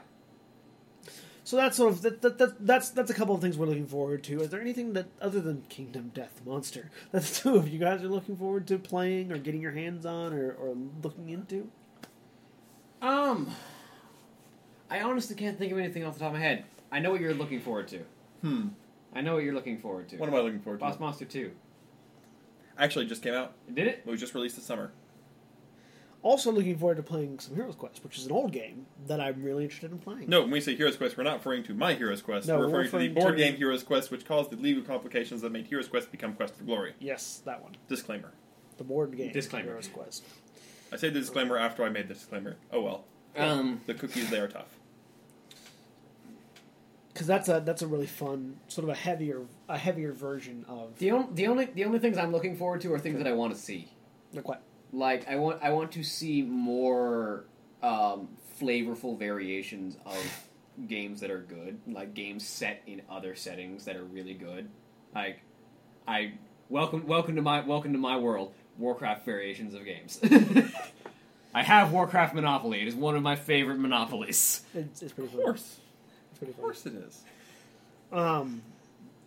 So 1.43 1.57
that's 1.57 1.77
sort 1.77 1.91
of 1.93 2.01
that, 2.03 2.21
that, 2.21 2.37
that, 2.37 2.65
that's 2.65 2.89
that's 2.91 3.09
a 3.09 3.13
couple 3.15 3.33
of 3.33 3.41
things 3.41 3.57
we're 3.57 3.65
looking 3.65 3.87
forward 3.87 4.23
to. 4.25 4.39
Is 4.41 4.49
there 4.49 4.61
anything 4.61 4.93
that 4.93 5.07
other 5.19 5.41
than 5.41 5.63
Kingdom 5.67 6.11
Death 6.13 6.41
Monster 6.45 6.91
that 7.11 7.23
the 7.23 7.35
two 7.35 7.55
of 7.55 7.67
you 7.67 7.79
guys 7.79 8.03
are 8.03 8.07
looking 8.07 8.37
forward 8.37 8.67
to 8.67 8.77
playing 8.77 9.31
or 9.31 9.37
getting 9.39 9.61
your 9.61 9.71
hands 9.71 10.05
on 10.05 10.31
or, 10.33 10.51
or 10.51 10.75
looking 11.03 11.29
into? 11.29 11.71
Um, 13.01 13.49
I 14.91 15.01
honestly 15.01 15.35
can't 15.35 15.57
think 15.57 15.71
of 15.71 15.79
anything 15.79 16.03
off 16.05 16.13
the 16.15 16.19
top 16.19 16.27
of 16.29 16.33
my 16.33 16.39
head. 16.39 16.65
I 16.91 16.99
know 16.99 17.11
what 17.11 17.21
you're 17.21 17.33
looking 17.33 17.61
forward 17.61 17.87
to. 17.89 17.99
Hmm. 18.41 18.67
I 19.15 19.21
know 19.21 19.35
what 19.35 19.43
you're 19.43 19.53
looking 19.55 19.79
forward 19.79 20.09
to. 20.09 20.17
What 20.17 20.29
am 20.29 20.35
I 20.35 20.39
looking 20.39 20.59
forward 20.59 20.79
to? 20.79 20.85
Boss 20.85 20.99
Monster 20.99 21.25
Two. 21.25 21.51
Actually, 22.79 23.05
it 23.05 23.09
just 23.09 23.21
came 23.21 23.33
out. 23.33 23.53
Did 23.71 23.87
it? 23.87 24.03
It 24.05 24.09
was 24.09 24.19
just 24.19 24.33
released 24.33 24.55
this 24.55 24.65
summer. 24.65 24.91
Also 26.21 26.51
looking 26.51 26.77
forward 26.77 26.97
to 26.97 27.03
playing 27.03 27.39
some 27.39 27.55
Heroes 27.55 27.75
Quest, 27.75 28.03
which 28.03 28.17
is 28.17 28.25
an 28.25 28.31
old 28.33 28.51
game 28.51 28.85
that 29.07 29.21
I'm 29.21 29.41
really 29.41 29.63
interested 29.63 29.91
in 29.91 29.99
playing. 29.99 30.27
No, 30.29 30.41
when 30.41 30.51
we 30.51 30.59
say 30.59 30.75
Heroes 30.75 30.97
Quest, 30.97 31.17
we're 31.17 31.23
not 31.23 31.37
referring 31.37 31.63
to 31.63 31.73
my 31.73 31.93
Heroes 31.93 32.21
Quest. 32.21 32.45
No, 32.47 32.57
we're 32.59 32.67
we're 32.69 32.79
referring, 32.81 33.09
to 33.09 33.13
the 33.15 33.21
board 33.21 33.37
to- 33.37 33.43
game 33.43 33.55
Heroes 33.55 33.83
Quest, 33.83 34.11
which 34.11 34.25
caused 34.25 34.49
the 34.51 34.57
legal 34.57 34.83
complications 34.83 35.41
that 35.41 35.51
made 35.51 35.67
Heroes 35.67 35.87
Quest 35.87 36.11
become 36.11 36.33
Quest 36.33 36.55
for 36.55 36.63
Glory. 36.65 36.93
Yes, 36.99 37.41
that 37.45 37.61
one. 37.63 37.77
Disclaimer. 37.87 38.31
The 38.77 38.83
board 38.83 39.15
game 39.15 39.31
Disclaimer. 39.31 39.67
Heroes 39.67 39.87
Quest. 39.87 40.25
I 40.91 40.97
say 40.97 41.09
the 41.09 41.19
disclaimer 41.19 41.57
after 41.57 41.83
I 41.83 41.89
made 41.89 42.07
the 42.09 42.13
disclaimer. 42.15 42.57
Oh 42.71 42.81
well. 42.81 43.05
Um, 43.37 43.79
The 43.85 43.93
cookies, 43.93 44.29
they 44.29 44.39
are 44.39 44.47
tough. 44.47 44.78
Because 47.13 47.27
that's 47.27 47.49
a 47.49 47.61
that's 47.65 47.81
a 47.81 47.87
really 47.87 48.05
fun 48.05 48.59
sort 48.67 48.83
of 48.83 48.89
a 48.89 48.95
heavier 48.95 49.41
a 49.67 49.77
heavier 49.77 50.13
version 50.13 50.65
of 50.67 50.97
the 50.99 51.11
only 51.11 51.27
the 51.33 51.47
only 51.47 51.65
the 51.65 51.85
only 51.85 51.99
things 51.99 52.17
I'm 52.17 52.31
looking 52.31 52.55
forward 52.55 52.81
to 52.81 52.93
are 52.93 52.99
things 52.99 53.17
that 53.17 53.27
I 53.27 53.33
want 53.33 53.53
to 53.53 53.59
see. 53.59 53.91
like 54.33 54.47
what 54.47 54.61
Like 54.93 55.27
I 55.27 55.35
want 55.37 55.59
I 55.61 55.71
want 55.71 55.91
to 55.93 56.03
see 56.03 56.41
more 56.43 57.45
um, 57.81 58.29
flavorful 58.61 59.17
variations 59.17 59.97
of 60.05 60.47
games 60.87 61.19
that 61.21 61.31
are 61.31 61.41
good, 61.41 61.79
like 61.87 62.13
games 62.13 62.45
set 62.47 62.81
in 62.87 63.01
other 63.09 63.35
settings 63.35 63.85
that 63.85 63.95
are 63.95 64.03
really 64.03 64.33
good. 64.33 64.69
Like 65.13 65.41
I 66.07 66.33
welcome 66.69 67.05
welcome 67.07 67.35
to 67.35 67.41
my 67.41 67.61
welcome 67.61 67.91
to 67.93 67.99
my 67.99 68.17
world. 68.17 68.53
Warcraft 68.77 69.25
variations 69.25 69.73
of 69.73 69.83
games. 69.83 70.21
I 71.53 71.63
have 71.63 71.91
Warcraft 71.91 72.33
Monopoly. 72.35 72.81
It 72.81 72.87
is 72.87 72.95
one 72.95 73.15
of 73.15 73.23
my 73.23 73.35
favorite 73.35 73.79
monopolies. 73.79 74.61
it's, 74.73 75.01
it's 75.01 75.11
pretty 75.11 75.35
Of 75.35 75.43
fun. 75.43 75.55
Course. 76.39 76.51
It's 76.51 76.51
pretty 76.51 76.51
Of 76.51 76.61
course 76.61 76.85
it 76.85 76.93
is. 76.95 77.23
Um, 78.11 78.61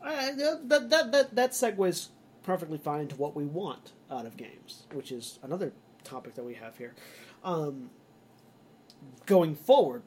I, 0.02 0.32
that, 0.32 0.68
that 0.68 0.90
that 0.90 1.12
that 1.12 1.34
that 1.34 1.50
segues 1.52 2.08
perfectly 2.42 2.78
fine 2.78 3.08
to 3.08 3.16
what 3.16 3.36
we 3.36 3.44
want 3.44 3.92
out 4.10 4.26
of 4.26 4.36
games, 4.36 4.84
which 4.92 5.12
is 5.12 5.38
another 5.42 5.72
topic 6.04 6.34
that 6.34 6.44
we 6.44 6.54
have 6.54 6.76
here. 6.76 6.94
Um, 7.44 7.90
going 9.26 9.54
forward, 9.54 10.02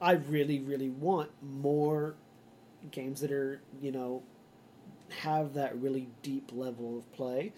I 0.00 0.12
really, 0.12 0.60
really 0.60 0.88
want 0.90 1.30
more 1.42 2.14
games 2.90 3.20
that 3.20 3.32
are 3.32 3.60
you 3.80 3.92
know 3.92 4.22
have 5.20 5.54
that 5.54 5.76
really 5.78 6.08
deep 6.22 6.50
level 6.52 6.98
of 6.98 7.12
play, 7.12 7.52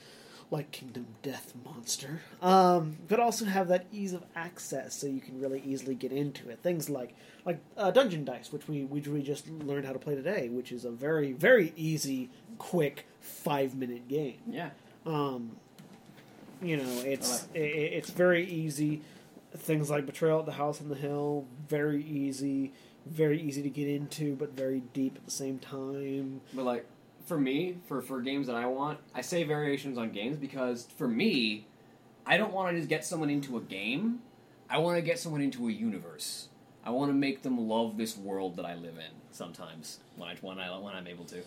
like 0.51 0.71
Kingdom 0.71 1.07
Death 1.23 1.53
Monster, 1.65 2.21
um, 2.41 2.97
but 3.09 3.19
also 3.19 3.45
have 3.47 3.69
that 3.69 3.87
ease 3.93 4.13
of 4.13 4.23
access 4.37 4.95
so 4.95 5.07
you 5.09 5.21
can 5.21 5.41
really 5.41 5.61
easily 5.67 5.95
get 5.95 6.13
into 6.13 6.49
it. 6.49 6.61
Things 6.63 6.89
like 6.89 7.15
like 7.45 7.59
uh, 7.77 7.91
Dungeon 7.91 8.25
Dice, 8.25 8.53
which 8.53 8.69
we 8.69 8.85
which 8.85 9.09
we 9.09 9.23
just 9.23 9.49
learned 9.49 9.87
how 9.87 9.93
to 9.93 9.99
play 9.99 10.15
today, 10.15 10.49
which 10.49 10.71
is 10.73 10.85
a 10.85 10.91
very 10.91 11.33
very 11.33 11.73
easy, 11.77 12.31
quick 12.59 13.07
five 13.21 13.75
minute 13.75 14.07
game. 14.09 14.39
Yeah. 14.49 14.71
Um, 15.05 15.57
you 16.63 16.77
know, 16.77 17.01
it's 17.05 17.47
I 17.55 17.59
i 17.59 17.63
i- 17.63 17.65
it's 17.99 18.11
very 18.11 18.45
easy. 18.47 19.03
Things 19.57 19.91
like 19.91 20.07
Betrayal 20.07 20.41
at 20.41 20.47
the 20.47 20.53
House 20.53 20.81
on 20.81 20.89
the 20.89 20.95
Hill, 20.95 21.47
very 21.69 22.03
easy, 22.05 22.73
very 23.07 23.41
easy 23.41 23.63
to 23.63 23.71
get 23.71 23.89
into, 23.89 24.37
but 24.37 24.51
very 24.53 24.81
deep 24.93 25.17
at 25.17 25.25
the 25.25 25.31
same 25.31 25.59
time. 25.59 26.41
But 26.55 26.65
like 26.65 26.87
for 27.27 27.39
me, 27.39 27.77
for 27.87 28.01
for 28.01 28.21
games 28.23 28.47
that 28.47 28.57
I 28.57 28.67
want, 28.67 28.99
I 29.15 29.21
say 29.21 29.43
variations 29.45 29.99
on 29.99 30.13
games 30.13 30.37
because 30.37 30.87
for 30.97 31.09
me, 31.09 31.67
I 32.25 32.37
don't 32.37 32.53
want 32.53 32.71
to 32.71 32.77
just 32.77 32.89
get 32.89 33.05
someone 33.05 33.31
into 33.31 33.57
a 33.57 33.61
game. 33.61 34.21
I 34.71 34.79
want 34.79 34.97
to 34.97 35.03
get 35.03 35.19
someone 35.19 35.41
into 35.43 35.69
a 35.69 35.73
universe. 35.73 36.49
I 36.85 36.91
want 36.91 37.11
to 37.11 37.15
make 37.15 37.43
them 37.43 37.69
love 37.69 37.97
this 37.97 38.17
world 38.17 38.57
that 38.57 38.65
I 38.65 38.75
live 38.75 38.97
in. 38.97 39.11
Sometimes 39.33 39.99
when 40.17 40.29
I 40.31 40.37
when 40.41 40.59
I 40.59 40.79
when 40.79 40.95
I'm 40.95 41.07
able 41.07 41.25
to, 41.27 41.43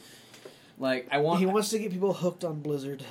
like 0.77 1.07
I 1.11 1.19
want. 1.19 1.39
He 1.39 1.45
wants 1.45 1.69
to 1.69 1.79
get 1.79 1.91
people 1.91 2.13
hooked 2.13 2.43
on 2.43 2.59
Blizzard. 2.59 3.03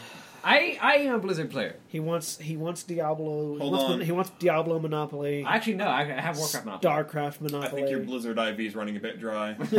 I 0.45 0.79
I 0.81 0.95
am 0.99 1.15
a 1.15 1.19
Blizzard 1.19 1.51
player. 1.51 1.77
He 1.89 2.01
wants 2.01 2.39
he 2.39 2.57
wants 2.57 2.83
Diablo. 2.83 3.55
he 3.55 3.59
Hold 3.61 3.73
wants, 3.73 3.85
on. 3.95 4.01
he 4.01 4.13
wants 4.13 4.31
Diablo 4.39 4.79
Monopoly. 4.79 5.45
Actually, 5.47 5.75
no. 5.75 5.85
I 5.87 6.03
I 6.03 6.21
have 6.21 6.37
Warcraft 6.39 6.65
Monopoly. 6.65 6.91
Starcraft 6.91 7.41
Monopoly. 7.41 7.43
I 7.43 7.43
Monopoly. 7.43 7.81
think 7.83 7.91
your 7.91 8.01
Blizzard 8.01 8.39
IV 8.39 8.61
is 8.61 8.75
running 8.75 8.97
a 8.97 9.01
bit 9.01 9.19
dry. 9.21 9.53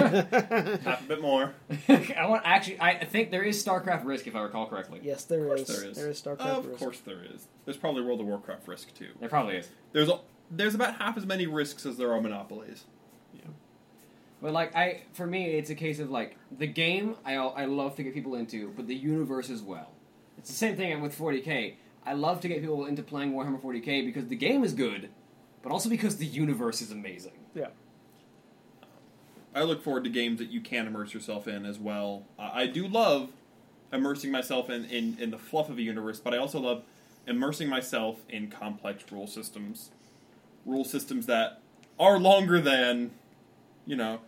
Half 0.84 1.02
a 1.02 1.06
bit 1.08 1.22
more. 1.22 1.54
I 1.90 2.26
want 2.28 2.42
actually. 2.46 2.80
I 2.82 3.06
think 3.06 3.32
there 3.32 3.44
is 3.44 3.64
StarCraft 3.64 4.06
Risk 4.06 4.28
if 4.28 4.36
I 4.36 4.42
recall 4.42 4.68
correctly. 4.68 5.00
yes, 5.04 5.24
there 5.26 5.42
Of 5.44 5.48
course 5.48 5.62
is. 5.62 5.68
there 5.80 5.90
is. 5.90 5.98
There 5.98 6.10
is 6.10 6.22
Starcraft. 6.22 6.58
Of 6.58 6.66
Risk. 6.68 6.80
course 6.80 7.00
there 7.02 7.24
is. 7.34 7.48
There's 7.66 7.78
probably 7.78 8.02
World 8.04 8.20
of 8.22 8.28
Warcraft 8.28 8.68
Risk 8.68 8.94
too. 8.94 9.10
There 9.20 9.30
probably 9.30 9.58
is. 9.58 9.70
There's 9.94 10.10
a, 10.10 10.20
there's 10.52 10.76
about 10.76 10.96
half 10.96 11.18
as 11.18 11.26
many 11.26 11.48
risks 11.48 11.86
as 11.86 11.98
there 11.98 12.12
are 12.14 12.22
monopolies. 12.22 12.84
Yeah. 13.34 13.42
But 14.42 14.54
like 14.54 14.76
I, 14.76 15.04
for 15.14 15.26
me, 15.28 15.46
it's 15.52 15.70
a 15.70 15.76
case 15.76 16.00
of 16.00 16.10
like 16.10 16.38
the 16.58 16.68
game 16.68 17.16
I 17.26 17.36
I 17.36 17.66
love 17.66 17.96
to 17.98 18.04
get 18.04 18.14
people 18.14 18.36
into, 18.36 18.74
but 18.76 18.88
the 18.88 18.96
universe 18.96 19.50
as 19.50 19.62
well. 19.62 19.92
It's 20.40 20.50
the 20.50 20.56
same 20.56 20.76
thing 20.76 21.02
with 21.02 21.18
40k. 21.18 21.76
I 22.06 22.14
love 22.14 22.40
to 22.42 22.48
get 22.48 22.62
people 22.62 22.86
into 22.86 23.04
playing 23.04 23.34
Warhammer 23.34 23.62
40k 23.62 24.06
because 24.06 24.28
the 24.28 24.36
game 24.36 24.64
is 24.64 24.74
good, 24.74 25.10
but 25.62 25.72
also 25.72 25.90
because 25.90 26.18
the 26.18 26.26
universe 26.26 26.82
is 26.82 26.92
amazing. 26.92 27.34
Yeah. 27.54 27.68
I 29.54 29.64
look 29.64 29.84
forward 29.84 30.06
to 30.06 30.10
games 30.10 30.40
that 30.40 30.50
you 30.50 30.62
can 30.62 30.88
immerse 30.88 31.14
yourself 31.14 31.48
in 31.48 31.66
as 31.66 31.78
well. 31.78 32.24
I 32.38 32.62
I 32.62 32.68
do 32.68 32.88
love 32.88 33.30
immersing 33.92 34.32
myself 34.32 34.70
in, 34.70 34.86
in, 34.86 35.18
in 35.20 35.32
the 35.32 35.38
fluff 35.38 35.70
of 35.70 35.78
a 35.78 35.82
universe, 35.82 36.20
but 36.20 36.34
I 36.34 36.38
also 36.38 36.60
love 36.60 36.84
immersing 37.28 37.68
myself 37.68 38.20
in 38.30 38.50
complex 38.50 39.04
rule 39.12 39.28
systems. 39.28 39.92
Rule 40.66 40.86
systems 40.86 41.26
that 41.26 41.62
are 42.00 42.20
longer 42.20 42.62
than, 42.62 43.12
you 43.86 43.96
know, 43.96 44.20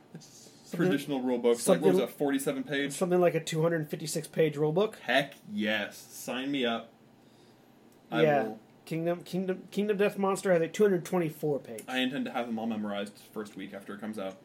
traditional 0.71 1.21
rule 1.21 1.37
books. 1.37 1.67
Like, 1.67 1.81
what 1.81 1.91
was 1.91 1.97
that, 1.99 2.09
47 2.11 2.63
page? 2.63 2.91
Something 2.93 3.19
like 3.21 3.35
a 3.35 3.39
256 3.39 4.27
page 4.27 4.55
rulebook. 4.55 4.95
Heck 4.99 5.35
yes. 5.51 5.97
Sign 6.11 6.51
me 6.51 6.65
up. 6.65 6.89
I 8.11 8.21
Yeah. 8.23 8.43
will. 8.43 8.59
Kingdom 8.85 9.21
Kingdom 9.23 9.63
Kingdom 9.71 9.97
Death 9.97 10.17
Monster 10.17 10.51
has 10.51 10.61
a 10.61 10.67
224 10.67 11.59
page. 11.59 11.83
I 11.87 11.99
intend 11.99 12.25
to 12.25 12.31
have 12.31 12.47
them 12.47 12.57
all 12.59 12.65
memorized 12.67 13.13
first 13.33 13.55
week 13.55 13.73
after 13.73 13.93
it 13.93 14.01
comes 14.01 14.17
out. 14.19 14.37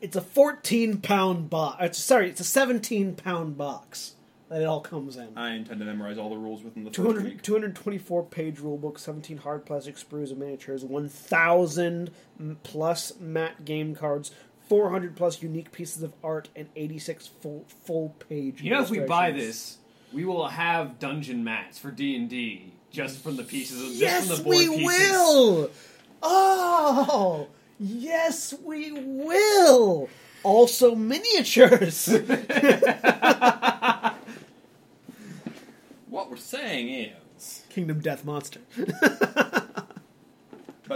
It's 0.00 0.16
a 0.16 0.20
14 0.20 0.98
pound 0.98 1.48
box. 1.48 1.76
Uh, 1.80 1.92
sorry, 1.92 2.28
it's 2.30 2.40
a 2.40 2.44
17 2.44 3.14
pound 3.14 3.56
box 3.56 4.14
that 4.48 4.60
it 4.62 4.64
all 4.64 4.80
comes 4.80 5.16
in. 5.16 5.28
I 5.36 5.54
intend 5.54 5.78
to 5.80 5.86
memorize 5.86 6.18
all 6.18 6.30
the 6.30 6.36
rules 6.36 6.62
within 6.62 6.84
the 6.84 6.90
first 6.90 6.96
200, 6.96 7.24
week. 7.24 7.42
224 7.42 8.24
page 8.24 8.58
rulebook, 8.58 8.98
17 8.98 9.38
hard 9.38 9.64
plastic 9.66 9.96
sprues 9.96 10.30
and 10.30 10.38
miniatures, 10.38 10.84
1,000 10.84 12.10
plus 12.62 13.12
matte 13.20 13.64
game 13.64 13.94
cards, 13.94 14.30
400 14.68 15.16
plus 15.16 15.42
unique 15.42 15.72
pieces 15.72 16.02
of 16.02 16.12
art, 16.22 16.48
and 16.56 16.68
86 16.76 17.28
full 17.40 17.64
full 17.84 18.14
page. 18.28 18.60
You 18.62 18.70
know, 18.70 18.82
if 18.82 18.90
we 18.90 19.00
buy 19.00 19.30
this, 19.32 19.78
we 20.12 20.24
will 20.24 20.46
have 20.48 20.98
dungeon 20.98 21.44
mats 21.44 21.78
for 21.78 21.90
D 21.90 22.16
and 22.16 22.28
D 22.28 22.72
just 22.90 23.22
from 23.22 23.36
the 23.36 23.44
pieces 23.44 23.80
of 23.80 23.88
just 23.88 24.00
Yes, 24.00 24.26
from 24.28 24.36
the 24.38 24.42
board 24.44 24.56
we 24.56 24.68
pieces. 24.78 24.86
will. 25.12 25.70
Oh, 26.22 27.48
yes, 27.78 28.54
we 28.64 28.92
will. 28.92 30.08
Also, 30.42 30.94
miniatures. 30.94 32.08
What 36.10 36.30
we're 36.30 36.36
saying 36.36 37.12
is. 37.36 37.62
Kingdom 37.68 38.00
Death 38.00 38.24
Monster. 38.24 38.60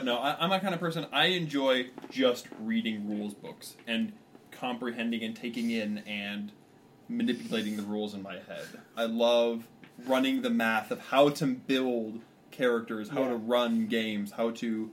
But 0.03 0.07
no, 0.07 0.19
I, 0.19 0.37
I'm 0.41 0.51
that 0.51 0.63
kind 0.63 0.75
of 0.75 0.81
person. 0.81 1.07
I 1.13 1.27
enjoy 1.27 1.87
just 2.11 2.49
reading 2.59 3.09
rules 3.09 3.35
books 3.35 3.77
and 3.87 4.13
comprehending 4.51 5.23
and 5.23 5.37
taking 5.37 5.71
in 5.71 5.99
and 6.09 6.51
manipulating 7.09 7.77
the 7.77 7.85
rules 7.85 8.13
in 8.13 8.21
my 8.21 8.33
head. 8.35 8.67
I 8.97 9.05
love 9.05 9.69
running 10.05 10.43
the 10.43 10.51
math 10.51 10.91
of 10.91 10.99
how 10.99 11.29
to 11.29 11.47
build 11.47 12.19
characters, 12.51 13.11
how 13.11 13.23
Yeah. 13.23 13.29
to 13.29 13.37
run 13.37 13.87
games, 13.87 14.33
how 14.33 14.51
to. 14.51 14.91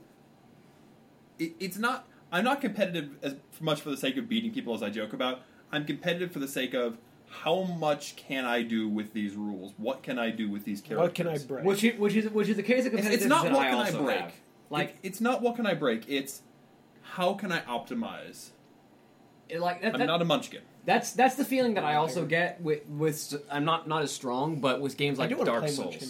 It, 1.40 1.54
it's 1.58 1.76
not. 1.76 2.06
I'm 2.30 2.44
not 2.44 2.60
competitive 2.60 3.10
as 3.20 3.34
much 3.60 3.80
for 3.80 3.90
the 3.90 3.96
sake 3.96 4.16
of 4.16 4.28
beating 4.28 4.52
people 4.52 4.74
as 4.74 4.82
I 4.84 4.90
joke 4.90 5.12
about. 5.12 5.40
I'm 5.72 5.84
competitive 5.86 6.30
for 6.30 6.38
the 6.38 6.46
sake 6.46 6.72
of 6.72 6.98
how 7.30 7.62
much 7.62 8.14
can 8.14 8.44
I 8.44 8.62
do 8.62 8.88
with 8.88 9.12
these 9.12 9.34
rules? 9.34 9.72
What 9.76 10.04
can 10.04 10.20
I 10.20 10.30
do 10.30 10.48
with 10.48 10.64
these 10.64 10.80
characters? 10.80 11.08
What 11.08 11.14
can 11.16 11.26
I 11.26 11.38
break? 11.38 11.64
Which 11.64 11.82
is, 11.82 11.98
which 11.98 12.14
is 12.14 12.30
which 12.30 12.48
is 12.48 12.56
the 12.56 12.62
case 12.62 12.86
of 12.86 12.94
It's, 12.94 13.02
competitive 13.02 13.20
it's 13.22 13.26
not 13.28 13.50
what 13.50 13.66
I 13.66 13.70
can 13.90 13.96
I 13.96 14.04
break. 14.04 14.20
have. 14.20 14.32
Like 14.70 14.90
It- 14.90 15.08
it's 15.08 15.20
not 15.20 15.42
what 15.42 15.56
can 15.56 15.66
I 15.66 15.74
break. 15.74 16.04
It's 16.08 16.42
how 17.02 17.34
can 17.34 17.50
I 17.52 17.60
optimize. 17.62 18.50
it- 19.48 19.60
like 19.60 19.82
that, 19.82 19.94
I'm 19.94 19.98
that- 20.00 20.06
not 20.06 20.22
a 20.22 20.24
munchkin. 20.24 20.60
that's 20.84 21.12
that's 21.12 21.34
the 21.34 21.44
feeling 21.44 21.74
that 21.74 21.84
I 21.84 21.96
also 21.96 22.24
get 22.24 22.60
with 22.62 22.86
with 22.86 23.34
I'm 23.50 23.64
not 23.64 23.88
not 23.88 24.02
as 24.02 24.12
strong, 24.12 24.60
but 24.60 24.80
with 24.80 24.96
games 24.96 25.18
like 25.18 25.30
Dark 25.44 25.68
Souls. 25.68 25.78
Munchkin. 25.78 26.08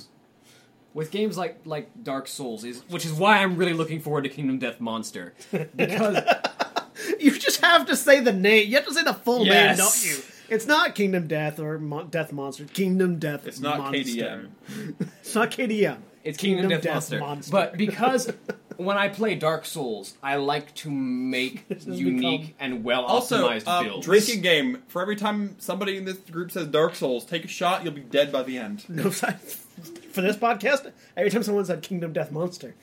With 0.92 1.10
games 1.10 1.38
like 1.38 1.60
like 1.64 1.88
Dark 2.02 2.26
Souls 2.28 2.64
is 2.64 2.82
which 2.88 3.06
is 3.06 3.12
why 3.12 3.38
I'm 3.38 3.56
really 3.56 3.72
looking 3.72 4.00
forward 4.00 4.22
to 4.24 4.28
Kingdom 4.30 4.58
Death 4.58 4.80
Monster 4.80 5.32
because 5.76 6.22
You 7.18 7.30
just 7.38 7.60
have 7.62 7.86
to 7.86 7.96
say 7.96 8.20
the 8.20 8.32
name. 8.32 8.68
You 8.68 8.76
have 8.76 8.86
to 8.86 8.92
say 8.94 9.02
the 9.02 9.14
full 9.14 9.46
Yes. 9.46 9.78
name, 9.78 9.86
don't 9.86 10.04
you? 10.06 10.22
It's 10.54 10.66
not 10.66 10.94
Kingdom 10.94 11.28
Death 11.28 11.58
or 11.58 11.78
Mo- 11.78 12.04
Death 12.04 12.30
Monster. 12.32 12.64
Kingdom 12.64 13.18
Death. 13.18 13.46
It's 13.46 13.60
not 13.60 13.78
Monster. 13.78 14.02
KDM. 14.02 14.48
It's 15.20 15.34
not 15.34 15.50
KDM. 15.50 15.98
It's 16.24 16.38
Kingdom, 16.38 16.62
Kingdom 16.68 16.80
Death, 16.80 16.82
Death 16.84 16.92
Monster. 16.94 17.18
Monster. 17.20 17.52
But 17.52 17.76
because 17.76 18.32
when 18.76 18.96
I 18.98 19.08
play 19.08 19.34
Dark 19.34 19.64
Souls, 19.64 20.14
I 20.22 20.36
like 20.36 20.74
to 20.76 20.90
make 20.90 21.64
unique 21.86 22.40
become- 22.40 22.54
and 22.60 22.84
well 22.84 23.04
Also, 23.04 23.48
optimized 23.48 23.64
uh, 23.66 23.82
builds. 23.82 24.06
drinking 24.06 24.40
game. 24.42 24.82
For 24.88 25.00
every 25.02 25.16
time 25.16 25.56
somebody 25.58 25.96
in 25.96 26.04
this 26.04 26.18
group 26.18 26.50
says 26.50 26.66
Dark 26.68 26.94
Souls, 26.94 27.24
take 27.24 27.44
a 27.44 27.48
shot. 27.48 27.84
You'll 27.84 27.92
be 27.94 28.00
dead 28.02 28.30
by 28.32 28.42
the 28.42 28.58
end. 28.58 28.84
No, 28.88 29.10
for 29.10 30.20
this 30.22 30.36
podcast, 30.36 30.90
every 31.16 31.30
time 31.30 31.42
someone 31.42 31.64
said 31.64 31.82
Kingdom 31.82 32.12
Death 32.12 32.30
Monster, 32.32 32.74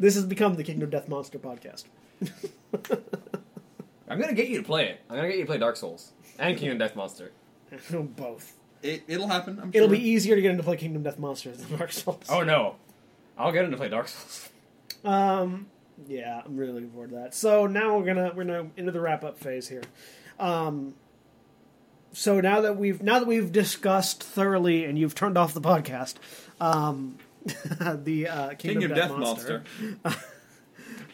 this 0.00 0.14
has 0.14 0.24
become 0.24 0.56
the 0.56 0.64
Kingdom 0.64 0.90
Death 0.90 1.08
Monster 1.08 1.38
podcast. 1.38 1.84
I'm 4.08 4.20
gonna 4.20 4.34
get 4.34 4.48
you 4.48 4.58
to 4.58 4.62
play 4.64 4.88
it. 4.88 5.00
I'm 5.08 5.16
gonna 5.16 5.28
get 5.28 5.36
you 5.38 5.42
to 5.44 5.46
play 5.46 5.58
Dark 5.58 5.76
Souls 5.76 6.12
and 6.38 6.56
Kingdom 6.58 6.78
Death 6.78 6.94
Monster. 6.96 7.32
Both. 7.90 8.54
It, 8.82 9.04
it'll 9.06 9.28
happen. 9.28 9.58
I'm 9.62 9.70
It'll 9.72 9.88
sure. 9.88 9.96
be 9.96 10.02
easier 10.08 10.34
to 10.34 10.42
get 10.42 10.50
into 10.50 10.62
play 10.64 10.76
Kingdom 10.76 11.02
Death 11.04 11.18
Monster 11.18 11.52
than 11.52 11.78
Dark 11.78 11.92
Souls. 11.92 12.24
Oh 12.28 12.42
no, 12.42 12.76
I'll 13.38 13.52
get 13.52 13.64
him 13.64 13.70
to 13.70 13.76
play 13.76 13.88
Dark 13.88 14.08
Souls. 14.08 14.48
Um, 15.04 15.66
yeah, 16.06 16.42
I'm 16.46 16.56
really 16.56 16.74
looking 16.74 16.90
forward 16.92 17.10
to 17.10 17.16
that. 17.16 17.34
So 17.34 17.66
now 17.66 17.98
we're 17.98 18.04
gonna 18.04 18.32
we're 18.36 18.44
gonna 18.44 18.68
into 18.76 18.92
the 18.92 19.00
wrap 19.00 19.24
up 19.24 19.36
phase 19.36 19.68
here. 19.68 19.82
Um, 20.38 20.94
so 22.12 22.40
now 22.40 22.60
that 22.60 22.76
we've 22.76 23.02
now 23.02 23.18
that 23.18 23.26
we've 23.26 23.50
discussed 23.50 24.22
thoroughly 24.22 24.84
and 24.84 24.96
you've 24.96 25.16
turned 25.16 25.36
off 25.36 25.54
the 25.54 25.60
podcast, 25.60 26.14
um, 26.60 27.18
the 27.44 28.28
uh, 28.28 28.54
Kingdom, 28.54 28.82
King 28.82 28.84
of 28.84 28.88
Death, 28.96 29.08
Death 29.08 29.18
Monster. 29.18 29.64
Monster. 30.04 30.20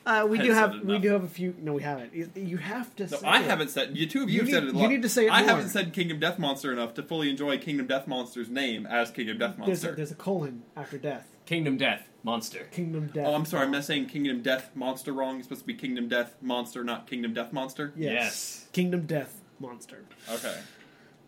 Uh, 0.06 0.24
we 0.26 0.38
do 0.38 0.52
have 0.52 0.74
we 0.84 0.98
do 0.98 1.10
have 1.10 1.22
a 1.22 1.28
few. 1.28 1.54
No, 1.60 1.74
we 1.74 1.82
haven't. 1.82 2.14
You, 2.14 2.30
you 2.34 2.56
have 2.56 2.96
to. 2.96 3.02
No, 3.02 3.16
say 3.18 3.26
I 3.26 3.40
it. 3.40 3.44
haven't 3.44 3.68
said. 3.68 3.94
You 3.94 4.06
two 4.06 4.22
of 4.22 4.30
you, 4.30 4.36
You 4.36 4.40
have 4.40 4.50
said 4.50 4.64
it. 4.64 4.74
a 4.74 4.78
you 4.78 4.88
need 4.88 5.02
to 5.02 5.08
say 5.08 5.26
it 5.26 5.30
I 5.30 5.40
more. 5.42 5.50
haven't 5.50 5.68
said 5.68 5.92
Kingdom 5.92 6.18
Death 6.18 6.38
Monster 6.38 6.72
enough 6.72 6.94
to 6.94 7.02
fully 7.02 7.28
enjoy 7.28 7.58
Kingdom 7.58 7.86
Death 7.86 8.06
Monster's 8.06 8.48
name 8.48 8.86
as 8.86 9.10
Kingdom 9.10 9.36
Death 9.36 9.56
There's 9.58 9.68
Monster. 9.68 9.92
a, 9.92 9.96
there's 9.96 10.10
a 10.10 10.14
colon 10.14 10.62
after 10.74 10.96
death. 10.96 11.28
Kingdom 11.44 11.76
Death 11.76 12.07
Monster. 12.22 12.64
Kingdom 12.70 13.08
Death. 13.14 13.26
oh, 13.26 13.34
I'm 13.34 13.44
sorry. 13.44 13.66
I'm 13.66 13.82
saying 13.82 14.06
Kingdom 14.06 14.42
Death 14.42 14.70
Monster 14.74 15.12
wrong. 15.12 15.36
It's 15.36 15.44
supposed 15.46 15.62
to 15.62 15.66
be 15.66 15.74
Kingdom 15.74 16.08
Death 16.08 16.34
Monster, 16.40 16.82
not 16.84 17.06
Kingdom 17.06 17.32
Death 17.34 17.52
Monster. 17.52 17.92
Yes. 17.96 18.12
Yes. 18.12 18.66
Kingdom 18.72 19.06
Death 19.06 19.40
Monster. 19.60 20.04
Okay. 20.32 20.58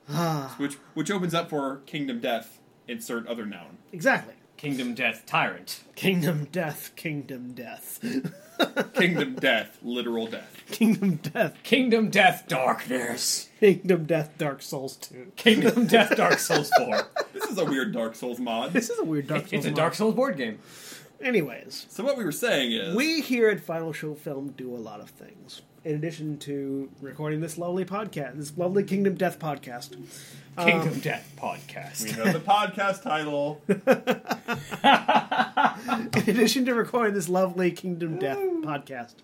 Ah, 0.08 0.54
Which 0.58 0.74
which 0.94 1.10
opens 1.10 1.34
up 1.34 1.48
for 1.50 1.76
Kingdom 1.86 2.20
Death. 2.20 2.58
Insert 2.88 3.26
other 3.28 3.46
noun. 3.46 3.78
exactly. 3.92 4.34
Kingdom 4.56 4.94
Death 4.94 5.24
Tyrant. 5.26 5.84
Kingdom 5.94 6.48
Death. 6.50 6.90
Kingdom 6.96 7.52
Death. 7.52 7.98
Kingdom 8.94 9.34
Death. 9.36 9.78
Literal 9.82 10.26
death. 10.26 10.62
Kingdom 10.70 11.16
Death. 11.16 11.54
Kingdom 11.62 12.10
Death 12.10 12.44
Darkness. 12.48 13.48
Kingdom 13.60 14.06
Death 14.06 14.38
Dark 14.38 14.62
Souls 14.62 14.96
2. 14.96 15.32
Kingdom 15.36 15.86
Death 15.86 16.16
Dark 16.16 16.38
Souls 16.38 16.70
4. 16.78 17.02
This 17.34 17.44
is 17.44 17.58
a 17.58 17.64
weird 17.66 17.92
Dark 17.92 18.14
Souls 18.14 18.38
mod. 18.38 18.72
This 18.72 18.88
is 18.88 18.98
a 18.98 19.04
weird 19.04 19.26
Dark 19.26 19.42
Souls. 19.42 19.52
It's 19.52 19.66
a 19.66 19.70
mod. 19.70 19.76
Dark 19.76 19.94
Souls 19.94 20.14
board 20.14 20.38
game. 20.38 20.58
Anyways, 21.20 21.84
So 21.90 22.02
what 22.02 22.16
we 22.16 22.24
were 22.24 22.32
saying 22.32 22.72
is 22.72 22.96
we 22.96 23.20
here 23.20 23.50
at 23.50 23.60
Final 23.60 23.92
Show 23.92 24.14
Film 24.14 24.54
do 24.56 24.74
a 24.74 24.78
lot 24.78 25.00
of 25.00 25.10
things. 25.10 25.60
In 25.84 25.94
addition 25.94 26.38
to 26.38 26.88
recording 27.02 27.42
this 27.42 27.58
lovely 27.58 27.84
podcast, 27.84 28.38
this 28.38 28.56
lovely 28.56 28.82
Kingdom 28.82 29.16
Death 29.16 29.38
podcast. 29.38 29.90
Kingdom 30.58 30.94
Um, 30.94 31.00
Death 31.00 31.30
Podcast. 31.38 32.04
we 32.04 32.12
know 32.12 32.32
the 32.32 32.40
podcast 32.40 33.02
title. 33.02 33.60
in 36.28 36.36
addition 36.36 36.64
to 36.64 36.74
recording 36.74 37.12
this 37.14 37.28
lovely 37.28 37.70
Kingdom 37.70 38.18
Death 38.18 38.38
podcast 38.38 39.14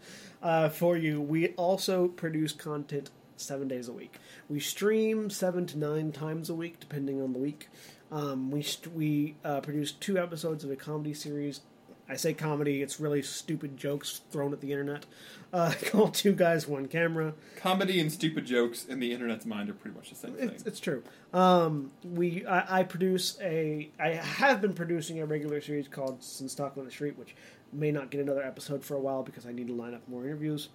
uh, 0.42 0.68
for 0.68 0.96
you, 0.98 1.20
we 1.22 1.48
also 1.54 2.08
produce 2.08 2.52
content 2.52 3.08
seven 3.36 3.68
days 3.68 3.88
a 3.88 3.92
week. 3.92 4.18
We 4.48 4.60
stream 4.60 5.30
seven 5.30 5.66
to 5.66 5.78
nine 5.78 6.12
times 6.12 6.50
a 6.50 6.54
week, 6.54 6.80
depending 6.80 7.20
on 7.20 7.32
the 7.32 7.38
week. 7.38 7.68
Um, 8.10 8.50
we 8.50 8.62
st- 8.62 8.94
we 8.94 9.36
uh, 9.44 9.60
produce 9.60 9.92
two 9.92 10.18
episodes 10.18 10.64
of 10.64 10.70
a 10.70 10.76
comedy 10.76 11.14
series. 11.14 11.60
I 12.08 12.14
say 12.14 12.34
comedy; 12.34 12.82
it's 12.82 13.00
really 13.00 13.22
stupid 13.22 13.76
jokes 13.76 14.20
thrown 14.30 14.52
at 14.52 14.60
the 14.60 14.70
internet. 14.70 15.06
Uh, 15.52 15.74
called 15.86 16.14
Two 16.14 16.32
Guys 16.32 16.68
One 16.68 16.86
Camera. 16.86 17.34
Comedy 17.56 18.00
and 18.00 18.12
stupid 18.12 18.46
jokes 18.46 18.84
in 18.84 19.00
the 19.00 19.12
internet's 19.12 19.44
mind 19.44 19.70
are 19.70 19.74
pretty 19.74 19.96
much 19.96 20.10
the 20.10 20.16
same 20.16 20.34
thing. 20.34 20.50
It's, 20.50 20.62
it's 20.64 20.80
true. 20.80 21.02
Um, 21.32 21.90
we 22.04 22.46
I, 22.46 22.80
I 22.80 22.82
produce 22.84 23.38
a 23.40 23.90
I 23.98 24.10
have 24.10 24.60
been 24.60 24.74
producing 24.74 25.20
a 25.20 25.26
regular 25.26 25.60
series 25.60 25.88
called 25.88 26.20
Senstaku 26.20 26.78
on 26.78 26.84
the 26.84 26.90
Street, 26.92 27.18
which 27.18 27.34
may 27.72 27.90
not 27.90 28.10
get 28.10 28.20
another 28.20 28.42
episode 28.42 28.84
for 28.84 28.94
a 28.94 29.00
while 29.00 29.22
because 29.24 29.46
I 29.46 29.52
need 29.52 29.66
to 29.66 29.74
line 29.74 29.94
up 29.94 30.08
more 30.08 30.24
interviews. 30.24 30.68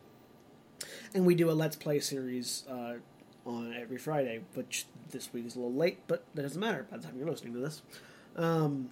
And 1.14 1.26
we 1.26 1.36
do 1.36 1.50
a 1.50 1.54
Let's 1.54 1.76
Play 1.76 2.00
series 2.00 2.64
uh, 2.70 2.96
on 3.46 3.74
every 3.80 3.98
Friday, 3.98 4.42
which 4.54 4.86
this 5.12 5.32
week 5.34 5.46
is 5.46 5.56
a 5.56 5.60
little 5.60 5.74
late, 5.74 6.00
but 6.08 6.24
that 6.36 6.44
doesn't 6.44 6.60
matter 6.60 6.86
by 6.90 6.98
the 6.98 7.04
time 7.04 7.16
you're 7.18 7.30
listening 7.30 7.54
to 7.54 7.60
this. 7.60 7.82
Um, 8.36 8.90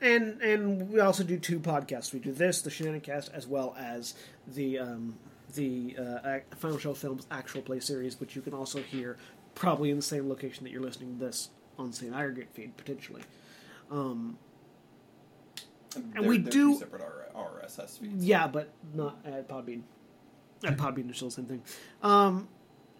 and 0.00 0.40
and 0.42 0.90
we 0.90 1.00
also 1.00 1.24
do 1.24 1.38
two 1.38 1.58
podcasts. 1.60 2.12
We 2.12 2.18
do 2.20 2.32
this, 2.32 2.62
the 2.62 2.70
Shenanicast, 2.70 3.32
as 3.32 3.46
well 3.46 3.74
as 3.78 4.14
the 4.46 4.78
um, 4.78 5.16
the 5.54 5.96
uh, 5.98 6.38
Final 6.56 6.78
Show 6.78 6.94
Films 6.94 7.26
actual 7.30 7.62
play 7.62 7.80
series, 7.80 8.18
which 8.20 8.36
you 8.36 8.42
can 8.42 8.52
also 8.54 8.80
hear 8.82 9.16
probably 9.54 9.90
in 9.90 9.96
the 9.96 10.02
same 10.02 10.28
location 10.28 10.64
that 10.64 10.70
you're 10.70 10.82
listening 10.82 11.18
to 11.18 11.24
this 11.24 11.48
on 11.78 11.90
the 11.90 11.96
same 11.96 12.12
aggregate 12.14 12.48
feed 12.52 12.76
potentially. 12.76 13.22
Um, 13.90 14.38
and 15.94 16.12
They're- 16.12 16.22
we 16.28 16.38
do- 16.38 16.76
separate 16.78 17.02
R- 17.02 17.52
RSS 17.64 17.98
feeds. 17.98 18.24
yeah, 18.24 18.46
but 18.48 18.68
not 18.94 19.18
at 19.24 19.48
Podbean. 19.48 19.82
At 20.64 20.76
Podbean, 20.76 21.08
it's 21.08 21.18
still 21.18 21.28
the 21.28 21.34
same 21.34 21.46
thing. 21.46 21.62
Um, 22.02 22.48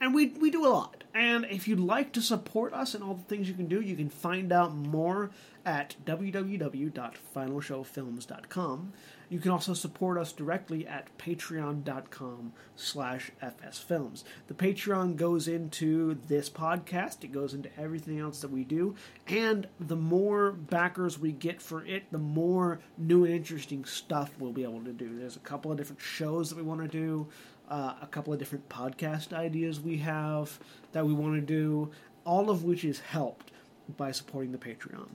and 0.01 0.15
we 0.15 0.29
we 0.41 0.51
do 0.51 0.67
a 0.67 0.69
lot. 0.69 1.05
And 1.15 1.47
if 1.47 1.67
you'd 1.67 1.81
like 1.81 2.13
to 2.13 2.21
support 2.21 2.75
us 2.75 2.95
and 2.95 3.03
all 3.03 3.15
the 3.15 3.23
things 3.23 3.49
you 3.49 3.55
can 3.55 3.69
do, 3.69 3.81
you 3.81 3.97
can 3.97 4.11
find 4.11 4.53
out 4.53 4.75
more 4.75 5.31
at 5.65 5.97
www.finalshowfilms.com. 6.05 8.93
You 9.29 9.41
can 9.41 9.51
also 9.51 9.75
support 9.75 10.19
us 10.19 10.31
directly 10.33 10.87
at 10.87 11.09
patreon.com 11.19 12.53
slash 12.77 13.33
fsfilms. 13.43 14.23
The 14.47 14.55
Patreon 14.55 15.17
goes 15.17 15.49
into 15.49 16.15
this 16.29 16.49
podcast, 16.49 17.25
it 17.25 17.33
goes 17.33 17.53
into 17.53 17.69
everything 17.77 18.21
else 18.21 18.41
that 18.43 18.53
we 18.53 18.63
do, 18.63 18.95
and 19.27 19.67
the 19.81 19.97
more 19.97 20.53
backers 20.53 21.19
we 21.19 21.33
get 21.33 21.61
for 21.61 21.85
it, 21.85 22.05
the 22.13 22.19
more 22.19 22.79
new 22.97 23.25
and 23.25 23.35
interesting 23.35 23.85
stuff 23.85 24.31
we'll 24.39 24.53
be 24.53 24.63
able 24.63 24.85
to 24.85 24.93
do. 24.93 25.19
There's 25.19 25.35
a 25.35 25.41
couple 25.41 25.73
of 25.73 25.79
different 25.79 26.03
shows 26.03 26.49
that 26.51 26.57
we 26.57 26.63
want 26.63 26.83
to 26.83 26.89
do, 26.89 27.27
uh, 27.69 27.95
a 28.01 28.07
couple 28.07 28.33
of 28.33 28.39
different 28.39 28.69
podcast 28.69 29.33
ideas 29.33 29.81
we 29.81 29.99
have 29.99 30.59
that 30.93 31.07
we 31.07 31.13
want 31.13 31.35
to 31.35 31.41
do, 31.41 31.91
all 32.25 32.51
of 32.51 32.65
which 32.65 32.85
is 32.85 33.01
helped 33.01 33.51
by 33.97 34.13
supporting 34.13 34.53
the 34.53 34.59
Patreon. 34.59 35.09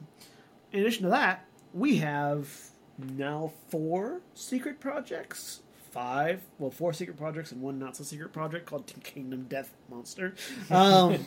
In 0.71 0.81
addition 0.81 1.03
to 1.03 1.09
that, 1.09 1.45
we 1.73 1.97
have 1.97 2.49
now 2.97 3.51
four 3.69 4.21
secret 4.33 4.79
projects. 4.79 5.61
Five, 5.91 6.41
well, 6.57 6.71
four 6.71 6.93
secret 6.93 7.17
projects 7.17 7.51
and 7.51 7.61
one 7.61 7.77
not 7.77 7.97
so 7.97 8.05
secret 8.05 8.31
project 8.31 8.65
called 8.65 8.91
Kingdom 9.03 9.45
Death 9.49 9.73
Monster. 9.89 10.35
Um, 10.71 11.25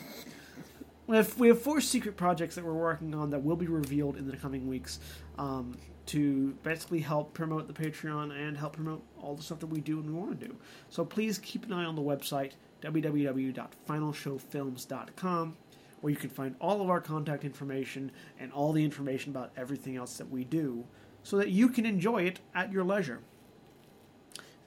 we, 1.05 1.17
have, 1.17 1.37
we 1.37 1.49
have 1.49 1.61
four 1.61 1.81
secret 1.81 2.17
projects 2.17 2.55
that 2.55 2.65
we're 2.65 2.73
working 2.73 3.13
on 3.13 3.29
that 3.29 3.43
will 3.43 3.55
be 3.55 3.67
revealed 3.67 4.17
in 4.17 4.27
the 4.27 4.35
coming 4.35 4.67
weeks 4.67 4.99
um, 5.37 5.77
to 6.07 6.57
basically 6.63 6.99
help 6.99 7.33
promote 7.33 7.67
the 7.67 7.73
Patreon 7.73 8.31
and 8.31 8.57
help 8.57 8.73
promote 8.73 9.03
all 9.21 9.35
the 9.35 9.43
stuff 9.43 9.59
that 9.59 9.67
we 9.67 9.81
do 9.81 9.99
and 9.99 10.07
we 10.07 10.13
want 10.13 10.39
to 10.39 10.47
do. 10.47 10.55
So 10.89 11.05
please 11.05 11.37
keep 11.39 11.65
an 11.65 11.73
eye 11.73 11.85
on 11.85 11.95
the 11.95 12.01
website 12.01 12.53
www.finalshowfilms.com 12.81 15.57
where 16.01 16.11
you 16.11 16.17
can 16.17 16.29
find 16.29 16.55
all 16.59 16.81
of 16.81 16.89
our 16.89 16.99
contact 17.01 17.43
information 17.43 18.11
and 18.39 18.53
all 18.53 18.71
the 18.71 18.83
information 18.83 19.31
about 19.31 19.51
everything 19.57 19.95
else 19.95 20.17
that 20.17 20.29
we 20.29 20.43
do 20.43 20.85
so 21.23 21.37
that 21.37 21.49
you 21.49 21.67
can 21.67 21.83
enjoy 21.85 22.21
it 22.23 22.39
at 22.53 22.71
your 22.71 22.83
leisure. 22.83 23.21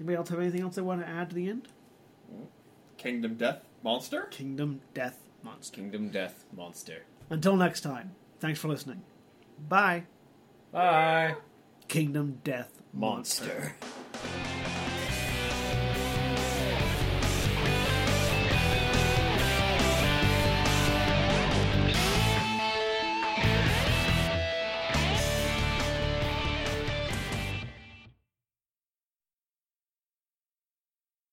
Anybody 0.00 0.16
else 0.16 0.28
have 0.30 0.40
anything 0.40 0.62
else 0.62 0.74
they 0.74 0.82
want 0.82 1.00
to 1.00 1.08
add 1.08 1.30
to 1.30 1.36
the 1.36 1.48
end? 1.48 1.68
Kingdom 2.96 3.36
Death 3.36 3.60
Monster? 3.84 4.22
Kingdom 4.30 4.80
Death 4.94 5.28
Monster. 5.44 5.76
Kingdom 5.76 6.08
Death 6.08 6.44
Monster. 6.56 7.02
Until 7.30 7.56
next 7.56 7.82
time, 7.82 8.16
thanks 8.40 8.58
for 8.58 8.66
listening. 8.68 9.02
Bye. 9.68 10.04
Bye. 10.72 11.36
Kingdom 11.88 12.40
Death 12.44 12.72
Monster. 12.92 13.74
Monster. 13.82 14.57